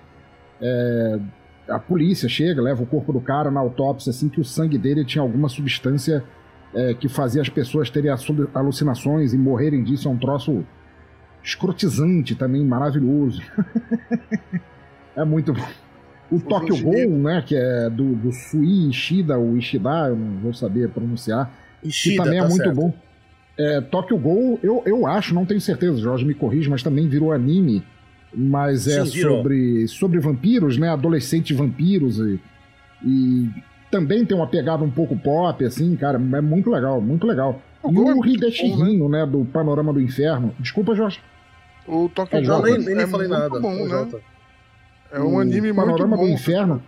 é, 0.60 1.18
a 1.68 1.78
polícia 1.78 2.28
chega, 2.28 2.62
leva 2.62 2.82
o 2.82 2.86
corpo 2.86 3.12
do 3.12 3.20
cara 3.20 3.50
na 3.50 3.60
autópsia, 3.60 4.10
assim, 4.10 4.28
que 4.28 4.40
o 4.40 4.44
sangue 4.44 4.78
dele 4.78 5.04
tinha 5.04 5.22
alguma 5.22 5.48
substância 5.48 6.24
é, 6.74 6.94
que 6.94 7.08
fazia 7.08 7.42
as 7.42 7.48
pessoas 7.48 7.90
terem 7.90 8.10
alucinações 8.54 9.32
e 9.32 9.38
morrerem 9.38 9.82
disso. 9.82 10.08
É 10.08 10.10
um 10.10 10.18
troço 10.18 10.64
escrotizante 11.42 12.34
também, 12.34 12.64
maravilhoso. 12.64 13.42
é 15.16 15.24
muito 15.24 15.52
bom. 15.52 15.66
O 16.30 16.40
Tokyo 16.40 16.82
Ghoul, 16.82 17.18
né, 17.18 17.42
que 17.46 17.54
é 17.54 17.90
do, 17.90 18.14
do 18.14 18.32
Sui 18.32 18.88
Ishida, 18.88 19.36
ou 19.36 19.56
Ishida, 19.56 20.08
eu 20.08 20.16
não 20.16 20.38
vou 20.38 20.54
saber 20.54 20.88
pronunciar, 20.88 21.52
Ishida, 21.84 22.16
que 22.16 22.24
também 22.24 22.38
é 22.38 22.42
tá 22.42 22.48
muito 22.48 22.62
certo. 22.62 22.74
bom. 22.74 22.94
É, 23.58 23.80
Tokyo 23.82 24.16
Ghoul, 24.16 24.58
eu, 24.62 24.82
eu 24.86 25.06
acho, 25.06 25.34
não 25.34 25.44
tenho 25.44 25.60
certeza, 25.60 25.98
Jorge 25.98 26.24
me 26.24 26.32
corrige, 26.32 26.70
mas 26.70 26.82
também 26.82 27.06
virou 27.06 27.32
anime, 27.32 27.84
mas 28.34 28.88
é 28.88 29.04
Sim, 29.04 29.20
sobre, 29.20 29.86
sobre 29.88 30.18
vampiros, 30.20 30.78
né, 30.78 30.88
adolescentes 30.88 31.54
vampiros 31.54 32.18
e, 32.18 32.40
e 33.04 33.50
também 33.92 34.24
tem 34.24 34.34
uma 34.34 34.46
pegada 34.46 34.82
um 34.82 34.90
pouco 34.90 35.14
pop, 35.14 35.62
assim, 35.66 35.94
cara, 35.94 36.16
é 36.16 36.40
muito 36.40 36.70
legal, 36.70 36.98
muito 36.98 37.26
legal. 37.26 37.60
O 37.82 37.92
e 37.92 37.98
o 37.98 38.24
Hideshi 38.24 38.66
Hino, 38.66 39.06
né? 39.06 39.20
né, 39.20 39.30
do 39.30 39.44
Panorama 39.44 39.92
do 39.92 40.00
Inferno. 40.00 40.54
Desculpa, 40.58 40.94
Jorge. 40.94 41.20
O 41.86 42.08
Tokyo 42.08 42.38
é, 42.38 42.42
Ghoul 42.42 42.62
nem, 42.62 42.78
nem 42.78 42.98
é 43.00 43.06
falei 43.06 43.28
nada. 43.28 43.60
bom, 43.60 43.86
né? 43.86 44.08
É 45.12 45.20
um 45.20 45.38
anime 45.38 45.74
Panorama 45.74 46.16
muito 46.16 46.20
bom. 46.20 46.26
do 46.26 46.32
Inferno. 46.32 46.82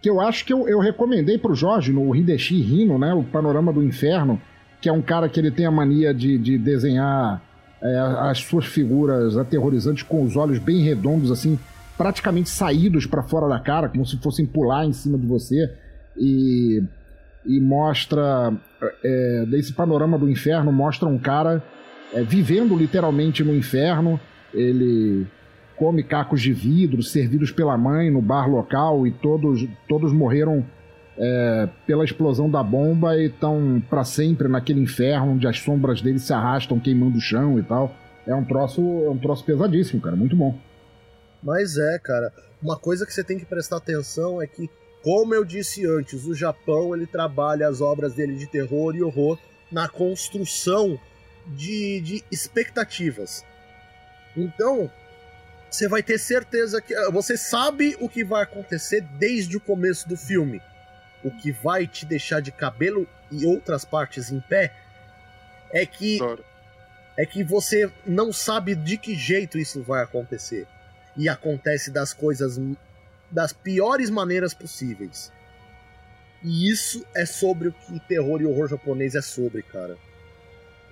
Que 0.00 0.08
eu 0.08 0.20
acho 0.20 0.44
que 0.44 0.52
eu, 0.52 0.68
eu 0.68 0.78
recomendei 0.78 1.36
pro 1.36 1.54
Jorge 1.54 1.92
no 1.92 2.14
Hideshi 2.14 2.54
Hino, 2.54 2.96
né? 2.96 3.12
O 3.12 3.24
Panorama 3.24 3.72
do 3.72 3.82
Inferno, 3.82 4.40
que 4.80 4.88
é 4.88 4.92
um 4.92 5.02
cara 5.02 5.28
que 5.28 5.40
ele 5.40 5.50
tem 5.50 5.66
a 5.66 5.70
mania 5.72 6.14
de, 6.14 6.38
de 6.38 6.56
desenhar 6.56 7.42
é, 7.82 7.98
as 8.30 8.38
suas 8.38 8.66
figuras 8.66 9.36
aterrorizantes 9.36 10.04
com 10.04 10.22
os 10.22 10.36
olhos 10.36 10.58
bem 10.60 10.82
redondos, 10.82 11.32
assim, 11.32 11.58
praticamente 11.96 12.48
saídos 12.48 13.06
para 13.06 13.22
fora 13.22 13.48
da 13.48 13.58
cara, 13.60 13.88
como 13.88 14.06
se 14.06 14.16
fossem 14.18 14.46
pular 14.46 14.84
em 14.84 14.92
cima 14.92 15.18
de 15.18 15.26
você. 15.26 15.72
E, 16.16 16.82
e 17.46 17.60
mostra. 17.60 18.52
É, 19.04 19.46
desse 19.46 19.74
panorama 19.74 20.18
do 20.18 20.28
inferno, 20.28 20.72
mostra 20.72 21.08
um 21.08 21.18
cara 21.18 21.62
é, 22.12 22.22
vivendo 22.22 22.76
literalmente 22.76 23.44
no 23.44 23.54
inferno. 23.54 24.18
Ele 24.52 25.26
come 25.76 26.02
cacos 26.02 26.42
de 26.42 26.52
vidro 26.52 27.02
servidos 27.02 27.50
pela 27.50 27.76
mãe 27.78 28.10
no 28.10 28.20
bar 28.20 28.50
local 28.50 29.06
e 29.06 29.10
todos, 29.10 29.66
todos 29.88 30.12
morreram 30.12 30.64
é, 31.16 31.68
pela 31.86 32.04
explosão 32.04 32.50
da 32.50 32.62
bomba 32.62 33.16
e 33.16 33.26
estão 33.26 33.82
para 33.88 34.04
sempre 34.04 34.48
naquele 34.48 34.80
inferno 34.80 35.32
onde 35.32 35.46
as 35.46 35.58
sombras 35.58 36.02
dele 36.02 36.18
se 36.18 36.32
arrastam 36.32 36.78
queimando 36.78 37.16
o 37.16 37.20
chão 37.20 37.58
e 37.58 37.62
tal. 37.62 37.94
É 38.26 38.34
um 38.34 38.44
troço, 38.44 38.80
é 38.80 39.08
um 39.08 39.18
troço 39.18 39.44
pesadíssimo, 39.44 40.00
cara, 40.02 40.16
muito 40.16 40.36
bom. 40.36 40.54
Mas 41.42 41.76
é, 41.78 41.98
cara, 41.98 42.32
uma 42.62 42.78
coisa 42.78 43.06
que 43.06 43.12
você 43.12 43.24
tem 43.24 43.38
que 43.38 43.46
prestar 43.46 43.76
atenção 43.78 44.40
é 44.40 44.46
que, 44.46 44.68
como 45.02 45.34
eu 45.34 45.44
disse 45.44 45.86
antes, 45.86 46.24
o 46.26 46.34
Japão 46.34 46.94
ele 46.94 47.06
trabalha 47.06 47.68
as 47.68 47.80
obras 47.80 48.14
dele 48.14 48.36
de 48.36 48.46
terror 48.46 48.94
e 48.94 49.02
horror 49.02 49.38
na 49.70 49.88
construção 49.88 50.98
de, 51.46 52.00
de 52.00 52.24
expectativas. 52.30 53.44
Então, 54.36 54.90
você 55.70 55.88
vai 55.88 56.02
ter 56.02 56.18
certeza 56.18 56.80
que. 56.82 56.94
Ah, 56.94 57.10
você 57.10 57.36
sabe 57.36 57.96
o 58.00 58.08
que 58.08 58.24
vai 58.24 58.42
acontecer 58.42 59.00
desde 59.18 59.56
o 59.56 59.60
começo 59.60 60.08
do 60.08 60.16
filme. 60.16 60.60
O 61.22 61.30
que 61.30 61.52
vai 61.52 61.86
te 61.86 62.04
deixar 62.04 62.40
de 62.40 62.50
cabelo 62.50 63.06
e 63.30 63.46
outras 63.46 63.84
partes 63.84 64.30
em 64.30 64.40
pé 64.40 64.74
é 65.72 65.86
que. 65.86 66.18
É 67.16 67.26
que 67.26 67.44
você 67.44 67.90
não 68.06 68.32
sabe 68.32 68.74
de 68.74 68.96
que 68.96 69.14
jeito 69.14 69.58
isso 69.58 69.82
vai 69.82 70.02
acontecer. 70.02 70.66
E 71.16 71.28
acontece 71.28 71.90
das 71.90 72.12
coisas 72.12 72.58
das 73.30 73.52
piores 73.52 74.10
maneiras 74.10 74.54
possíveis. 74.54 75.32
E 76.42 76.70
isso 76.70 77.04
é 77.14 77.26
sobre 77.26 77.68
o 77.68 77.72
que 77.72 78.00
terror 78.00 78.40
e 78.40 78.46
horror 78.46 78.68
japonês 78.68 79.14
é 79.14 79.20
sobre, 79.20 79.62
cara. 79.62 79.96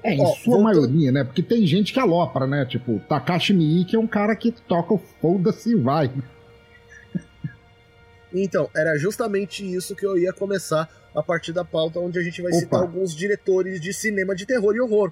É, 0.03 0.15
em 0.15 0.21
Ó, 0.21 0.27
sua 0.35 0.57
voltando... 0.57 0.63
maioria, 0.63 1.13
né? 1.13 1.25
Porque 1.25 1.43
tem 1.43 1.67
gente 1.67 1.93
que 1.93 1.99
alopra, 1.99 2.47
né? 2.47 2.65
Tipo, 2.65 3.01
Takashi 3.09 3.53
Miike 3.53 3.97
é 3.97 3.99
um 3.99 4.07
cara 4.07 4.37
que 4.37 4.53
toca 4.53 4.95
o 4.95 4.99
foda-se 5.21 5.71
e 5.71 5.75
vai. 5.75 6.13
Então, 8.31 8.69
era 8.77 8.99
justamente 8.99 9.65
isso 9.65 9.97
que 9.97 10.05
eu 10.05 10.19
ia 10.19 10.35
começar 10.35 10.87
a 11.15 11.23
partir 11.23 11.51
da 11.51 11.65
pauta, 11.65 11.99
onde 11.99 12.19
a 12.19 12.23
gente 12.23 12.43
vai 12.43 12.53
Opa. 12.53 12.61
citar 12.61 12.83
alguns 12.83 13.17
diretores 13.17 13.81
de 13.81 13.91
cinema 13.95 14.35
de 14.35 14.45
terror 14.45 14.77
e 14.77 14.81
horror. 14.81 15.11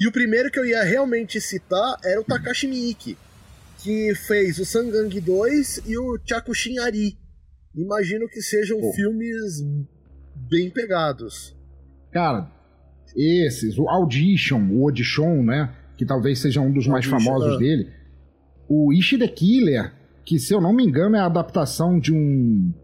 E 0.00 0.08
o 0.08 0.12
primeiro 0.12 0.50
que 0.50 0.58
eu 0.58 0.64
ia 0.64 0.82
realmente 0.82 1.40
citar 1.40 1.96
era 2.04 2.20
o 2.20 2.24
Takashi 2.24 2.66
Miike, 2.66 3.16
que 3.86 4.16
fez 4.16 4.58
o 4.58 4.64
Sangang 4.64 5.08
2 5.08 5.82
e 5.86 5.96
o 5.96 6.18
Chakushin 6.28 6.76
Ari. 6.80 7.16
Imagino 7.72 8.26
que 8.28 8.42
sejam 8.42 8.80
Pô. 8.80 8.92
filmes 8.92 9.62
bem 10.50 10.68
pegados. 10.70 11.56
Cara, 12.10 12.50
esses, 13.14 13.78
o 13.78 13.88
Audition, 13.88 14.70
o 14.72 14.82
Audition, 14.82 15.40
né? 15.44 15.72
Que 15.96 16.04
talvez 16.04 16.40
seja 16.40 16.60
um 16.60 16.72
dos 16.72 16.88
mais 16.88 17.04
famosos 17.04 17.54
é. 17.54 17.58
dele. 17.58 17.88
O 18.68 18.92
Ishi 18.92 19.18
the 19.18 19.28
Killer, 19.28 19.92
que 20.24 20.40
se 20.40 20.52
eu 20.52 20.60
não 20.60 20.72
me 20.72 20.84
engano 20.84 21.14
é 21.14 21.20
a 21.20 21.26
adaptação 21.26 22.00
de 22.00 22.12
um 22.12 22.74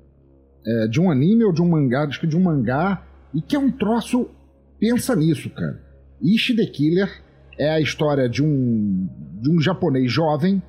é, 0.65 0.87
de 0.87 1.01
um 1.01 1.11
anime 1.11 1.43
ou 1.43 1.53
de 1.53 1.61
um 1.61 1.69
mangá, 1.69 2.05
acho 2.05 2.21
que 2.21 2.29
de 2.29 2.37
um 2.37 2.43
mangá, 2.43 3.05
e 3.35 3.43
que 3.43 3.57
é 3.57 3.59
um 3.59 3.73
troço. 3.73 4.31
Pensa 4.79 5.17
nisso, 5.17 5.51
cara. 5.51 5.83
Ishi 6.23 6.55
the 6.55 6.67
Killer 6.67 7.11
é 7.59 7.71
a 7.71 7.81
história 7.81 8.29
de 8.29 8.41
um 8.41 9.09
de 9.41 9.51
um 9.51 9.61
japonês 9.61 10.13
jovem 10.13 10.63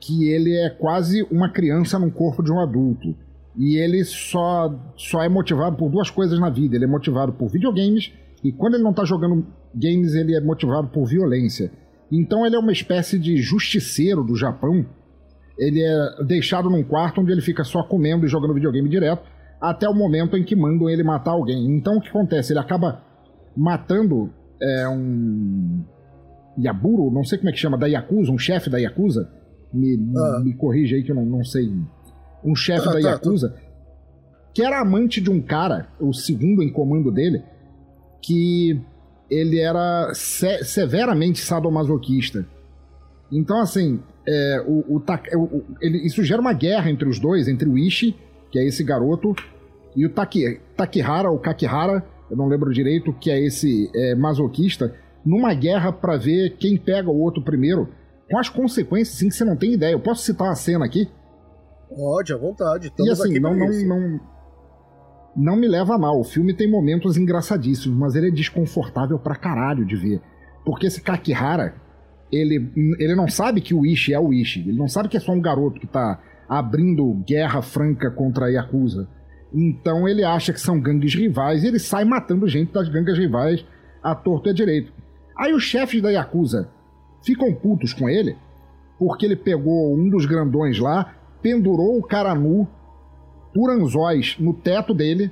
que 0.00 0.28
ele 0.28 0.54
é 0.54 0.70
quase 0.70 1.26
uma 1.30 1.48
criança 1.48 1.98
no 1.98 2.10
corpo 2.10 2.42
de 2.42 2.52
um 2.52 2.60
adulto. 2.60 3.14
E 3.56 3.76
ele 3.76 4.04
só, 4.04 4.74
só 4.96 5.22
é 5.22 5.28
motivado 5.28 5.76
por 5.76 5.88
duas 5.88 6.10
coisas 6.10 6.38
na 6.38 6.50
vida. 6.50 6.76
Ele 6.76 6.84
é 6.84 6.88
motivado 6.88 7.32
por 7.32 7.48
videogames 7.48 8.12
e 8.42 8.52
quando 8.52 8.74
ele 8.74 8.82
não 8.82 8.90
está 8.90 9.04
jogando 9.04 9.46
games, 9.74 10.14
ele 10.14 10.36
é 10.36 10.40
motivado 10.40 10.88
por 10.88 11.06
violência. 11.06 11.72
Então 12.12 12.44
ele 12.44 12.54
é 12.54 12.58
uma 12.58 12.72
espécie 12.72 13.18
de 13.18 13.38
justiceiro 13.38 14.22
do 14.22 14.36
Japão. 14.36 14.84
Ele 15.58 15.82
é 15.82 16.24
deixado 16.24 16.68
num 16.68 16.82
quarto 16.82 17.20
onde 17.20 17.32
ele 17.32 17.40
fica 17.40 17.64
só 17.64 17.82
comendo 17.82 18.26
e 18.26 18.28
jogando 18.28 18.54
videogame 18.54 18.88
direto, 18.88 19.22
até 19.60 19.88
o 19.88 19.94
momento 19.94 20.36
em 20.36 20.44
que 20.44 20.54
mandam 20.54 20.90
ele 20.90 21.02
matar 21.02 21.30
alguém. 21.30 21.64
Então 21.74 21.96
o 21.96 22.00
que 22.00 22.08
acontece? 22.08 22.52
Ele 22.52 22.60
acaba 22.60 23.02
matando 23.56 24.30
é, 24.60 24.88
um 24.88 25.82
Yaburo, 26.58 27.10
não 27.10 27.24
sei 27.24 27.38
como 27.38 27.50
é 27.50 27.52
que 27.52 27.58
chama, 27.58 27.78
da 27.78 27.86
Yakuza, 27.86 28.30
um 28.30 28.38
chefe 28.38 28.68
da 28.68 28.78
Yakuza. 28.78 29.30
Me, 29.74 29.98
ah. 30.16 30.40
me 30.42 30.54
corrige 30.54 30.94
aí 30.94 31.02
que 31.02 31.10
eu 31.10 31.16
não, 31.16 31.26
não 31.26 31.44
sei. 31.44 31.72
Um 32.44 32.54
chefe 32.54 32.88
ah, 32.88 32.92
da 32.92 33.00
tá. 33.00 33.10
Yakuza, 33.10 33.50
tá. 33.50 33.56
que 34.54 34.62
era 34.62 34.80
amante 34.80 35.20
de 35.20 35.30
um 35.30 35.40
cara, 35.40 35.88
o 36.00 36.12
segundo 36.12 36.62
em 36.62 36.70
comando 36.70 37.10
dele, 37.10 37.42
que 38.22 38.80
ele 39.28 39.58
era 39.58 40.12
se 40.14 40.62
severamente 40.62 41.40
sadomasoquista. 41.40 42.46
Então, 43.32 43.60
assim, 43.60 44.00
é, 44.26 44.64
o, 44.66 44.96
o, 44.96 44.98
o, 44.98 45.64
ele, 45.80 46.06
isso 46.06 46.22
gera 46.22 46.40
uma 46.40 46.52
guerra 46.52 46.90
entre 46.90 47.08
os 47.08 47.18
dois, 47.18 47.48
entre 47.48 47.68
o 47.68 47.76
Ishi, 47.76 48.14
que 48.50 48.58
é 48.58 48.64
esse 48.64 48.84
garoto, 48.84 49.34
e 49.96 50.06
o 50.06 50.10
Taki, 50.10 50.60
Takihara, 50.76 51.30
ou 51.30 51.38
Kakihara, 51.38 52.04
eu 52.30 52.36
não 52.36 52.46
lembro 52.46 52.72
direito, 52.72 53.12
que 53.12 53.30
é 53.30 53.40
esse 53.44 53.90
é, 53.94 54.14
masoquista, 54.14 54.94
numa 55.24 55.54
guerra 55.54 55.92
para 55.92 56.16
ver 56.16 56.56
quem 56.56 56.76
pega 56.76 57.10
o 57.10 57.20
outro 57.20 57.42
primeiro, 57.42 57.88
com 58.34 58.38
as 58.40 58.48
consequências 58.48 59.16
assim, 59.16 59.28
que 59.28 59.34
você 59.36 59.44
não 59.44 59.56
tem 59.56 59.74
ideia. 59.74 59.92
Eu 59.92 60.00
posso 60.00 60.24
citar 60.24 60.48
uma 60.48 60.56
cena 60.56 60.84
aqui? 60.84 61.08
Pode, 61.88 62.32
à 62.32 62.36
vontade. 62.36 62.88
Estamos 62.88 63.06
e 63.06 63.22
assim, 63.22 63.38
não, 63.38 63.54
não, 63.54 63.68
não, 63.68 64.20
não 65.36 65.56
me 65.56 65.68
leva 65.68 65.94
a 65.94 65.98
mal. 65.98 66.18
O 66.18 66.24
filme 66.24 66.52
tem 66.52 66.68
momentos 66.68 67.16
engraçadíssimos, 67.16 67.96
mas 67.96 68.16
ele 68.16 68.28
é 68.28 68.30
desconfortável 68.32 69.20
pra 69.20 69.36
caralho 69.36 69.86
de 69.86 69.94
ver. 69.94 70.20
Porque 70.64 70.88
esse 70.88 71.00
Kakihara, 71.00 71.76
ele, 72.32 72.72
ele 72.98 73.14
não 73.14 73.28
sabe 73.28 73.60
que 73.60 73.72
o 73.72 73.86
Ishi 73.86 74.12
é 74.12 74.18
o 74.18 74.32
Ishi. 74.32 74.68
Ele 74.68 74.78
não 74.78 74.88
sabe 74.88 75.08
que 75.08 75.16
é 75.16 75.20
só 75.20 75.30
um 75.30 75.40
garoto 75.40 75.78
que 75.78 75.86
tá 75.86 76.20
abrindo 76.48 77.22
guerra 77.24 77.62
franca 77.62 78.10
contra 78.10 78.46
a 78.46 78.48
Yakuza. 78.48 79.06
Então 79.52 80.08
ele 80.08 80.24
acha 80.24 80.52
que 80.52 80.60
são 80.60 80.80
gangues 80.80 81.14
rivais 81.14 81.62
e 81.62 81.68
ele 81.68 81.78
sai 81.78 82.04
matando 82.04 82.48
gente 82.48 82.72
das 82.72 82.88
gangues 82.88 83.16
rivais 83.16 83.64
à 84.02 84.12
torto 84.12 84.48
e 84.48 84.50
à 84.50 84.52
direito. 84.52 84.92
Aí 85.38 85.54
os 85.54 85.62
chefes 85.62 86.02
da 86.02 86.10
Yakuza 86.10 86.68
ficam 87.24 87.52
putos 87.54 87.92
com 87.92 88.08
ele 88.08 88.36
porque 88.98 89.26
ele 89.26 89.36
pegou 89.36 89.94
um 89.94 90.08
dos 90.08 90.26
grandões 90.26 90.78
lá, 90.78 91.14
pendurou 91.42 91.98
o 91.98 92.02
cara 92.02 92.34
nu 92.34 92.66
por 93.52 93.70
anzóis 93.70 94.36
no 94.38 94.54
teto 94.54 94.94
dele. 94.94 95.30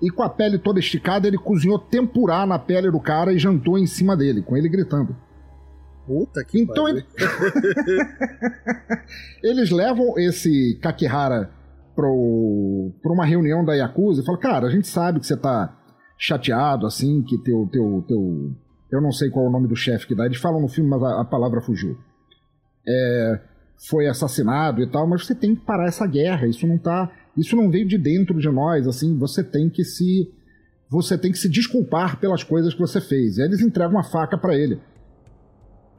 E 0.00 0.10
com 0.10 0.22
a 0.22 0.28
pele 0.28 0.58
toda 0.58 0.80
esticada, 0.80 1.28
ele 1.28 1.38
cozinhou 1.38 1.78
tempurá 1.78 2.44
na 2.44 2.58
pele 2.58 2.90
do 2.90 2.98
cara 2.98 3.32
e 3.32 3.38
jantou 3.38 3.78
em 3.78 3.86
cima 3.86 4.16
dele, 4.16 4.42
com 4.42 4.56
ele 4.56 4.68
gritando. 4.68 5.14
Puta 6.04 6.44
que 6.44 6.60
Então 6.60 6.88
ele... 6.88 7.06
eles 9.40 9.70
levam 9.70 10.18
esse 10.18 10.76
Kakihara 10.82 11.50
pro, 11.94 12.90
pra 13.00 13.12
uma 13.12 13.24
reunião 13.24 13.64
da 13.64 13.74
Yakuza 13.74 14.22
e 14.22 14.24
fala: 14.24 14.38
Cara, 14.38 14.66
a 14.66 14.70
gente 14.70 14.88
sabe 14.88 15.20
que 15.20 15.26
você 15.26 15.36
tá 15.36 15.78
chateado, 16.18 16.84
assim, 16.84 17.22
que 17.22 17.38
teu. 17.38 17.68
teu, 17.70 18.04
teu 18.08 18.52
eu 18.92 19.00
não 19.00 19.10
sei 19.10 19.30
qual 19.30 19.46
é 19.46 19.48
o 19.48 19.50
nome 19.50 19.66
do 19.66 19.74
chefe 19.74 20.06
que 20.06 20.14
dá. 20.14 20.26
Eles 20.26 20.36
falam 20.36 20.60
no 20.60 20.68
filme, 20.68 20.90
mas 20.90 21.02
a, 21.02 21.22
a 21.22 21.24
palavra 21.24 21.62
fugiu. 21.62 21.96
É, 22.86 23.40
foi 23.88 24.06
assassinado 24.06 24.82
e 24.82 24.86
tal, 24.86 25.06
mas 25.06 25.24
você 25.24 25.34
tem 25.34 25.54
que 25.54 25.64
parar 25.64 25.86
essa 25.86 26.06
guerra. 26.06 26.46
Isso 26.46 26.66
não 26.66 26.76
tá. 26.76 27.10
Isso 27.34 27.56
não 27.56 27.70
veio 27.70 27.88
de 27.88 27.96
dentro 27.96 28.38
de 28.38 28.48
nós, 28.50 28.86
assim, 28.86 29.18
você 29.18 29.42
tem 29.42 29.70
que 29.70 29.82
se. 29.82 30.30
Você 30.90 31.16
tem 31.16 31.32
que 31.32 31.38
se 31.38 31.48
desculpar 31.48 32.20
pelas 32.20 32.44
coisas 32.44 32.74
que 32.74 32.80
você 32.80 33.00
fez. 33.00 33.38
E 33.38 33.40
aí 33.42 33.48
eles 33.48 33.62
entregam 33.62 33.92
uma 33.92 34.04
faca 34.04 34.36
para 34.36 34.54
ele. 34.54 34.78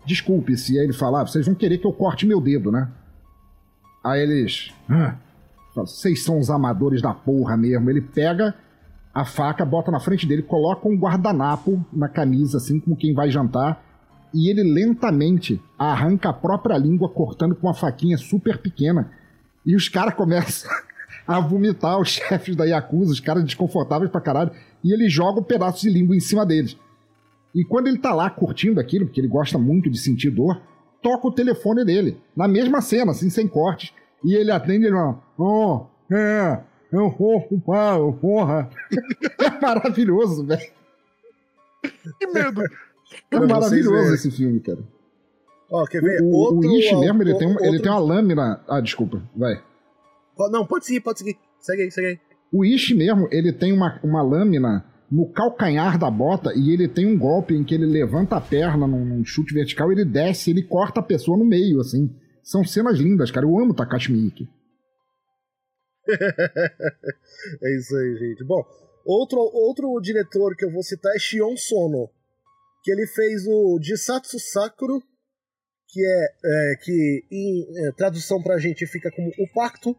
Desculpe-se. 0.06 0.76
E 0.76 0.80
aí 0.80 0.86
ele 0.86 0.94
fala: 0.94 1.22
ah, 1.22 1.26
vocês 1.26 1.48
vão 1.48 1.56
querer 1.56 1.80
que 1.80 1.88
eu 1.88 1.94
corte 1.94 2.28
meu 2.28 2.39
dedo, 2.39 2.72
né? 2.72 2.91
Aí 4.06 4.22
eles. 4.22 4.72
Ah, 4.88 5.18
vocês 5.76 6.24
são 6.24 6.38
os 6.38 6.52
amadores 6.52 7.02
da 7.02 7.12
porra 7.12 7.58
mesmo. 7.58 7.89
Ele 7.89 8.02
pega 8.02 8.54
a 9.14 9.24
faca, 9.24 9.64
bota 9.64 9.91
na 9.91 9.99
frente 9.99 10.26
dele, 10.26 10.41
coloca 10.41 10.88
um 10.88 10.97
guardanapo 10.97 11.86
na 11.93 12.09
camisa, 12.09 12.57
assim 12.57 12.80
como 12.80 12.95
quem 12.95 13.14
vai 13.14 13.30
jantar, 13.30 13.84
e 14.34 14.49
ele 14.49 14.64
lentamente 14.64 15.61
arranca 15.78 16.30
a 16.30 16.34
própria 16.34 16.78
língua, 16.78 17.07
cortando 17.07 17.55
com 17.55 17.68
uma 17.68 17.76
faquinha 17.76 18.18
super 18.18 18.57
pequena. 18.57 19.11
E 19.64 19.76
os 19.76 19.88
caras 19.88 20.16
começam 20.16 20.70
a 21.28 21.39
vomitar, 21.39 21.99
os 21.99 22.09
chefes 22.09 22.55
da 22.55 22.66
Yakuza, 22.66 23.11
os 23.11 23.20
caras 23.20 23.43
desconfortáveis 23.43 24.09
pra 24.09 24.20
caralho, 24.20 24.51
e 24.84 24.91
ele 24.91 25.07
joga 25.07 25.39
um 25.39 25.43
pedaço 25.43 25.82
de 25.82 25.89
língua 25.89 26.16
em 26.16 26.20
cima 26.20 26.45
deles. 26.45 26.76
E 27.53 27.64
quando 27.64 27.88
ele 27.88 27.99
tá 27.99 28.14
lá 28.14 28.30
curtindo 28.32 28.80
aquilo, 28.80 29.05
porque 29.05 29.22
ele 29.22 29.28
gosta 29.28 29.59
muito 29.59 29.89
de 29.91 29.99
sentir 29.99 30.32
dor, 30.32 30.59
toca 31.03 31.28
o 31.28 31.32
telefone 31.32 31.86
dele, 31.86 32.18
na 32.36 32.47
mesma 32.47 32.82
cena, 32.82 33.11
assim, 33.11 33.30
sem 33.30 33.47
cortes, 33.47 33.93
e 34.24 34.34
ele 34.34 34.49
atende 34.49 34.86
ele 34.86 34.95
fala, 34.95 35.22
oh, 35.38 35.86
é, 36.11 36.64
eu 37.00 37.10
vou 37.10 37.38
ocupar, 37.38 38.00
porra. 38.22 38.70
é 39.39 39.62
maravilhoso, 39.62 40.46
velho. 40.46 40.72
Que 42.20 42.28
medo. 42.28 42.62
É 43.32 43.39
maravilhoso 43.39 44.14
esse 44.14 44.32
filme, 44.32 44.60
cara. 44.60 44.80
Ó, 45.70 45.86
quer 45.86 46.02
ver? 46.02 46.22
O, 46.22 46.28
outro, 46.28 46.70
o 46.70 46.78
Ishi 46.78 46.96
mesmo, 46.96 47.22
ele, 47.24 47.36
tem, 47.36 47.48
um, 47.48 47.52
outro... 47.52 47.66
ele 47.66 47.80
tem 47.80 47.91
uma 47.91 48.00
lâmina. 48.00 48.64
Ah, 48.68 48.80
desculpa, 48.80 49.22
vai. 49.36 49.62
Não, 50.52 50.66
pode 50.66 50.86
seguir, 50.86 51.02
pode 51.02 51.20
seguir. 51.20 51.38
Segue 51.60 51.84
aí, 51.84 51.91
segue 51.91 52.08
aí. 52.08 52.20
O 52.52 52.64
Ishi 52.64 52.94
mesmo, 52.94 53.28
ele 53.32 53.52
tem 53.52 53.74
uma, 53.74 54.00
uma 54.04 54.22
lâmina 54.22 54.86
no 55.12 55.28
calcanhar 55.28 55.98
da 55.98 56.10
bota 56.10 56.54
e 56.56 56.72
ele 56.72 56.88
tem 56.88 57.06
um 57.06 57.18
golpe 57.18 57.56
em 57.56 57.64
que 57.64 57.74
ele 57.74 57.86
levanta 57.86 58.36
a 58.36 58.41
perna 58.41 58.88
num, 58.88 59.06
num 59.06 59.26
chute 59.26 59.54
vertical, 59.54 59.91
ele 59.91 60.06
desce, 60.06 60.52
ele 60.52 60.64
corta 60.64 61.00
a 61.00 61.04
pessoa 61.04 61.38
no 61.38 61.46
meio, 61.46 61.80
assim. 61.80 62.10
São 62.44 62.64
cenas 62.64 63.00
lindas, 63.00 63.32
cara. 63.32 63.46
Eu 63.46 63.58
amo 63.58 63.74
Takashi 63.74 64.12
Miike. 64.12 64.50
é 67.62 67.76
isso 67.78 67.95
aí, 67.95 68.18
gente. 68.18 68.43
Bom, 68.43 68.64
outro, 69.06 69.39
outro 69.39 69.99
diretor 70.01 70.56
que 70.56 70.66
eu 70.66 70.72
vou 70.72 70.84
citar 70.84 71.16
é 71.16 71.20
Shion 71.20 71.56
Sono, 71.56 72.10
que 72.84 72.91
ele 72.91 73.08
fez 73.08 73.47
o 73.47 73.80
Jisatsu 73.82 74.39
Sakuro, 74.39 75.01
que 75.88 76.06
é, 76.06 76.26
é 76.45 76.76
que 76.82 77.24
em 77.32 77.88
é, 77.88 77.91
tradução 77.91 78.41
pra 78.41 78.58
gente 78.58 78.86
fica 78.88 79.12
como 79.12 79.30
O 79.38 79.54
Pacto. 79.54 79.95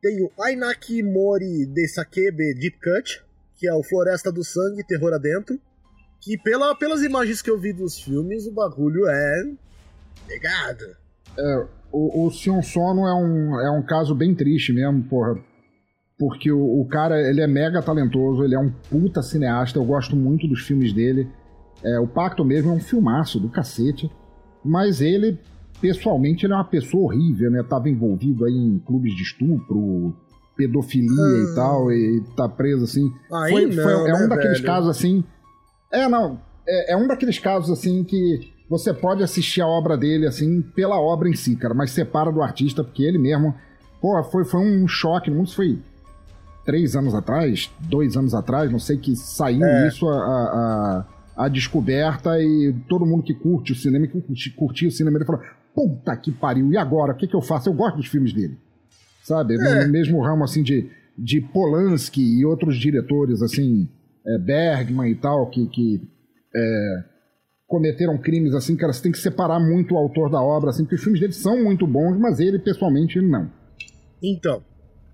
Tem 0.00 0.22
o 0.22 0.30
Ainaki 0.40 1.02
Mori 1.02 1.66
de 1.66 1.88
Sakebe 1.88 2.54
Deep 2.54 2.78
Cut, 2.78 3.24
que 3.56 3.68
é 3.68 3.74
o 3.74 3.82
Floresta 3.82 4.30
do 4.30 4.44
Sangue, 4.44 4.86
Terror 4.86 5.12
Adentro. 5.12 5.60
Que 6.20 6.38
pela, 6.38 6.74
pelas 6.76 7.02
imagens 7.02 7.42
que 7.42 7.50
eu 7.50 7.58
vi 7.58 7.72
dos 7.72 8.00
filmes, 8.00 8.46
o 8.46 8.52
bagulho 8.52 9.08
é. 9.08 9.42
pegado. 10.26 10.96
É, 11.36 11.66
o, 11.92 12.26
o 12.26 12.30
Sion 12.30 12.62
Sono 12.62 13.06
é 13.06 13.14
um, 13.14 13.60
é 13.60 13.70
um 13.70 13.82
caso 13.82 14.14
bem 14.14 14.34
triste 14.34 14.72
mesmo, 14.72 15.02
porra. 15.04 15.36
Porque 16.18 16.50
o, 16.50 16.80
o, 16.80 16.86
cara, 16.88 17.20
ele 17.20 17.40
é 17.40 17.46
mega 17.46 17.80
talentoso, 17.80 18.42
ele 18.42 18.54
é 18.54 18.58
um 18.58 18.70
puta 18.90 19.22
cineasta, 19.22 19.78
eu 19.78 19.84
gosto 19.84 20.16
muito 20.16 20.48
dos 20.48 20.60
filmes 20.62 20.92
dele. 20.92 21.28
É, 21.82 22.00
o 22.00 22.08
Pacto 22.08 22.44
mesmo 22.44 22.70
é 22.72 22.74
um 22.74 22.80
filmaço 22.80 23.38
do 23.38 23.48
cacete. 23.48 24.10
Mas 24.64 25.00
ele, 25.00 25.38
pessoalmente, 25.80 26.44
ele 26.44 26.52
é 26.52 26.56
uma 26.56 26.64
pessoa 26.64 27.04
horrível, 27.04 27.50
né? 27.50 27.62
Tava 27.62 27.88
envolvido 27.88 28.44
aí 28.44 28.52
em 28.52 28.78
clubes 28.80 29.14
de 29.14 29.22
estupro, 29.22 30.14
pedofilia 30.56 31.08
e 31.08 31.54
tal, 31.54 31.92
e 31.92 32.22
tá 32.36 32.48
preso 32.48 32.82
assim. 32.82 33.08
Aí 33.32 33.52
foi, 33.52 33.66
não, 33.66 33.82
foi, 33.84 34.10
é 34.10 34.14
um 34.14 34.20
né, 34.20 34.26
daqueles 34.26 34.58
velho? 34.58 34.66
casos 34.66 34.90
assim. 34.90 35.24
É, 35.92 36.08
não. 36.08 36.40
É, 36.66 36.92
é 36.92 36.96
um 36.96 37.06
daqueles 37.06 37.38
casos 37.38 37.70
assim 37.70 38.02
que 38.02 38.52
você 38.68 38.92
pode 38.92 39.22
assistir 39.22 39.60
a 39.60 39.66
obra 39.66 39.96
dele 39.96 40.26
assim 40.26 40.60
pela 40.60 41.00
obra 41.00 41.28
em 41.28 41.34
si, 41.34 41.56
cara, 41.56 41.74
mas 41.74 41.90
separa 41.90 42.30
do 42.30 42.42
artista, 42.42 42.84
porque 42.84 43.02
ele 43.02 43.18
mesmo. 43.18 43.54
Pô, 44.00 44.22
foi, 44.24 44.44
foi 44.44 44.60
um 44.60 44.86
choque, 44.86 45.30
não 45.30 45.46
foi 45.46 45.78
três 46.64 46.94
anos 46.94 47.14
atrás, 47.14 47.70
dois 47.80 48.16
anos 48.16 48.34
atrás, 48.34 48.70
não 48.70 48.78
sei 48.78 48.98
que 48.98 49.16
saiu 49.16 49.64
É. 49.64 49.88
isso 49.88 50.06
a, 50.06 50.14
a, 50.14 51.06
a, 51.44 51.48
descoberta 51.48 52.38
e 52.40 52.74
todo 52.86 53.06
mundo 53.06 53.22
que 53.22 53.32
curte 53.32 53.72
o 53.72 53.74
cinema, 53.74 54.06
que 54.06 54.20
curti, 54.20 54.50
curtia 54.50 54.88
o 54.88 54.92
cinema, 54.92 55.16
ele 55.16 55.24
falou: 55.24 55.40
puta 55.74 56.14
que 56.16 56.30
pariu, 56.30 56.70
e 56.70 56.76
agora? 56.76 57.12
O 57.12 57.16
que, 57.16 57.26
que 57.26 57.34
eu 57.34 57.40
faço? 57.40 57.70
Eu 57.70 57.72
gosto 57.72 57.96
dos 57.96 58.06
filmes 58.06 58.32
dele. 58.34 58.58
Sabe? 59.22 59.54
É. 59.54 59.86
No 59.86 59.90
mesmo 59.90 60.22
ramo 60.22 60.44
assim 60.44 60.62
de, 60.62 60.90
de 61.16 61.40
Polanski 61.40 62.22
e 62.22 62.44
outros 62.44 62.76
diretores, 62.76 63.40
assim, 63.42 63.88
é, 64.26 64.38
Bergman 64.38 65.10
e 65.10 65.14
tal, 65.14 65.48
que, 65.48 65.66
que 65.68 66.02
é, 66.54 67.04
cometeram 67.68 68.16
crimes 68.16 68.54
assim, 68.54 68.74
cara, 68.74 68.92
você 68.94 69.02
tem 69.02 69.12
que 69.12 69.18
separar 69.18 69.60
muito 69.60 69.94
o 69.94 69.98
autor 69.98 70.30
da 70.30 70.42
obra, 70.42 70.70
assim, 70.70 70.84
porque 70.84 70.94
os 70.96 71.02
filmes 71.02 71.20
dele 71.20 71.34
são 71.34 71.62
muito 71.62 71.86
bons, 71.86 72.18
mas 72.18 72.40
ele, 72.40 72.58
pessoalmente, 72.58 73.20
não. 73.20 73.52
Então, 74.22 74.64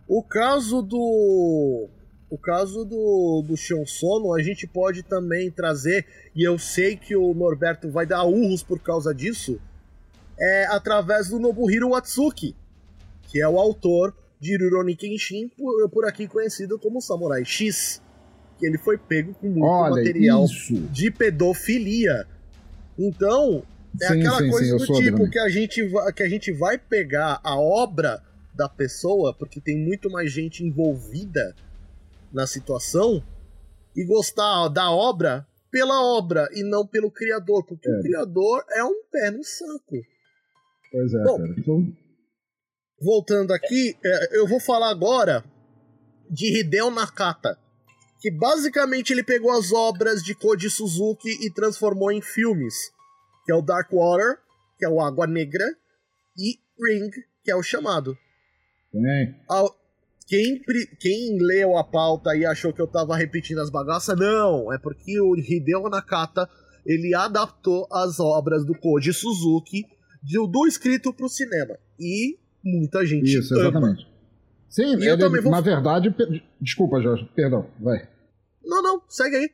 o 0.09 0.23
caso 0.23 0.81
do. 0.81 1.89
O 2.31 2.39
caso 2.39 2.85
do, 2.85 3.45
do 3.47 3.57
Shion 3.57 3.85
Sono, 3.87 4.35
a 4.35 4.43
gente 4.43 4.67
pode 4.67 5.03
também 5.03 5.51
trazer, 5.51 6.05
e 6.35 6.43
eu 6.43 6.59
sei 6.59 6.97
que 6.97 7.15
o 7.15 7.33
Norberto 7.33 7.91
vai 7.91 8.07
dar 8.07 8.25
urros 8.25 8.63
por 8.63 8.81
causa 8.81 9.15
disso, 9.15 9.61
é 10.39 10.67
através 10.67 11.29
do 11.29 11.39
Nobuhiro 11.39 11.91
Watsuki, 11.91 12.57
que 13.29 13.41
é 13.41 13.49
o 13.49 13.59
autor 13.59 14.13
de 14.41 14.57
Rurouni 14.57 14.97
Kenshin, 14.97 15.49
por, 15.49 15.89
por 15.91 16.07
aqui 16.07 16.27
conhecido 16.27 16.77
como 16.79 17.01
Samurai 17.01 17.45
X, 17.45 18.03
que 18.59 18.67
ele 18.67 18.79
foi 18.79 18.99
pego 18.99 19.33
com 19.35 19.49
muito 19.49 19.65
Olha, 19.65 19.97
material 19.97 20.45
isso. 20.45 20.75
de 20.75 21.11
pedofilia. 21.13 22.27
Então, 22.99 23.63
é 24.01 24.09
Sim, 24.09 24.21
aquela 24.21 24.39
sim, 24.39 24.51
coisa 24.51 24.79
sim, 24.79 24.87
do 24.87 24.99
tipo 24.99 25.31
que 25.31 25.39
a, 25.39 25.49
gente 25.49 25.87
vai, 25.89 26.13
que 26.13 26.23
a 26.23 26.29
gente 26.29 26.53
vai 26.53 26.79
pegar 26.79 27.41
a 27.43 27.59
obra 27.59 28.23
da 28.55 28.69
pessoa, 28.69 29.35
porque 29.35 29.61
tem 29.61 29.79
muito 29.79 30.11
mais 30.11 30.31
gente 30.33 30.65
envolvida 30.65 31.55
na 32.33 32.47
situação, 32.47 33.23
e 33.97 34.05
gostar 34.05 34.69
da 34.69 34.91
obra 34.91 35.47
pela 35.71 36.03
obra 36.17 36.49
e 36.53 36.63
não 36.63 36.87
pelo 36.87 37.11
criador, 37.11 37.65
porque 37.65 37.89
É. 37.89 37.99
o 37.99 38.03
criador 38.03 38.65
é 38.71 38.85
um 38.85 39.05
pé 39.11 39.31
no 39.31 39.43
saco. 39.45 39.97
Pois 40.91 41.15
é, 41.15 41.23
Bom, 41.25 41.39
cara. 41.39 41.55
Então, 41.59 41.93
Voltando 43.01 43.53
aqui, 43.53 43.97
é, 44.05 44.39
eu 44.39 44.47
vou 44.47 44.61
falar 44.61 44.89
agora 44.89 45.45
de 46.31 46.61
Hideo 46.61 46.91
Nakata, 46.91 47.59
que 48.25 48.31
basicamente 48.31 49.13
ele 49.13 49.23
pegou 49.23 49.51
as 49.53 49.71
obras 49.71 50.23
de 50.23 50.35
Koji 50.35 50.71
Suzuki 50.71 51.29
e 51.29 51.53
transformou 51.53 52.11
em 52.11 52.23
filmes, 52.23 52.75
que 53.45 53.53
é 53.53 53.55
o 53.55 53.61
Dark 53.61 53.93
Water, 53.93 54.39
que 54.79 54.87
é 54.87 54.89
o 54.89 54.99
Água 54.99 55.27
Negra, 55.27 55.63
e 56.39 56.55
Ring, 56.83 57.11
que 57.45 57.51
é 57.51 57.55
o 57.55 57.63
Chamado. 57.63 58.17
Quem, 60.27 60.59
quem 60.99 61.37
leu 61.39 61.77
a 61.77 61.85
pauta 61.85 62.35
e 62.35 62.47
achou 62.47 62.73
que 62.73 62.81
eu 62.81 62.87
tava 62.87 63.15
repetindo 63.15 63.59
as 63.61 63.69
bagaças, 63.69 64.19
não, 64.19 64.73
é 64.73 64.79
porque 64.79 65.21
o 65.21 65.37
Hideo 65.37 65.83
Nakata 65.91 66.49
ele 66.87 67.15
adaptou 67.15 67.87
as 67.93 68.19
obras 68.19 68.65
do 68.65 68.75
Koji 68.75 69.13
Suzuki 69.13 69.85
do, 70.23 70.47
do 70.47 70.67
escrito 70.67 71.13
pro 71.13 71.29
cinema. 71.29 71.77
E 72.01 72.39
muita 72.65 73.05
gente 73.05 73.37
Isso, 73.37 73.53
ama. 73.55 73.65
exatamente. 73.69 74.07
Sim, 74.71 74.95
ele, 74.95 75.41
vou- 75.43 75.51
na 75.53 75.61
verdade. 75.61 76.11
pe- 76.11 76.43
Desculpa, 76.59 77.03
Jorge, 77.03 77.31
perdão, 77.37 77.69
vai. 77.79 78.14
Não, 78.65 78.83
não, 78.83 79.01
segue 79.09 79.37
aí. 79.37 79.49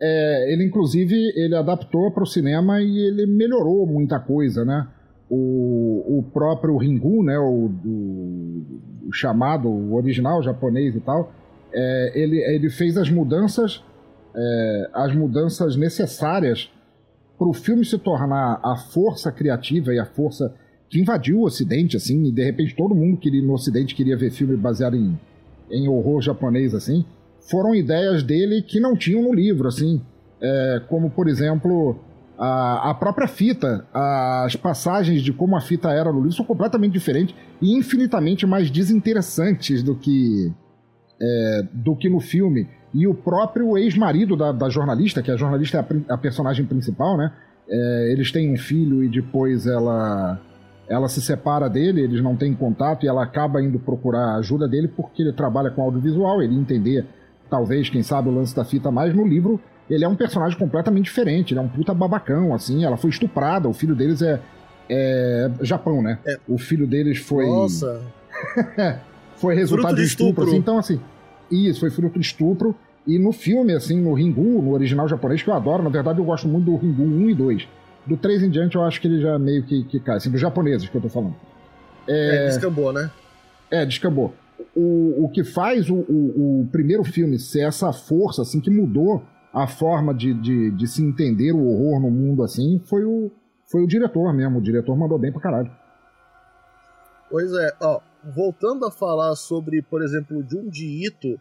É, 0.00 0.52
ele, 0.52 0.64
inclusive, 0.64 1.14
ele 1.36 1.54
adaptou 1.54 2.10
para 2.10 2.22
o 2.22 2.26
cinema 2.26 2.80
e 2.80 2.98
ele 2.98 3.26
melhorou 3.26 3.86
muita 3.86 4.18
coisa, 4.18 4.64
né? 4.64 4.88
O, 5.28 6.18
o 6.18 6.22
próprio 6.32 6.76
Ringu, 6.76 7.22
né? 7.22 7.38
O, 7.38 7.70
o- 7.84 8.80
o 9.08 9.12
chamado, 9.12 9.68
o 9.68 9.94
original 9.94 10.42
japonês 10.42 10.94
e 10.94 11.00
tal, 11.00 11.32
é, 11.72 12.12
ele, 12.14 12.38
ele 12.38 12.70
fez 12.70 12.96
as 12.96 13.10
mudanças, 13.10 13.82
é, 14.34 14.90
as 14.94 15.14
mudanças 15.14 15.76
necessárias 15.76 16.70
para 17.38 17.48
o 17.48 17.52
filme 17.52 17.84
se 17.84 17.98
tornar 17.98 18.60
a 18.62 18.76
força 18.76 19.32
criativa 19.32 19.92
e 19.94 19.98
a 19.98 20.04
força 20.06 20.54
que 20.88 21.00
invadiu 21.00 21.38
o 21.38 21.44
Ocidente, 21.44 21.96
assim, 21.96 22.24
e 22.24 22.32
de 22.32 22.42
repente 22.44 22.74
todo 22.74 22.94
mundo 22.94 23.16
queria, 23.18 23.42
no 23.42 23.52
Ocidente 23.54 23.94
queria 23.94 24.16
ver 24.16 24.30
filme 24.30 24.56
baseado 24.56 24.96
em, 24.96 25.18
em 25.70 25.88
horror 25.88 26.20
japonês, 26.20 26.74
assim, 26.74 27.04
foram 27.50 27.74
ideias 27.74 28.22
dele 28.22 28.62
que 28.62 28.78
não 28.78 28.96
tinham 28.96 29.22
no 29.22 29.34
livro, 29.34 29.68
assim, 29.68 30.00
é, 30.40 30.82
como 30.88 31.10
por 31.10 31.28
exemplo 31.28 31.98
A, 32.38 32.90
a 32.90 32.94
própria 32.94 33.28
fita, 33.28 33.86
as 33.92 34.56
passagens 34.56 35.20
de 35.22 35.30
como 35.32 35.56
a 35.56 35.60
fita 35.60 35.90
era 35.90 36.10
no 36.10 36.20
livro 36.20 36.32
são 36.32 36.44
completamente 36.44 36.92
diferentes 36.92 37.34
e 37.60 37.76
infinitamente 37.76 38.46
mais 38.46 38.70
desinteressantes 38.70 39.82
do 39.82 39.94
que, 39.94 40.50
é, 41.20 41.62
do 41.70 41.94
que 41.94 42.08
no 42.08 42.18
filme. 42.18 42.66
E 42.94 43.06
o 43.06 43.14
próprio 43.14 43.76
ex-marido 43.76 44.36
da, 44.36 44.52
da, 44.52 44.70
jornalista, 44.70 45.22
que 45.22 45.30
a 45.30 45.36
jornalista 45.36 45.78
é 45.78 45.80
a, 46.08 46.14
a 46.14 46.18
personagem 46.18 46.64
principal, 46.64 47.16
né? 47.16 47.30
É, 47.68 48.12
eles 48.12 48.32
têm 48.32 48.52
um 48.52 48.56
filho 48.56 49.04
e 49.04 49.08
depois 49.08 49.66
ela 49.66 50.40
ela 50.88 51.08
se 51.08 51.22
separa 51.22 51.70
dele, 51.70 52.00
eles 52.00 52.20
não 52.20 52.34
têm 52.34 52.52
contato 52.52 53.04
e 53.04 53.08
ela 53.08 53.22
acaba 53.22 53.62
indo 53.62 53.78
procurar 53.78 54.32
a 54.32 54.36
ajuda 54.38 54.66
dele 54.66 54.88
porque 54.88 55.22
ele 55.22 55.32
trabalha 55.32 55.70
com 55.70 55.82
audiovisual, 55.82 56.42
ele 56.42 56.56
entender, 56.56 57.06
talvez, 57.50 57.90
quem 57.90 58.02
sabe, 58.02 58.28
o 58.28 58.34
lance 58.34 58.54
da 58.54 58.64
fita 58.64 58.90
mais. 58.90 59.14
No 59.14 59.26
livro, 59.26 59.60
ele 59.90 60.04
é 60.04 60.08
um 60.08 60.14
personagem 60.14 60.56
completamente 60.56 61.06
diferente, 61.06 61.52
ele 61.52 61.60
é 61.60 61.62
um 61.62 61.68
puta 61.68 61.92
babacão, 61.92 62.54
assim, 62.54 62.84
ela 62.84 62.96
foi 62.96 63.10
estuprada, 63.10 63.68
o 63.68 63.74
filho 63.74 63.94
deles 63.94 64.22
é, 64.22 64.40
é 64.88 65.50
Japão, 65.60 66.00
né? 66.00 66.18
É. 66.24 66.38
O 66.48 66.56
filho 66.56 66.86
deles 66.86 67.18
foi... 67.18 67.46
Nossa! 67.46 68.00
foi 69.36 69.54
resultado 69.54 69.96
de 69.96 70.04
estupro. 70.04 70.44
Assim, 70.44 70.56
então 70.56 70.78
assim, 70.78 71.00
isso, 71.50 71.80
foi 71.80 71.90
fruto 71.90 72.18
de 72.18 72.24
estupro, 72.24 72.74
e 73.06 73.18
no 73.18 73.32
filme, 73.32 73.74
assim, 73.74 74.00
no 74.00 74.14
Ringu, 74.14 74.62
no 74.62 74.72
original 74.72 75.08
japonês, 75.08 75.42
que 75.42 75.50
eu 75.50 75.54
adoro, 75.54 75.82
na 75.82 75.90
verdade 75.90 76.18
eu 76.20 76.24
gosto 76.24 76.46
muito 76.46 76.66
do 76.66 76.76
Ringu 76.76 77.02
1 77.02 77.30
e 77.30 77.34
2, 77.34 77.68
do 78.06 78.16
3 78.16 78.44
em 78.44 78.50
diante, 78.50 78.76
eu 78.76 78.84
acho 78.84 79.00
que 79.00 79.08
ele 79.08 79.20
já 79.20 79.38
meio 79.38 79.62
que, 79.64 79.84
que 79.84 79.98
cai. 79.98 80.16
Assim, 80.16 80.30
dos 80.30 80.40
japoneses 80.40 80.88
que 80.88 80.96
eu 80.96 81.00
tô 81.00 81.08
falando. 81.08 81.34
É, 82.06 82.44
é 82.44 82.46
descambou, 82.46 82.92
né? 82.92 83.10
É, 83.70 83.84
descambou. 83.84 84.34
O, 84.74 85.24
o 85.24 85.28
que 85.28 85.42
faz 85.42 85.90
o, 85.90 85.96
o, 85.96 86.62
o, 86.62 86.68
primeiro 86.68 87.02
filme 87.02 87.38
ser 87.38 87.66
essa 87.66 87.92
força, 87.92 88.42
assim, 88.42 88.60
que 88.60 88.70
mudou 88.70 89.22
a 89.52 89.66
forma 89.66 90.14
de, 90.14 90.32
de, 90.32 90.70
de, 90.70 90.86
se 90.86 91.02
entender 91.02 91.52
o 91.52 91.66
horror 91.66 92.00
no 92.00 92.10
mundo, 92.10 92.44
assim, 92.44 92.80
foi 92.84 93.04
o, 93.04 93.32
foi 93.66 93.82
o 93.82 93.86
diretor 93.86 94.32
mesmo. 94.32 94.58
O 94.58 94.62
diretor 94.62 94.96
mandou 94.96 95.18
bem 95.18 95.32
pra 95.32 95.40
caralho. 95.40 95.70
Pois 97.28 97.52
é, 97.52 97.72
ó, 97.80 98.00
voltando 98.34 98.86
a 98.86 98.90
falar 98.90 99.34
sobre, 99.34 99.82
por 99.82 100.02
exemplo, 100.02 100.44
Junji 100.48 101.06
Ito, 101.06 101.40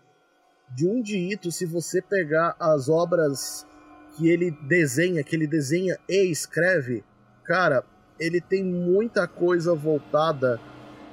Junji 0.75 1.31
Ito, 1.31 1.51
se 1.51 1.65
você 1.65 2.01
pegar 2.01 2.55
as 2.59 2.89
obras 2.89 3.65
que 4.15 4.27
ele 4.27 4.51
desenha, 4.67 5.23
que 5.23 5.35
ele 5.35 5.47
desenha 5.47 5.97
e 6.07 6.31
escreve, 6.31 7.03
cara, 7.43 7.83
ele 8.19 8.41
tem 8.41 8.63
muita 8.63 9.27
coisa 9.27 9.73
voltada 9.73 10.59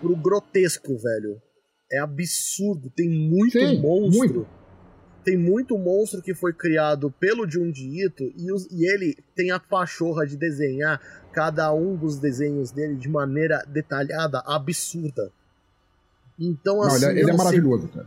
pro 0.00 0.16
grotesco, 0.16 0.96
velho. 0.98 1.40
É 1.91 1.99
absurdo, 1.99 2.91
tem 2.95 3.09
muito 3.09 3.53
Sim, 3.53 3.80
monstro. 3.80 4.18
Muito. 4.18 4.49
Tem 5.24 5.37
muito 5.37 5.76
monstro 5.76 6.22
que 6.22 6.34
foi 6.34 6.53
criado 6.53 7.12
pelo 7.18 7.51
Junji 7.51 8.05
Ito 8.05 8.32
e, 8.37 8.53
os, 8.53 8.66
e 8.70 8.87
ele 8.89 9.16
tem 9.34 9.51
a 9.51 9.59
pachorra 9.59 10.24
de 10.24 10.37
desenhar 10.37 11.01
cada 11.32 11.72
um 11.72 11.97
dos 11.97 12.18
desenhos 12.18 12.70
dele 12.70 12.95
de 12.95 13.09
maneira 13.09 13.64
detalhada, 13.66 14.41
absurda. 14.47 15.32
Então, 16.39 16.76
Não, 16.76 16.84
assim. 16.84 17.07
Ele, 17.07 17.18
é, 17.18 17.22
ele 17.22 17.30
é 17.30 17.37
maravilhoso, 17.37 17.89
cara. 17.89 18.07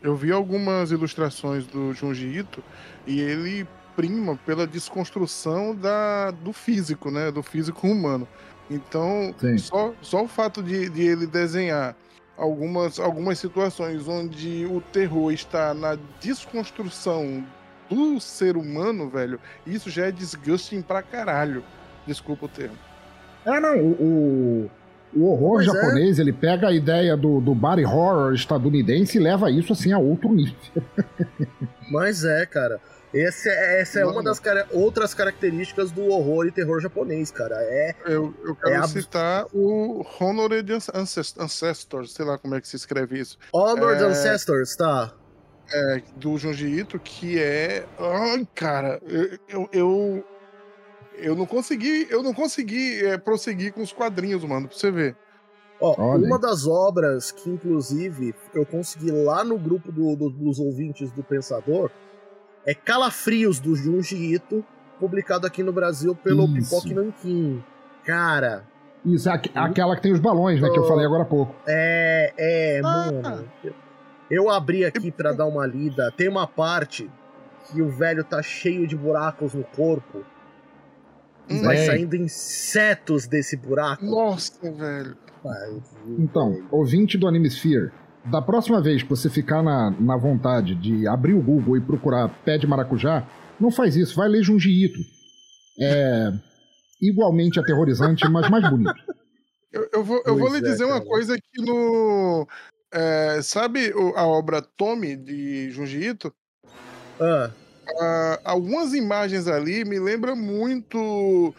Eu 0.00 0.16
vi 0.16 0.32
algumas 0.32 0.90
ilustrações 0.90 1.66
do 1.66 1.92
Junji 1.92 2.26
Ito 2.26 2.62
e 3.06 3.20
ele 3.20 3.66
prima 3.94 4.36
pela 4.36 4.66
desconstrução 4.66 5.74
da, 5.74 6.30
do 6.30 6.52
físico, 6.52 7.10
né? 7.10 7.30
Do 7.30 7.42
físico 7.42 7.86
humano. 7.86 8.26
Então, 8.70 9.34
só, 9.58 9.94
só 10.00 10.24
o 10.24 10.28
fato 10.28 10.62
de, 10.62 10.88
de 10.88 11.02
ele 11.02 11.26
desenhar 11.26 11.96
algumas, 12.36 12.98
algumas 12.98 13.38
situações 13.38 14.08
onde 14.08 14.66
o 14.66 14.80
terror 14.80 15.32
está 15.32 15.74
na 15.74 15.98
desconstrução 16.20 17.44
do 17.88 18.18
ser 18.20 18.56
humano, 18.56 19.08
velho, 19.08 19.38
isso 19.66 19.90
já 19.90 20.06
é 20.06 20.10
disgusting 20.10 20.82
pra 20.82 21.02
caralho. 21.02 21.62
Desculpa 22.06 22.46
o 22.46 22.48
termo. 22.48 22.76
É, 23.44 23.60
não, 23.60 23.78
o, 23.78 24.70
o 25.14 25.26
horror 25.26 25.54
pois 25.56 25.68
é. 25.68 25.72
japonês, 25.72 26.18
é. 26.18 26.22
ele 26.22 26.32
pega 26.32 26.68
a 26.68 26.72
ideia 26.72 27.16
do, 27.16 27.40
do 27.40 27.54
body 27.54 27.84
horror 27.84 28.32
estadunidense 28.32 29.18
e 29.18 29.20
leva 29.20 29.50
isso 29.50 29.72
assim 29.72 29.92
a 29.92 29.98
outro 29.98 30.32
nível. 30.32 30.56
Mas 31.90 32.24
é, 32.24 32.46
cara. 32.46 32.80
Esse 33.12 33.48
é, 33.48 33.80
essa 33.80 34.00
é 34.00 34.06
uma 34.06 34.22
das 34.22 34.40
cara 34.40 34.66
outras 34.70 35.12
características 35.12 35.90
do 35.90 36.06
horror 36.06 36.46
e 36.46 36.52
terror 36.52 36.80
japonês, 36.80 37.30
cara. 37.30 37.56
É, 37.58 37.94
eu, 38.06 38.34
eu 38.42 38.56
quero 38.56 38.82
é 38.82 38.88
citar 38.88 39.46
o 39.52 40.04
Honored 40.18 40.72
Ancestors, 40.72 42.12
sei 42.12 42.24
lá 42.24 42.38
como 42.38 42.54
é 42.54 42.60
que 42.60 42.68
se 42.68 42.76
escreve 42.76 43.18
isso. 43.18 43.38
Honored 43.52 44.02
é... 44.02 44.06
Ancestors, 44.06 44.74
tá. 44.76 45.12
É, 45.70 46.02
do 46.16 46.38
Junji 46.38 46.66
Ito, 46.66 46.98
que 46.98 47.38
é. 47.38 47.84
Ai, 47.98 48.48
cara, 48.54 49.00
eu, 49.06 49.38
eu, 49.48 49.68
eu, 49.72 50.24
eu 51.16 51.36
não 51.36 51.46
consegui, 51.46 52.06
eu 52.10 52.22
não 52.22 52.32
consegui 52.32 53.04
é, 53.04 53.18
prosseguir 53.18 53.72
com 53.72 53.82
os 53.82 53.92
quadrinhos, 53.92 54.42
mano, 54.44 54.68
pra 54.68 54.76
você 54.76 54.90
ver. 54.90 55.16
Ó, 55.80 55.94
uma 56.16 56.38
das 56.38 56.66
obras 56.66 57.32
que, 57.32 57.50
inclusive, 57.50 58.34
eu 58.54 58.64
consegui 58.64 59.10
lá 59.10 59.42
no 59.42 59.58
grupo 59.58 59.90
do, 59.90 60.14
do, 60.14 60.30
dos 60.30 60.58
ouvintes 60.60 61.10
do 61.10 61.24
Pensador 61.24 61.90
é 62.66 62.74
Calafrios 62.74 63.58
do 63.58 63.74
Junji 63.74 64.34
Ito, 64.34 64.64
publicado 64.98 65.46
aqui 65.46 65.62
no 65.62 65.72
Brasil 65.72 66.14
pelo 66.14 66.52
Pipoque 66.52 66.94
Nankin. 66.94 67.62
Cara. 68.04 68.64
Isso, 69.04 69.28
aqu 69.28 69.50
aquela 69.54 69.96
que 69.96 70.02
tem 70.02 70.12
os 70.12 70.20
balões, 70.20 70.60
né? 70.60 70.70
Que 70.70 70.78
eu 70.78 70.86
falei 70.86 71.04
agora 71.04 71.22
há 71.22 71.26
pouco. 71.26 71.54
É, 71.66 72.32
é, 72.36 72.80
ah. 72.84 73.10
mano. 73.10 73.48
Eu 74.30 74.48
abri 74.48 74.84
aqui 74.84 75.10
para 75.10 75.32
dar 75.32 75.46
uma 75.46 75.66
lida. 75.66 76.12
Tem 76.16 76.28
uma 76.28 76.46
parte 76.46 77.10
que 77.70 77.82
o 77.82 77.90
velho 77.90 78.24
tá 78.24 78.40
cheio 78.42 78.86
de 78.86 78.96
buracos 78.96 79.54
no 79.54 79.64
corpo. 79.64 80.24
E 81.48 81.58
vai 81.60 81.76
saindo 81.78 82.14
insetos 82.14 83.26
desse 83.26 83.56
buraco. 83.56 84.04
Nossa, 84.04 84.54
velho. 84.62 85.16
então, 86.18 86.62
ouvinte 86.70 87.18
do 87.18 87.26
Animesphere, 87.26 87.90
da 88.24 88.40
próxima 88.40 88.80
vez 88.80 89.02
que 89.02 89.10
você 89.10 89.28
ficar 89.28 89.62
na, 89.62 89.90
na 89.90 90.16
vontade 90.16 90.74
de 90.74 91.06
abrir 91.06 91.34
o 91.34 91.42
Google 91.42 91.76
e 91.76 91.80
procurar 91.80 92.28
pé 92.44 92.58
de 92.58 92.66
maracujá, 92.66 93.26
não 93.58 93.70
faz 93.70 93.96
isso, 93.96 94.16
vai 94.16 94.28
ler 94.28 94.42
Junji 94.42 94.84
Ito. 94.84 94.98
É 95.80 96.32
igualmente 97.02 97.58
aterrorizante, 97.58 98.26
mas 98.28 98.48
mais 98.48 98.68
bonito. 98.70 98.94
Eu, 99.72 99.88
eu 99.90 100.04
vou, 100.04 100.22
eu 100.26 100.36
vou 100.36 100.50
lhe 100.50 100.58
é, 100.58 100.60
dizer 100.60 100.86
cara. 100.86 100.96
uma 100.96 101.00
coisa 101.00 101.34
que 101.34 101.62
no. 101.62 102.46
É, 102.92 103.40
sabe 103.40 103.90
a 104.14 104.26
obra 104.26 104.60
Tommy 104.60 105.16
de 105.16 105.70
Junji 105.70 106.08
Ito? 106.08 106.30
Ah. 107.18 107.50
Uh, 107.88 108.38
algumas 108.44 108.92
imagens 108.92 109.48
ali 109.48 109.82
me 109.86 109.98
lembram 109.98 110.36
muito 110.36 111.54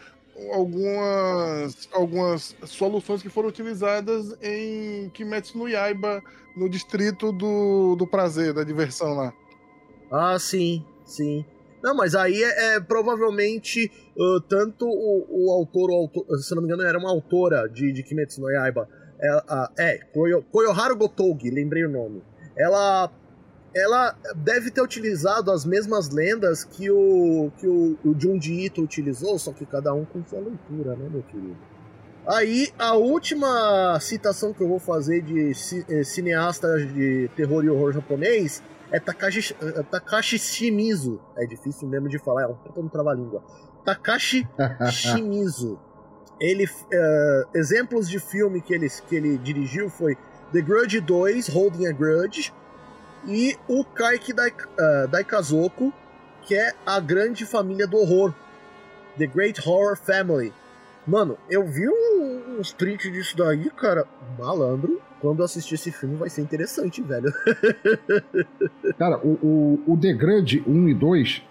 algumas, 0.52 1.88
algumas 1.92 2.56
soluções 2.64 3.22
que 3.22 3.28
foram 3.28 3.48
utilizadas 3.48 4.36
em 4.42 5.08
Kimetsu 5.10 5.56
no 5.58 5.68
Yaiba, 5.68 6.22
no 6.56 6.68
distrito 6.68 7.32
do, 7.32 7.96
do 7.96 8.06
prazer, 8.06 8.52
da 8.52 8.64
diversão 8.64 9.14
lá. 9.14 9.32
Ah, 10.10 10.38
sim, 10.38 10.84
sim. 11.04 11.44
Não, 11.82 11.94
mas 11.94 12.14
aí 12.14 12.42
é, 12.42 12.76
é 12.76 12.80
provavelmente 12.80 13.90
uh, 14.16 14.40
tanto 14.42 14.86
o, 14.86 15.26
o 15.28 15.50
autor, 15.52 15.90
o 15.90 15.94
autor, 15.94 16.38
se 16.38 16.54
não 16.54 16.62
me 16.62 16.68
engano, 16.68 16.82
era 16.82 16.98
uma 16.98 17.10
autora 17.10 17.68
de, 17.68 17.92
de 17.92 18.02
Kimetsu 18.02 18.40
no 18.40 18.50
Yaiba. 18.50 18.88
É, 19.20 19.36
uh, 19.36 19.68
é 19.78 19.98
Koyo, 20.12 20.42
Koyoharu 20.50 20.96
Gotougi, 20.96 21.50
lembrei 21.50 21.84
o 21.84 21.90
nome. 21.90 22.22
Ela 22.56 23.10
ela 23.74 24.16
deve 24.36 24.70
ter 24.70 24.80
utilizado 24.80 25.50
as 25.50 25.64
mesmas 25.64 26.08
lendas 26.10 26.64
que 26.64 26.90
o 26.90 27.50
que 27.58 27.66
o, 27.66 27.98
o 28.04 28.14
Junji 28.18 28.66
Ito 28.66 28.82
utilizou, 28.82 29.38
só 29.38 29.52
que 29.52 29.66
cada 29.66 29.92
um 29.92 30.04
com 30.04 30.24
sua 30.24 30.40
leitura, 30.40 30.94
né, 30.96 31.08
meu 31.10 31.22
querido? 31.22 31.56
Aí, 32.26 32.72
a 32.78 32.94
última 32.94 33.98
citação 34.00 34.54
que 34.54 34.62
eu 34.62 34.68
vou 34.68 34.78
fazer 34.78 35.20
de 35.20 35.50
eh, 35.50 36.04
cineasta 36.04 36.78
de 36.78 37.28
terror 37.36 37.62
e 37.62 37.68
horror 37.68 37.92
japonês 37.92 38.62
é 38.90 38.98
Takashi, 38.98 39.54
eh, 39.60 39.82
Takashi 39.90 40.38
Shimizu. 40.38 41.20
É 41.36 41.44
difícil 41.44 41.86
mesmo 41.86 42.08
de 42.08 42.18
falar, 42.18 42.44
é 42.44 42.46
um 42.46 42.54
puta 42.54 42.80
no 42.80 42.88
trava-língua. 42.88 43.42
Takashi 43.84 44.48
Shimizu. 44.90 45.78
Ele, 46.40 46.64
uh, 46.64 47.48
exemplos 47.54 48.08
de 48.08 48.18
filme 48.18 48.60
que 48.60 48.74
ele, 48.74 48.90
que 48.90 49.14
ele 49.14 49.38
dirigiu 49.38 49.88
foi 49.88 50.16
The 50.52 50.60
Grudge 50.60 51.00
2, 51.00 51.48
Holding 51.48 51.86
a 51.86 51.92
Grudge, 51.92 52.52
e 53.26 53.56
o 53.68 53.84
Kaiki 53.84 54.32
Dai, 54.32 54.50
uh, 54.50 55.08
Daikazoku, 55.08 55.92
que 56.42 56.54
é 56.54 56.72
a 56.86 57.00
grande 57.00 57.46
família 57.46 57.86
do 57.86 57.96
horror. 57.96 58.34
The 59.16 59.26
Great 59.26 59.60
Horror 59.66 59.96
Family. 59.96 60.52
Mano, 61.06 61.38
eu 61.48 61.64
vi 61.66 61.88
um, 61.88 62.58
uns 62.58 62.72
prints 62.72 63.10
disso 63.12 63.36
daí, 63.36 63.70
cara. 63.70 64.06
Malandro, 64.38 65.00
quando 65.20 65.40
eu 65.40 65.44
assistir 65.44 65.74
esse 65.74 65.92
filme 65.92 66.16
vai 66.16 66.28
ser 66.28 66.42
interessante, 66.42 67.00
velho. 67.00 67.32
cara, 68.98 69.18
o, 69.18 69.38
o, 69.86 69.92
o 69.92 69.96
The 69.96 70.12
Grande 70.12 70.62
1 70.66 70.88
e 70.88 70.94
2, 70.94 71.42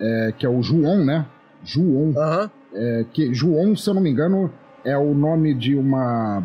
é, 0.00 0.34
que 0.36 0.46
é 0.46 0.48
o 0.48 0.62
João, 0.62 1.04
né? 1.04 1.26
João. 1.62 2.10
Uh 2.10 2.14
-huh. 2.14 2.50
é, 2.72 3.04
que 3.12 3.34
João, 3.34 3.76
se 3.76 3.88
eu 3.88 3.94
não 3.94 4.00
me 4.00 4.10
engano, 4.10 4.52
é 4.84 4.96
o 4.96 5.14
nome 5.14 5.54
de 5.54 5.74
uma. 5.74 6.42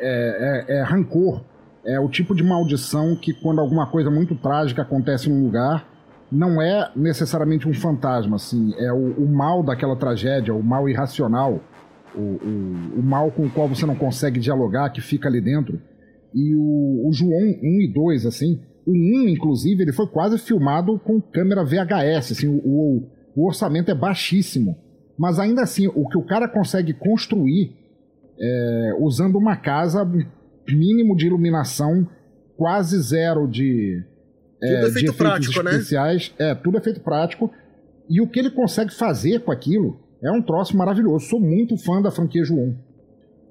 É, 0.00 0.64
é, 0.68 0.76
é 0.78 0.82
rancor 0.82 1.42
é 1.84 1.98
o 1.98 2.08
tipo 2.08 2.34
de 2.34 2.42
maldição 2.42 3.16
que 3.16 3.32
quando 3.32 3.60
alguma 3.60 3.86
coisa 3.86 4.10
muito 4.10 4.34
trágica 4.34 4.82
acontece 4.82 5.28
num 5.28 5.42
lugar, 5.44 5.86
não 6.30 6.62
é 6.62 6.90
necessariamente 6.94 7.68
um 7.68 7.74
fantasma, 7.74 8.36
assim, 8.36 8.72
é 8.78 8.92
o, 8.92 9.24
o 9.24 9.28
mal 9.28 9.62
daquela 9.62 9.96
tragédia, 9.96 10.54
o 10.54 10.62
mal 10.62 10.88
irracional, 10.88 11.60
o, 12.14 12.20
o, 12.20 12.98
o, 12.98 13.02
mal 13.02 13.30
com 13.30 13.46
o 13.46 13.50
qual 13.50 13.68
você 13.68 13.84
não 13.84 13.96
consegue 13.96 14.38
dialogar, 14.38 14.90
que 14.90 15.00
fica 15.00 15.28
ali 15.28 15.40
dentro. 15.40 15.80
E 16.34 16.54
o, 16.54 17.08
o 17.08 17.12
João 17.12 17.30
1 17.30 17.80
e 17.80 17.92
2, 17.92 18.26
assim, 18.26 18.60
o 18.86 18.92
1, 18.92 19.28
inclusive, 19.28 19.82
ele 19.82 19.92
foi 19.92 20.06
quase 20.06 20.38
filmado 20.38 20.98
com 21.00 21.20
câmera 21.20 21.64
VHS, 21.64 22.32
assim, 22.32 22.48
o, 22.48 23.08
o 23.34 23.46
orçamento 23.46 23.90
é 23.90 23.94
baixíssimo. 23.94 24.76
Mas 25.18 25.38
ainda 25.38 25.62
assim, 25.62 25.86
o 25.88 26.08
que 26.08 26.16
o 26.16 26.24
cara 26.24 26.48
consegue 26.48 26.94
construir 26.94 27.76
é, 28.40 28.92
usando 28.98 29.36
uma 29.36 29.56
casa 29.56 30.04
mínimo 30.76 31.16
de 31.16 31.26
iluminação, 31.26 32.08
quase 32.56 33.00
zero 33.00 33.46
de, 33.46 34.02
é, 34.62 34.80
tudo 34.82 34.98
é 34.98 35.02
de 35.02 35.12
prático, 35.12 35.62
né? 35.62 35.70
especiais. 35.72 36.34
Né? 36.38 36.50
É, 36.50 36.54
tudo 36.54 36.78
é 36.78 36.80
feito 36.80 37.00
prático. 37.00 37.50
E 38.08 38.20
o 38.20 38.28
que 38.28 38.38
ele 38.38 38.50
consegue 38.50 38.92
fazer 38.92 39.40
com 39.40 39.50
aquilo 39.50 40.00
é 40.22 40.30
um 40.30 40.42
troço 40.42 40.76
maravilhoso. 40.76 41.26
Sou 41.26 41.40
muito 41.40 41.76
fã 41.76 42.02
da 42.02 42.10
franquia 42.10 42.44
João. 42.44 42.76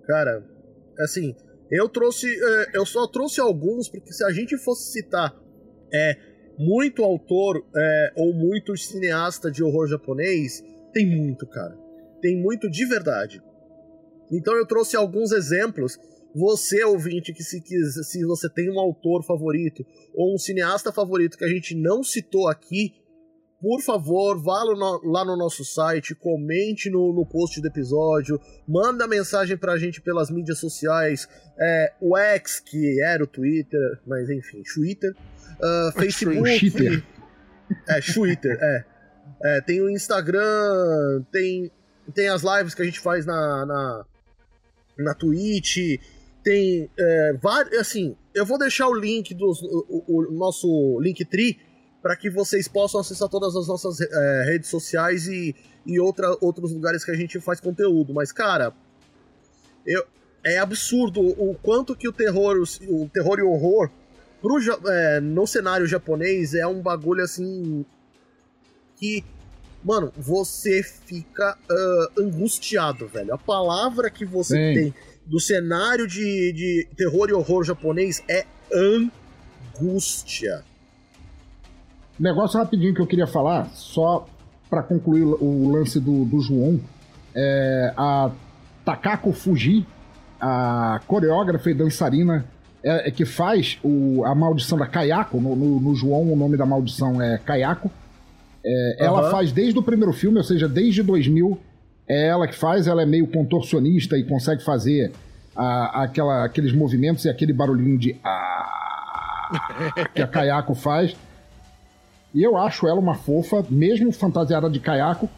Cara, 0.05 0.43
assim, 0.99 1.35
eu 1.71 1.87
trouxe. 1.87 2.27
É, 2.27 2.77
eu 2.77 2.85
só 2.85 3.07
trouxe 3.07 3.39
alguns, 3.39 3.89
porque 3.89 4.11
se 4.11 4.23
a 4.23 4.31
gente 4.31 4.57
fosse 4.57 4.91
citar 4.91 5.35
é, 5.93 6.17
muito 6.57 7.03
autor 7.03 7.65
é, 7.75 8.13
ou 8.15 8.33
muito 8.33 8.75
cineasta 8.75 9.49
de 9.49 9.63
horror 9.63 9.87
japonês, 9.87 10.63
tem 10.93 11.05
muito, 11.05 11.47
cara. 11.47 11.77
Tem 12.21 12.37
muito 12.37 12.69
de 12.69 12.85
verdade. 12.85 13.41
Então 14.31 14.55
eu 14.55 14.65
trouxe 14.65 14.95
alguns 14.95 15.31
exemplos. 15.31 15.97
Você, 16.35 16.83
ouvinte, 16.83 17.33
que 17.33 17.43
se, 17.43 17.61
se 17.61 18.25
você 18.25 18.49
tem 18.49 18.69
um 18.69 18.79
autor 18.79 19.23
favorito 19.23 19.85
ou 20.13 20.35
um 20.35 20.37
cineasta 20.37 20.91
favorito 20.91 21.37
que 21.37 21.45
a 21.45 21.49
gente 21.49 21.75
não 21.75 22.03
citou 22.03 22.47
aqui, 22.47 22.93
por 23.61 23.81
favor, 23.81 24.41
vá 24.41 24.63
lá 25.03 25.25
no 25.25 25.35
nosso 25.35 25.65
site, 25.65 26.15
comente 26.15 26.89
no, 26.89 27.13
no 27.13 27.25
post 27.25 27.59
do 27.59 27.67
episódio, 27.67 28.39
manda 28.65 29.05
mensagem 29.05 29.57
pra 29.57 29.77
gente 29.77 29.99
pelas 29.99 30.29
mídias 30.31 30.59
sociais, 30.59 31.27
é, 31.59 31.93
o 31.99 32.17
X, 32.17 32.61
que 32.61 33.01
era 33.03 33.21
o 33.21 33.27
Twitter, 33.27 33.99
mas 34.07 34.29
enfim, 34.29 34.63
Twitter, 34.63 35.11
uh, 35.11 35.91
Facebook. 35.91 36.71
Twitter. 36.71 37.03
É, 37.87 37.99
Twitter, 38.01 38.57
é. 38.61 38.85
é. 39.43 39.61
Tem 39.61 39.81
o 39.81 39.89
Instagram, 39.89 41.21
tem, 41.31 41.69
tem 42.13 42.29
as 42.29 42.43
lives 42.43 42.73
que 42.73 42.81
a 42.81 42.85
gente 42.85 42.99
faz 42.99 43.25
na, 43.25 43.65
na, 43.65 44.05
na 44.97 45.13
Twitch, 45.13 45.99
tem 46.49 46.89
é, 46.97 47.33
vários. 47.39 47.77
Assim, 47.77 48.15
eu 48.33 48.43
vou 48.43 48.57
deixar 48.57 48.87
o 48.87 48.93
link 48.95 49.35
do 49.35 49.51
o, 49.87 50.03
o 50.07 50.31
nosso 50.31 50.99
Linktree 50.99 51.59
para 52.01 52.15
que 52.15 52.27
vocês 52.27 52.67
possam 52.67 52.99
acessar 52.99 53.29
todas 53.29 53.55
as 53.55 53.67
nossas 53.67 54.01
é, 54.01 54.43
redes 54.45 54.67
sociais 54.67 55.27
e, 55.27 55.55
e 55.85 55.99
outra, 55.99 56.35
outros 56.41 56.71
lugares 56.71 57.05
que 57.05 57.11
a 57.11 57.15
gente 57.15 57.39
faz 57.39 57.59
conteúdo. 57.59 58.15
Mas, 58.15 58.31
cara, 58.31 58.73
eu, 59.85 60.03
é 60.43 60.57
absurdo 60.57 61.21
o 61.21 61.53
quanto 61.61 61.95
que 61.95 62.07
o 62.07 62.11
terror, 62.11 62.57
o, 62.57 63.03
o 63.03 63.09
terror 63.09 63.37
e 63.37 63.43
o 63.43 63.51
horror 63.51 63.91
pro, 64.41 64.57
é, 64.87 65.19
no 65.19 65.45
cenário 65.45 65.85
japonês 65.85 66.55
é 66.55 66.65
um 66.65 66.81
bagulho 66.81 67.23
assim 67.23 67.85
que, 68.95 69.23
mano, 69.83 70.11
você 70.17 70.81
fica 70.81 71.55
uh, 71.69 72.21
angustiado, 72.21 73.07
velho. 73.07 73.35
A 73.35 73.37
palavra 73.37 74.09
que 74.09 74.25
você 74.25 74.55
Sim. 74.55 74.73
tem 74.73 74.93
do 75.29 75.39
cenário 75.39 76.07
de, 76.07 76.51
de 76.53 76.87
terror 76.97 77.29
e 77.29 77.33
horror 77.33 77.63
japonês 77.63 78.23
é 78.27 78.45
angústia. 78.73 80.63
Negócio 82.19 82.59
rapidinho 82.59 82.93
que 82.93 83.01
eu 83.01 83.07
queria 83.07 83.27
falar, 83.27 83.69
só 83.73 84.27
para 84.69 84.81
concluir 84.81 85.23
o 85.23 85.71
lance 85.71 85.99
do, 85.99 86.25
do 86.25 86.41
João. 86.41 86.79
É, 87.35 87.93
a 87.95 88.31
Takako 88.83 89.31
Fuji, 89.31 89.85
a 90.41 90.99
coreógrafa 91.07 91.69
e 91.69 91.73
dançarina 91.73 92.45
é, 92.83 93.09
é 93.09 93.11
que 93.11 93.23
faz 93.23 93.77
o, 93.83 94.25
a 94.25 94.33
maldição 94.33 94.77
da 94.77 94.87
Kayako, 94.87 95.39
no, 95.39 95.55
no, 95.55 95.79
no, 95.79 95.95
João 95.95 96.33
o 96.33 96.35
nome 96.35 96.57
da 96.57 96.65
maldição 96.65 97.21
é 97.21 97.37
Kayako. 97.37 97.91
É, 98.65 98.97
uhum. 98.99 99.05
Ela 99.05 99.31
faz 99.31 99.51
desde 99.51 99.77
o 99.77 99.83
primeiro 99.83 100.11
filme, 100.11 100.37
ou 100.37 100.43
seja, 100.43 100.67
desde 100.67 101.03
2000, 101.03 101.57
é 102.09 102.27
ela 102.27 102.47
que 102.47 102.55
faz, 102.55 102.87
ela 102.87 103.03
é 103.03 103.05
meio 103.05 103.27
contorcionista 103.27 104.17
e 104.17 104.23
consegue 104.23 104.63
fazer 104.63 105.11
a, 105.55 106.03
aquela, 106.03 106.43
aqueles 106.43 106.73
movimentos 106.73 107.23
e 107.25 107.29
aquele 107.29 107.53
barulhinho 107.53 107.99
de 107.99 108.19
ah, 108.23 109.49
que 110.15 110.21
a 110.21 110.27
Kayako 110.27 110.73
faz. 110.73 111.15
E 112.33 112.43
eu 112.43 112.57
acho 112.57 112.87
ela 112.87 112.99
uma 112.99 113.15
fofa, 113.15 113.63
mesmo 113.69 114.11
fantasiada 114.11 114.69
de 114.69 114.79
caiaco. 114.79 115.29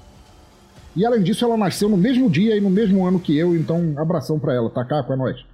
E 0.96 1.06
além 1.06 1.22
disso, 1.22 1.46
ela 1.46 1.58
nasceu 1.58 1.90
no 1.90 1.98
mesmo 1.98 2.30
dia 2.30 2.56
e 2.56 2.62
no 2.62 2.70
mesmo 2.70 3.06
ano 3.06 3.20
que 3.20 3.38
eu, 3.38 3.56
então 3.56 3.94
abração 3.98 4.40
pra 4.40 4.54
ela, 4.54 4.70
tá, 4.70 4.84
Caco? 4.84 5.12
É 5.14 5.16
nóis. 5.16 5.46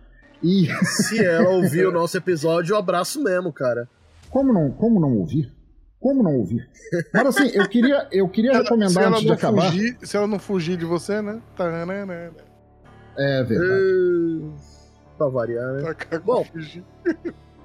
E... 0.43 0.67
Se 0.83 1.23
ela 1.23 1.49
ouvir 1.49 1.87
o 1.87 1.91
nosso 1.91 2.17
episódio, 2.17 2.73
eu 2.73 2.77
abraço 2.77 3.23
mesmo, 3.23 3.51
cara. 3.51 3.87
Como 4.29 4.51
não, 4.51 4.71
como 4.71 4.99
não 4.99 5.17
ouvir? 5.17 5.51
Como 5.99 6.21
não 6.21 6.35
ouvir? 6.35 6.69
Mas 7.13 7.25
assim, 7.27 7.49
eu 7.53 7.67
queria, 7.67 8.07
eu 8.11 8.29
queria 8.29 8.51
ela, 8.55 8.63
recomendar 8.63 9.07
antes 9.07 9.21
de 9.21 9.31
acabar. 9.31 9.71
Fugir, 9.71 9.97
se 10.01 10.15
ela 10.15 10.27
não 10.27 10.39
fugir 10.39 10.77
de 10.77 10.85
você, 10.85 11.21
né? 11.21 11.41
Tá, 11.55 11.85
né, 11.85 12.05
né? 12.05 12.31
É 13.17 13.43
verdade. 13.43 13.81
Uh, 13.81 14.53
pra 15.17 15.27
variar, 15.27 15.73
né? 15.73 15.93
Tá, 15.93 16.19
Bom, 16.19 16.43
fugir. 16.43 16.83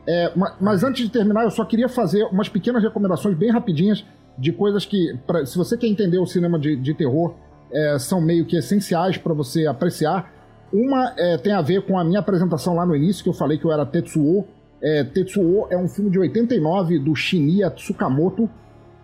É, 0.07 0.33
mas 0.61 0.83
antes 0.83 1.05
de 1.05 1.13
terminar, 1.13 1.45
eu 1.45 1.51
só 1.51 1.65
queria 1.65 1.89
fazer 1.89 2.25
umas 2.25 2.49
pequenas 2.49 2.83
recomendações 2.83 3.37
bem 3.37 3.51
rapidinhas 3.51 4.05
de 4.37 4.51
coisas 4.51 4.85
que, 4.85 5.17
pra, 5.27 5.45
se 5.47 5.57
você 5.57 5.77
quer 5.77 5.87
entender 5.87 6.19
o 6.19 6.27
cinema 6.27 6.59
de, 6.59 6.75
de 6.77 6.95
terror, 6.95 7.35
é, 7.71 7.99
são 7.99 8.21
meio 8.21 8.45
que 8.45 8.57
essenciais 8.57 9.17
para 9.17 9.33
você 9.33 9.67
apreciar. 9.67 10.33
Uma 10.73 11.15
é, 11.17 11.37
tem 11.37 11.53
a 11.53 11.61
ver 11.61 11.83
com 11.83 11.99
a 11.99 12.05
minha 12.05 12.21
apresentação 12.21 12.75
lá 12.75 12.87
no 12.87 12.97
início, 12.97 13.23
que 13.23 13.29
eu 13.29 13.35
falei 13.35 13.59
que 13.59 13.65
eu 13.65 13.73
era 13.73 13.85
Tetsuo. 13.85 14.47
É, 14.83 15.05
Tetsuo 15.05 15.69
é 15.71 15.77
um 15.77 15.87
filme 15.87 16.11
de 16.11 16.19
89 16.19 16.99
do 16.99 17.15
Shinya 17.15 17.71
Tsukamoto, 17.71 18.51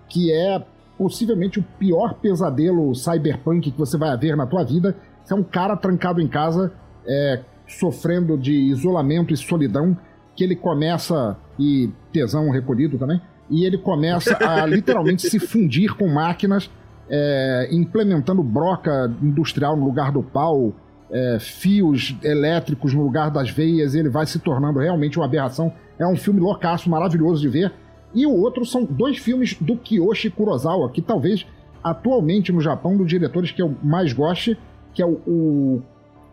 que 0.08 0.32
é 0.32 0.60
possivelmente 0.96 1.60
o 1.60 1.64
pior 1.78 2.14
pesadelo 2.14 2.92
cyberpunk 2.94 3.70
que 3.70 3.78
você 3.78 3.96
vai 3.96 4.16
ver 4.18 4.36
na 4.36 4.46
tua 4.46 4.64
vida. 4.64 4.96
Você 5.22 5.32
é 5.32 5.36
um 5.36 5.44
cara 5.44 5.76
trancado 5.76 6.20
em 6.20 6.26
casa, 6.26 6.72
é, 7.06 7.40
sofrendo 7.66 8.36
de 8.36 8.52
isolamento 8.52 9.32
e 9.32 9.36
solidão 9.36 9.96
que 10.34 10.42
ele 10.42 10.56
começa, 10.56 11.36
e 11.58 11.90
tesão 12.12 12.50
recolhido 12.50 12.98
também, 12.98 13.20
e 13.50 13.64
ele 13.64 13.78
começa 13.78 14.36
a 14.40 14.66
literalmente 14.66 15.28
se 15.28 15.38
fundir 15.38 15.96
com 15.96 16.08
máquinas, 16.08 16.70
é, 17.08 17.68
implementando 17.70 18.42
broca 18.42 19.12
industrial 19.22 19.76
no 19.76 19.84
lugar 19.84 20.12
do 20.12 20.22
pau, 20.22 20.72
é, 21.10 21.38
fios 21.40 22.16
elétricos 22.22 22.94
no 22.94 23.02
lugar 23.02 23.30
das 23.30 23.50
veias, 23.50 23.94
ele 23.94 24.08
vai 24.08 24.26
se 24.26 24.38
tornando 24.38 24.78
realmente 24.78 25.18
uma 25.18 25.24
aberração. 25.24 25.72
É 25.98 26.06
um 26.06 26.16
filme 26.16 26.40
loucaço, 26.40 26.88
maravilhoso 26.88 27.40
de 27.40 27.48
ver. 27.48 27.72
E 28.14 28.26
o 28.26 28.32
outro 28.32 28.64
são 28.64 28.84
dois 28.84 29.18
filmes 29.18 29.54
do 29.60 29.76
Kiyoshi 29.76 30.30
Kurosawa, 30.30 30.90
que 30.90 31.02
talvez 31.02 31.46
atualmente 31.82 32.52
no 32.52 32.60
Japão, 32.60 32.96
dos 32.96 33.08
diretores 33.08 33.50
que 33.50 33.62
eu 33.62 33.74
mais 33.82 34.12
goste, 34.12 34.58
que 34.92 35.02
é 35.02 35.06
o, 35.06 35.20
o 35.26 35.82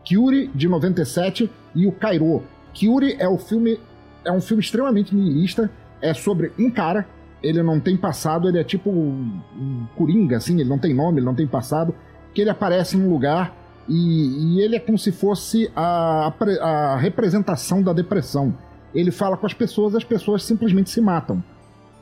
Kyuri, 0.03 0.49
de 0.53 0.67
97, 0.67 1.49
e 1.73 1.85
o 1.85 1.91
Kairo. 1.91 2.43
Kyuri 2.73 3.15
é 3.19 3.27
o 3.27 3.37
filme 3.37 3.79
é 4.23 4.31
um 4.31 4.41
filme 4.41 4.61
extremamente 4.61 5.15
nihilista. 5.15 5.69
É 6.01 6.13
sobre 6.13 6.51
um 6.59 6.69
cara, 6.69 7.07
ele 7.41 7.63
não 7.63 7.79
tem 7.79 7.95
passado, 7.95 8.49
ele 8.49 8.59
é 8.59 8.63
tipo 8.63 8.89
um, 8.89 9.39
um 9.55 9.85
coringa, 9.95 10.37
assim, 10.37 10.59
ele 10.59 10.69
não 10.69 10.77
tem 10.77 10.93
nome, 10.93 11.19
ele 11.19 11.25
não 11.25 11.35
tem 11.35 11.47
passado, 11.47 11.95
que 12.33 12.41
ele 12.41 12.49
aparece 12.49 12.97
num 12.97 13.09
lugar 13.09 13.55
e, 13.87 14.57
e 14.57 14.61
ele 14.61 14.75
é 14.75 14.79
como 14.79 14.97
se 14.97 15.11
fosse 15.11 15.71
a, 15.75 16.33
a, 16.61 16.97
representação 16.97 17.81
da 17.81 17.93
depressão. 17.93 18.53
Ele 18.93 19.11
fala 19.11 19.37
com 19.37 19.45
as 19.45 19.53
pessoas, 19.53 19.93
as 19.95 20.03
pessoas 20.03 20.43
simplesmente 20.43 20.89
se 20.89 21.01
matam. 21.01 21.43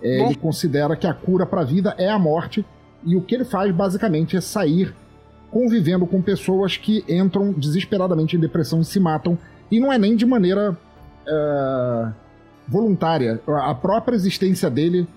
É, 0.02 0.26
ele 0.26 0.36
considera 0.36 0.96
que 0.96 1.08
a 1.08 1.14
cura 1.14 1.46
para 1.46 1.62
a 1.62 1.66
vida 1.66 1.96
é 1.98 2.10
a 2.10 2.20
morte, 2.20 2.66
e 3.06 3.16
o 3.16 3.22
que 3.22 3.36
ele 3.36 3.46
faz 3.46 3.74
basicamente 3.74 4.38
é 4.38 4.42
sair 4.42 4.94
convivendo 5.50 6.08
com 6.08 6.22
pessoas 6.22 6.78
que 6.78 7.04
entram 7.08 7.54
desesperadamente 7.54 8.36
em 8.36 8.40
depressão 8.40 8.82
e 8.82 8.86
se 8.86 9.00
matam, 9.00 9.38
e 9.70 9.80
não 9.80 9.94
é 9.94 9.98
nem 9.98 10.16
de 10.16 10.26
maneira 10.26 10.72
uh, 10.72 12.14
voluntária. 12.68 13.40
A 13.48 13.76
própria 13.76 14.16
existência 14.16 14.70
dele 14.70 15.08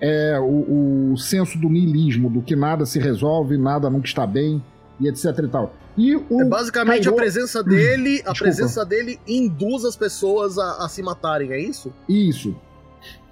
é 0.00 0.38
o, 0.40 1.12
o, 1.12 1.16
senso 1.16 1.58
do 1.58 1.68
niilismo, 1.68 2.28
do 2.28 2.42
que 2.42 2.56
nada 2.56 2.84
se 2.84 2.98
resolve, 2.98 3.56
nada 3.56 3.88
nunca 3.88 4.06
está 4.06 4.26
bem, 4.26 4.62
e 5.00 5.08
etc 5.08 5.38
e 5.38 5.48
tal. 5.48 5.72
E 5.96 6.16
o 6.16 6.42
é 6.42 6.44
basicamente 6.44 7.08
a 7.08 7.12
presença 7.12 7.62
dele, 7.62 8.22
a 8.26 8.32
presença 8.32 8.84
dele 8.84 9.20
induz 9.26 9.84
as 9.84 9.96
pessoas 9.96 10.58
a, 10.58 10.84
a, 10.84 10.88
se 10.88 11.02
matarem, 11.02 11.52
é 11.52 11.60
isso? 11.60 11.92
Isso, 12.08 12.56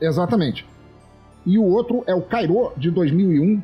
exatamente. 0.01 0.67
E 1.45 1.59
o 1.59 1.65
outro 1.65 2.05
é 2.07 2.15
o 2.15 2.23
Cairo 2.23 2.73
de 2.77 2.91
2001, 2.91 3.61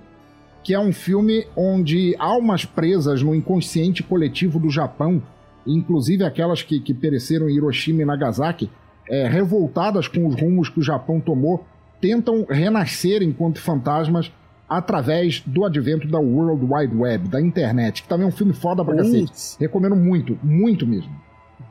que 0.65 0.75
é 0.75 0.81
um 0.81 0.93
filme 0.93 1.47
onde 1.57 2.17
almas 2.19 2.65
presas 2.65 3.23
no 3.23 3.35
inconsciente 3.35 4.03
coletivo 4.03 4.59
do 4.59 4.69
Japão 4.69 5.23
inclusive 5.69 6.25
aquelas 6.25 6.63
que, 6.63 6.81
que 6.81 6.95
pereceram 6.95 7.49
em 7.49 7.55
Hiroshima 7.55 8.03
e 8.03 8.05
Nagasaki, 8.05 8.71
é, 9.09 9.29
revoltadas 9.29 10.09
com 10.09 10.27
os 10.27 10.41
rumos 10.41 10.69
que 10.69 10.81
o 10.81 10.83
Japão 10.83 11.21
tomou, 11.21 11.65
tentam 12.01 12.47
renascer 12.49 13.23
enquanto 13.23 13.61
fantasmas 13.61 14.33
através 14.69 15.41
do 15.41 15.65
advento 15.65 16.07
da 16.07 16.19
World 16.19 16.67
Wide 16.71 16.95
Web, 16.95 17.29
da 17.29 17.41
internet, 17.41 18.03
que 18.03 18.09
também 18.09 18.27
é 18.27 18.29
um 18.29 18.33
filme 18.33 18.53
foda 18.53 18.85
pra 18.85 18.95
Putz. 18.95 19.11
cacete. 19.11 19.61
Recomendo 19.61 19.97
muito, 19.97 20.39
muito 20.43 20.87
mesmo. 20.87 21.11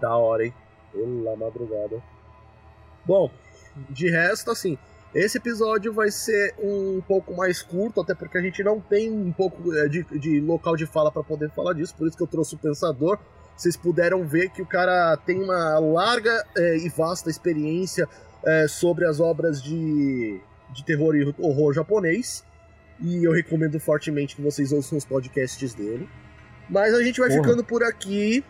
Da 0.01 0.15
hora, 0.15 0.45
hein? 0.45 0.53
Pela 0.91 1.35
madrugada. 1.35 2.01
Bom, 3.05 3.29
de 3.89 4.09
resto, 4.09 4.49
assim, 4.51 4.77
esse 5.13 5.37
episódio 5.37 5.93
vai 5.93 6.11
ser 6.11 6.55
um 6.59 7.01
pouco 7.07 7.35
mais 7.35 7.61
curto, 7.61 8.01
até 8.01 8.13
porque 8.13 8.37
a 8.37 8.41
gente 8.41 8.63
não 8.63 8.79
tem 8.79 9.11
um 9.11 9.31
pouco 9.31 9.73
é, 9.73 9.87
de, 9.87 10.03
de 10.19 10.41
local 10.41 10.75
de 10.75 10.85
fala 10.85 11.11
para 11.11 11.23
poder 11.23 11.49
falar 11.51 11.73
disso, 11.73 11.95
por 11.95 12.07
isso 12.07 12.17
que 12.17 12.23
eu 12.23 12.27
trouxe 12.27 12.55
o 12.55 12.57
Pensador. 12.57 13.17
Vocês 13.55 13.75
puderam 13.75 14.27
ver 14.27 14.49
que 14.49 14.61
o 14.61 14.65
cara 14.65 15.17
tem 15.17 15.41
uma 15.41 15.79
larga 15.79 16.45
é, 16.55 16.77
e 16.77 16.89
vasta 16.89 17.29
experiência 17.29 18.07
é, 18.43 18.67
sobre 18.67 19.05
as 19.05 19.19
obras 19.19 19.61
de, 19.61 20.39
de 20.71 20.83
terror 20.83 21.15
e 21.15 21.33
horror 21.39 21.73
japonês. 21.73 22.43
E 22.99 23.23
eu 23.23 23.31
recomendo 23.31 23.79
fortemente 23.79 24.35
que 24.35 24.41
vocês 24.41 24.71
ouçam 24.71 24.97
os 24.97 25.05
podcasts 25.05 25.73
dele. 25.73 26.07
Mas 26.69 26.93
a 26.93 27.03
gente 27.03 27.19
vai 27.19 27.29
Porra. 27.29 27.43
ficando 27.43 27.63
por 27.63 27.83
aqui. 27.83 28.43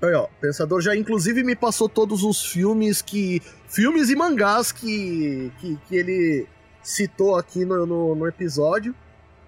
Aí, 0.00 0.12
ó, 0.14 0.26
Pensador 0.40 0.80
já 0.80 0.96
inclusive 0.96 1.44
me 1.44 1.54
passou 1.54 1.88
todos 1.88 2.24
os 2.24 2.44
filmes 2.44 3.02
que. 3.02 3.40
Filmes 3.68 4.10
e 4.10 4.16
mangás 4.16 4.72
que, 4.72 5.52
que, 5.58 5.76
que 5.88 5.96
ele 5.96 6.46
citou 6.82 7.36
aqui 7.36 7.64
no, 7.64 7.86
no, 7.86 8.14
no 8.14 8.26
episódio. 8.26 8.94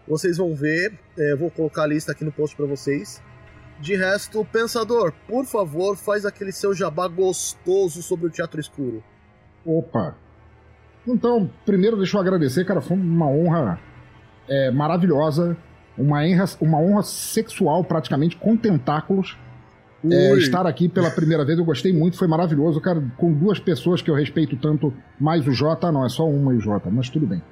Vocês 0.07 0.37
vão 0.37 0.55
ver. 0.55 0.93
É, 1.19 1.35
vou 1.35 1.51
colocar 1.51 1.85
a 1.85 1.87
lista 1.87 2.13
aqui 2.13 2.25
no 2.25 2.33
post 2.33 2.55
para 2.55 2.67
vocês. 2.67 3.23
De 3.81 3.97
resto, 3.97 4.45
Pensador, 4.45 5.13
por 5.27 5.45
favor, 5.45 5.97
faz 5.97 6.25
aquele 6.25 6.53
seu 6.53 6.73
jabá 6.73 7.09
gostoso 7.09 8.03
sobre 8.03 8.29
o 8.29 8.31
Teatro 8.31 8.61
Escuro. 8.61 9.03
Opa! 9.65 10.17
Então, 11.07 11.51
primeiro 11.67 11.97
deixa 11.97 12.17
eu 12.17 12.21
agradecer, 12.21 12.65
cara, 12.65 12.81
foi 12.81 12.97
uma 12.97 13.27
honra 13.29 13.81
é, 14.49 14.71
maravilhosa, 14.71 15.57
uma 15.97 16.23
honra, 16.23 16.45
uma 16.61 16.79
honra 16.79 17.03
sexual 17.03 17.85
praticamente, 17.85 18.37
com 18.37 18.57
tentáculos. 18.57 19.37
É, 20.11 20.35
estar 20.35 20.67
aqui 20.67 20.87
pela 20.87 21.11
primeira 21.11 21.47
vez, 21.47 21.59
eu 21.59 21.65
gostei 21.65 21.91
muito, 21.91 22.19
foi 22.19 22.29
maravilhoso, 22.29 22.79
cara, 22.79 23.03
com 23.17 23.33
duas 23.33 23.59
pessoas 23.59 24.03
que 24.03 24.11
eu 24.11 24.15
respeito 24.15 24.55
tanto, 24.55 24.93
mais 25.19 25.47
o 25.47 25.53
Jota, 25.53 25.91
não, 25.91 26.05
é 26.05 26.11
só 26.11 26.29
uma 26.29 26.53
e 26.53 26.59
o 26.59 26.61
Jota, 26.61 26.91
mas 26.91 27.09
tudo 27.09 27.27
bem. 27.27 27.43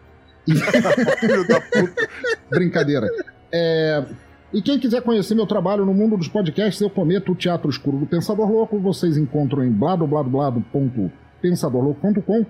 E... 0.47 0.53
Brincadeira. 2.51 3.09
É... 3.51 4.05
E 4.53 4.61
quem 4.61 4.79
quiser 4.79 5.01
conhecer 5.01 5.35
meu 5.35 5.47
trabalho 5.47 5.87
no 5.87 5.95
mundo 5.95 6.15
dos 6.15 6.29
podcasts, 6.29 6.83
eu 6.83 6.91
cometo 6.91 7.33
o 7.33 7.35
Teatro 7.35 7.71
Escuro 7.71 7.97
do 7.97 8.05
Pensador 8.05 8.51
Louco, 8.51 8.79
vocês 8.79 9.17
encontram 9.17 9.65
em 9.65 9.71
bladobladoblado.pensadorlouco.com 9.71 12.45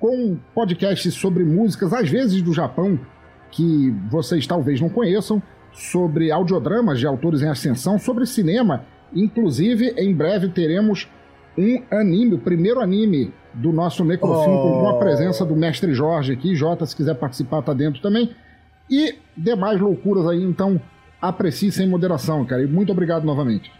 com 0.00 0.38
podcasts 0.52 1.14
sobre 1.14 1.44
músicas, 1.44 1.92
às 1.92 2.08
vezes 2.08 2.42
do 2.42 2.52
Japão, 2.52 2.98
que 3.52 3.90
vocês 4.10 4.46
talvez 4.46 4.80
não 4.80 4.88
conheçam, 4.88 5.40
sobre 5.72 6.30
audiodramas 6.30 6.98
de 6.98 7.06
autores 7.06 7.42
em 7.42 7.48
ascensão, 7.48 7.98
sobre 7.98 8.26
cinema. 8.26 8.84
Inclusive, 9.14 9.94
em 9.96 10.12
breve 10.12 10.48
teremos 10.48 11.08
um 11.56 11.82
anime, 11.90 12.34
o 12.34 12.38
primeiro 12.38 12.80
anime 12.80 13.32
do 13.54 13.72
nosso 13.72 14.04
Necrofilm, 14.04 14.54
oh. 14.54 14.80
com 14.80 14.88
a 14.88 14.98
presença 14.98 15.44
do 15.44 15.54
mestre 15.54 15.92
Jorge 15.92 16.32
aqui. 16.32 16.54
Jota, 16.54 16.86
se 16.86 16.96
quiser 16.96 17.14
participar, 17.14 17.62
tá 17.62 17.74
dentro 17.74 18.00
também. 18.00 18.34
E 18.90 19.14
demais 19.36 19.80
loucuras 19.80 20.26
aí, 20.26 20.42
então 20.42 20.80
aprecie 21.20 21.70
sem 21.70 21.88
moderação, 21.88 22.44
cara. 22.44 22.62
E 22.62 22.66
muito 22.66 22.92
obrigado 22.92 23.24
novamente. 23.24 23.70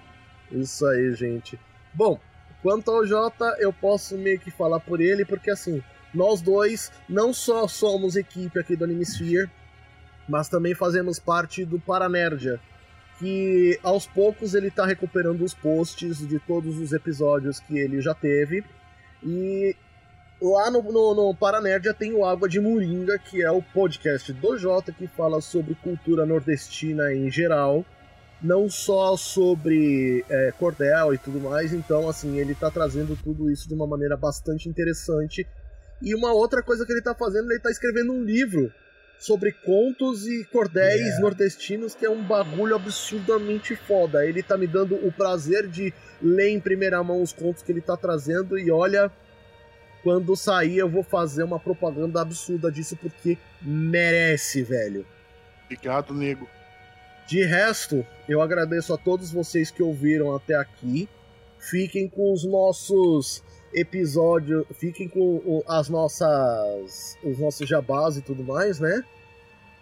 Isso 0.50 0.86
aí, 0.86 1.14
gente. 1.14 1.58
Bom, 1.94 2.18
quanto 2.62 2.90
ao 2.90 3.06
Jota, 3.06 3.56
eu 3.58 3.72
posso 3.72 4.16
meio 4.16 4.38
que 4.38 4.50
falar 4.50 4.80
por 4.80 5.00
ele, 5.00 5.24
porque 5.24 5.50
assim, 5.50 5.82
nós 6.14 6.42
dois 6.42 6.92
não 7.08 7.32
só 7.32 7.66
somos 7.66 8.16
equipe 8.16 8.58
aqui 8.58 8.76
do 8.76 8.84
Animesphere, 8.84 9.50
mas 10.32 10.48
também 10.48 10.74
fazemos 10.74 11.18
parte 11.18 11.62
do 11.62 11.78
Paranerdia, 11.78 12.58
que 13.18 13.78
aos 13.82 14.06
poucos 14.06 14.54
ele 14.54 14.68
está 14.68 14.86
recuperando 14.86 15.44
os 15.44 15.52
posts 15.52 16.26
de 16.26 16.38
todos 16.38 16.78
os 16.78 16.94
episódios 16.94 17.60
que 17.60 17.78
ele 17.78 18.00
já 18.00 18.14
teve. 18.14 18.64
E 19.22 19.76
lá 20.40 20.70
no, 20.70 20.82
no, 20.84 21.14
no 21.14 21.34
Paranerdia 21.34 21.92
tem 21.92 22.14
o 22.14 22.24
Água 22.24 22.48
de 22.48 22.58
Moringa, 22.58 23.18
que 23.18 23.42
é 23.42 23.50
o 23.50 23.60
podcast 23.60 24.32
do 24.32 24.56
Jota 24.56 24.90
que 24.90 25.06
fala 25.06 25.38
sobre 25.42 25.74
cultura 25.74 26.24
nordestina 26.24 27.12
em 27.12 27.30
geral, 27.30 27.84
não 28.42 28.70
só 28.70 29.18
sobre 29.18 30.24
é, 30.30 30.50
cordel 30.58 31.12
e 31.12 31.18
tudo 31.18 31.38
mais. 31.40 31.74
Então, 31.74 32.08
assim, 32.08 32.38
ele 32.38 32.52
está 32.52 32.70
trazendo 32.70 33.18
tudo 33.22 33.50
isso 33.50 33.68
de 33.68 33.74
uma 33.74 33.86
maneira 33.86 34.16
bastante 34.16 34.66
interessante. 34.66 35.46
E 36.00 36.14
uma 36.14 36.32
outra 36.32 36.62
coisa 36.62 36.86
que 36.86 36.92
ele 36.92 37.00
está 37.00 37.14
fazendo, 37.14 37.50
ele 37.50 37.58
está 37.58 37.70
escrevendo 37.70 38.14
um 38.14 38.24
livro 38.24 38.72
sobre 39.22 39.52
contos 39.52 40.26
e 40.26 40.44
cordéis 40.46 41.00
yeah. 41.00 41.20
nordestinos, 41.20 41.94
que 41.94 42.04
é 42.04 42.10
um 42.10 42.24
bagulho 42.24 42.74
absurdamente 42.74 43.76
foda. 43.76 44.26
Ele 44.26 44.42
tá 44.42 44.58
me 44.58 44.66
dando 44.66 44.96
o 44.96 45.12
prazer 45.12 45.68
de 45.68 45.94
ler 46.20 46.50
em 46.50 46.58
primeira 46.58 47.00
mão 47.04 47.22
os 47.22 47.32
contos 47.32 47.62
que 47.62 47.70
ele 47.70 47.80
tá 47.80 47.96
trazendo 47.96 48.58
e 48.58 48.68
olha, 48.68 49.12
quando 50.02 50.34
sair 50.34 50.78
eu 50.78 50.88
vou 50.88 51.04
fazer 51.04 51.44
uma 51.44 51.60
propaganda 51.60 52.20
absurda 52.20 52.70
disso 52.70 52.96
porque 52.96 53.38
merece, 53.60 54.64
velho. 54.64 55.06
Obrigado, 55.66 56.12
nego. 56.12 56.48
De 57.28 57.44
resto, 57.44 58.04
eu 58.28 58.42
agradeço 58.42 58.92
a 58.92 58.98
todos 58.98 59.30
vocês 59.30 59.70
que 59.70 59.84
ouviram 59.84 60.34
até 60.34 60.56
aqui. 60.56 61.08
Fiquem 61.60 62.08
com 62.08 62.32
os 62.32 62.44
nossos 62.44 63.40
episódio, 63.74 64.66
fiquem 64.72 65.08
com 65.08 65.62
as 65.66 65.88
nossas 65.88 67.16
os 67.22 67.38
nossos 67.38 67.68
jabás 67.68 68.16
e 68.16 68.22
tudo 68.22 68.44
mais, 68.44 68.78
né? 68.78 69.02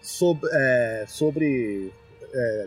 Sobre, 0.00 0.48
é, 0.52 1.04
sobre 1.06 1.92
é, 2.32 2.66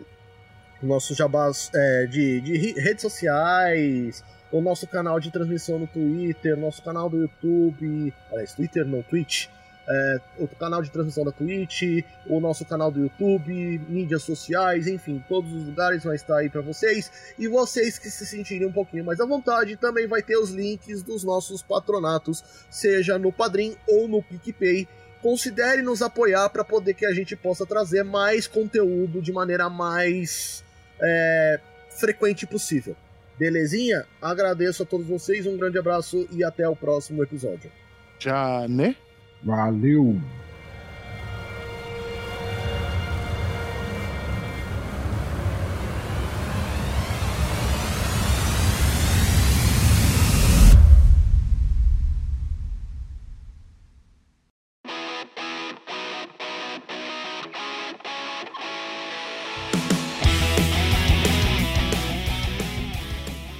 nossos 0.82 1.16
jabás 1.16 1.70
é, 1.74 2.06
de, 2.06 2.40
de 2.40 2.72
redes 2.80 3.02
sociais, 3.02 4.22
o 4.52 4.60
nosso 4.60 4.86
canal 4.86 5.18
de 5.18 5.30
transmissão 5.30 5.78
no 5.78 5.86
Twitter, 5.86 6.56
nosso 6.56 6.82
canal 6.82 7.08
do 7.08 7.22
YouTube, 7.22 8.14
aliás, 8.30 8.54
Twitter 8.54 8.86
não, 8.86 9.02
Twitch, 9.02 9.48
é, 9.88 10.20
o 10.38 10.48
canal 10.48 10.82
de 10.82 10.90
transmissão 10.90 11.24
da 11.24 11.32
Twitch, 11.32 12.04
o 12.26 12.40
nosso 12.40 12.64
canal 12.64 12.90
do 12.90 13.00
YouTube, 13.00 13.80
mídias 13.88 14.22
sociais, 14.22 14.86
enfim, 14.86 15.22
todos 15.28 15.52
os 15.52 15.64
lugares 15.64 16.04
vão 16.04 16.14
estar 16.14 16.38
aí 16.38 16.48
para 16.48 16.62
vocês. 16.62 17.10
E 17.38 17.46
vocês 17.48 17.98
que 17.98 18.10
se 18.10 18.24
sentirem 18.26 18.66
um 18.66 18.72
pouquinho 18.72 19.04
mais 19.04 19.20
à 19.20 19.26
vontade, 19.26 19.76
também 19.76 20.06
vai 20.06 20.22
ter 20.22 20.36
os 20.36 20.50
links 20.50 21.02
dos 21.02 21.22
nossos 21.22 21.62
patronatos, 21.62 22.42
seja 22.70 23.18
no 23.18 23.32
Padrim 23.32 23.76
ou 23.86 24.08
no 24.08 24.22
PicPay. 24.22 24.88
Considere 25.20 25.82
nos 25.82 26.02
apoiar 26.02 26.48
para 26.50 26.64
poder 26.64 26.94
que 26.94 27.06
a 27.06 27.12
gente 27.12 27.34
possa 27.34 27.64
trazer 27.64 28.04
mais 28.04 28.46
conteúdo 28.46 29.22
de 29.22 29.32
maneira 29.32 29.70
mais 29.70 30.62
é, 31.00 31.60
frequente 31.90 32.46
possível. 32.46 32.96
Belezinha? 33.38 34.06
Agradeço 34.20 34.82
a 34.82 34.86
todos 34.86 35.06
vocês, 35.06 35.46
um 35.46 35.56
grande 35.56 35.78
abraço 35.78 36.28
e 36.30 36.44
até 36.44 36.68
o 36.68 36.76
próximo 36.76 37.22
episódio. 37.22 37.70
Já, 38.18 38.66
né? 38.68 38.96
Valeu! 39.44 40.18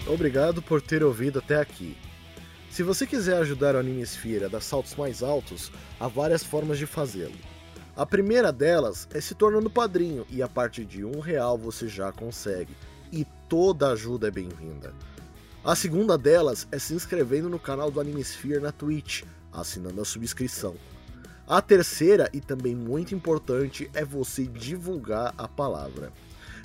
Obrigado 0.07 0.62
por 0.62 0.80
ter 0.80 1.03
ouvido 1.03 1.41
até 1.41 1.61
aqui. 1.61 1.97
Se 2.75 2.83
você 2.83 3.07
quiser 3.07 3.37
ajudar 3.37 3.77
o 3.77 3.79
Animesphere 3.79 4.47
a 4.47 4.49
dar 4.49 4.61
saltos 4.61 4.97
mais 4.97 5.22
altos, 5.22 5.70
há 6.01 6.09
várias 6.09 6.43
formas 6.43 6.77
de 6.77 6.87
fazê-lo. 6.87 7.37
A 7.95 8.05
primeira 8.05 8.51
delas 8.51 9.07
é 9.14 9.20
se 9.20 9.33
tornando 9.33 9.70
padrinho 9.70 10.27
e 10.29 10.43
a 10.43 10.49
partir 10.49 10.85
de 10.85 11.05
um 11.05 11.20
real 11.20 11.57
você 11.57 11.87
já 11.87 12.11
consegue. 12.11 12.77
E 13.12 13.25
toda 13.49 13.93
ajuda 13.93 14.27
é 14.27 14.31
bem-vinda. 14.33 14.93
A 15.62 15.77
segunda 15.77 16.18
delas 16.18 16.66
é 16.72 16.79
se 16.81 16.95
inscrevendo 16.95 17.49
no 17.49 17.61
canal 17.61 17.93
do 17.93 18.01
Animesphere 18.01 18.59
na 18.59 18.72
Twitch, 18.72 19.22
assinando 19.53 20.01
a 20.01 20.05
subscrição. 20.05 20.75
A 21.47 21.62
terceira 21.62 22.29
e 22.33 22.41
também 22.41 22.75
muito 22.75 23.14
importante 23.14 23.89
é 23.95 24.05
você 24.05 24.49
divulgar 24.49 25.33
a 25.39 25.47
palavra. 25.47 26.12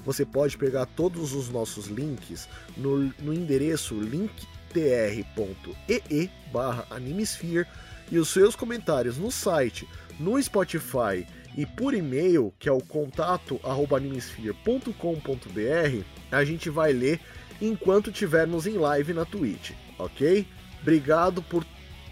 Você 0.03 0.25
pode 0.25 0.57
pegar 0.57 0.87
todos 0.87 1.33
os 1.33 1.49
nossos 1.49 1.85
links 1.85 2.49
no, 2.75 2.97
no 3.19 3.31
endereço 3.31 3.93
link 3.93 4.47
tr.ee 4.73 6.29
barra 6.51 6.85
Animesphere 6.89 7.67
e 8.11 8.17
os 8.17 8.29
seus 8.29 8.55
comentários 8.55 9.17
no 9.17 9.31
site, 9.31 9.87
no 10.19 10.41
Spotify 10.41 11.25
e 11.57 11.65
por 11.65 11.93
e-mail, 11.93 12.53
que 12.59 12.69
é 12.69 12.71
o 12.71 12.81
contato 12.81 13.59
animesphere.com.br, 13.63 16.03
a 16.31 16.43
gente 16.43 16.69
vai 16.69 16.93
ler 16.93 17.19
enquanto 17.61 18.11
tivermos 18.11 18.65
em 18.65 18.77
live 18.77 19.13
na 19.13 19.25
Twitch, 19.25 19.71
ok? 19.97 20.47
Obrigado 20.81 21.41
por 21.41 21.65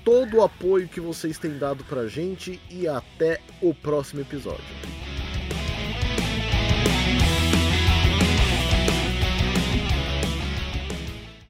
todo 0.03 0.37
o 0.37 0.43
apoio 0.43 0.87
que 0.87 0.99
vocês 0.99 1.37
têm 1.37 1.57
dado 1.57 1.83
pra 1.83 2.07
gente 2.07 2.59
e 2.69 2.87
até 2.87 3.39
o 3.61 3.73
próximo 3.73 4.21
episódio. 4.21 5.06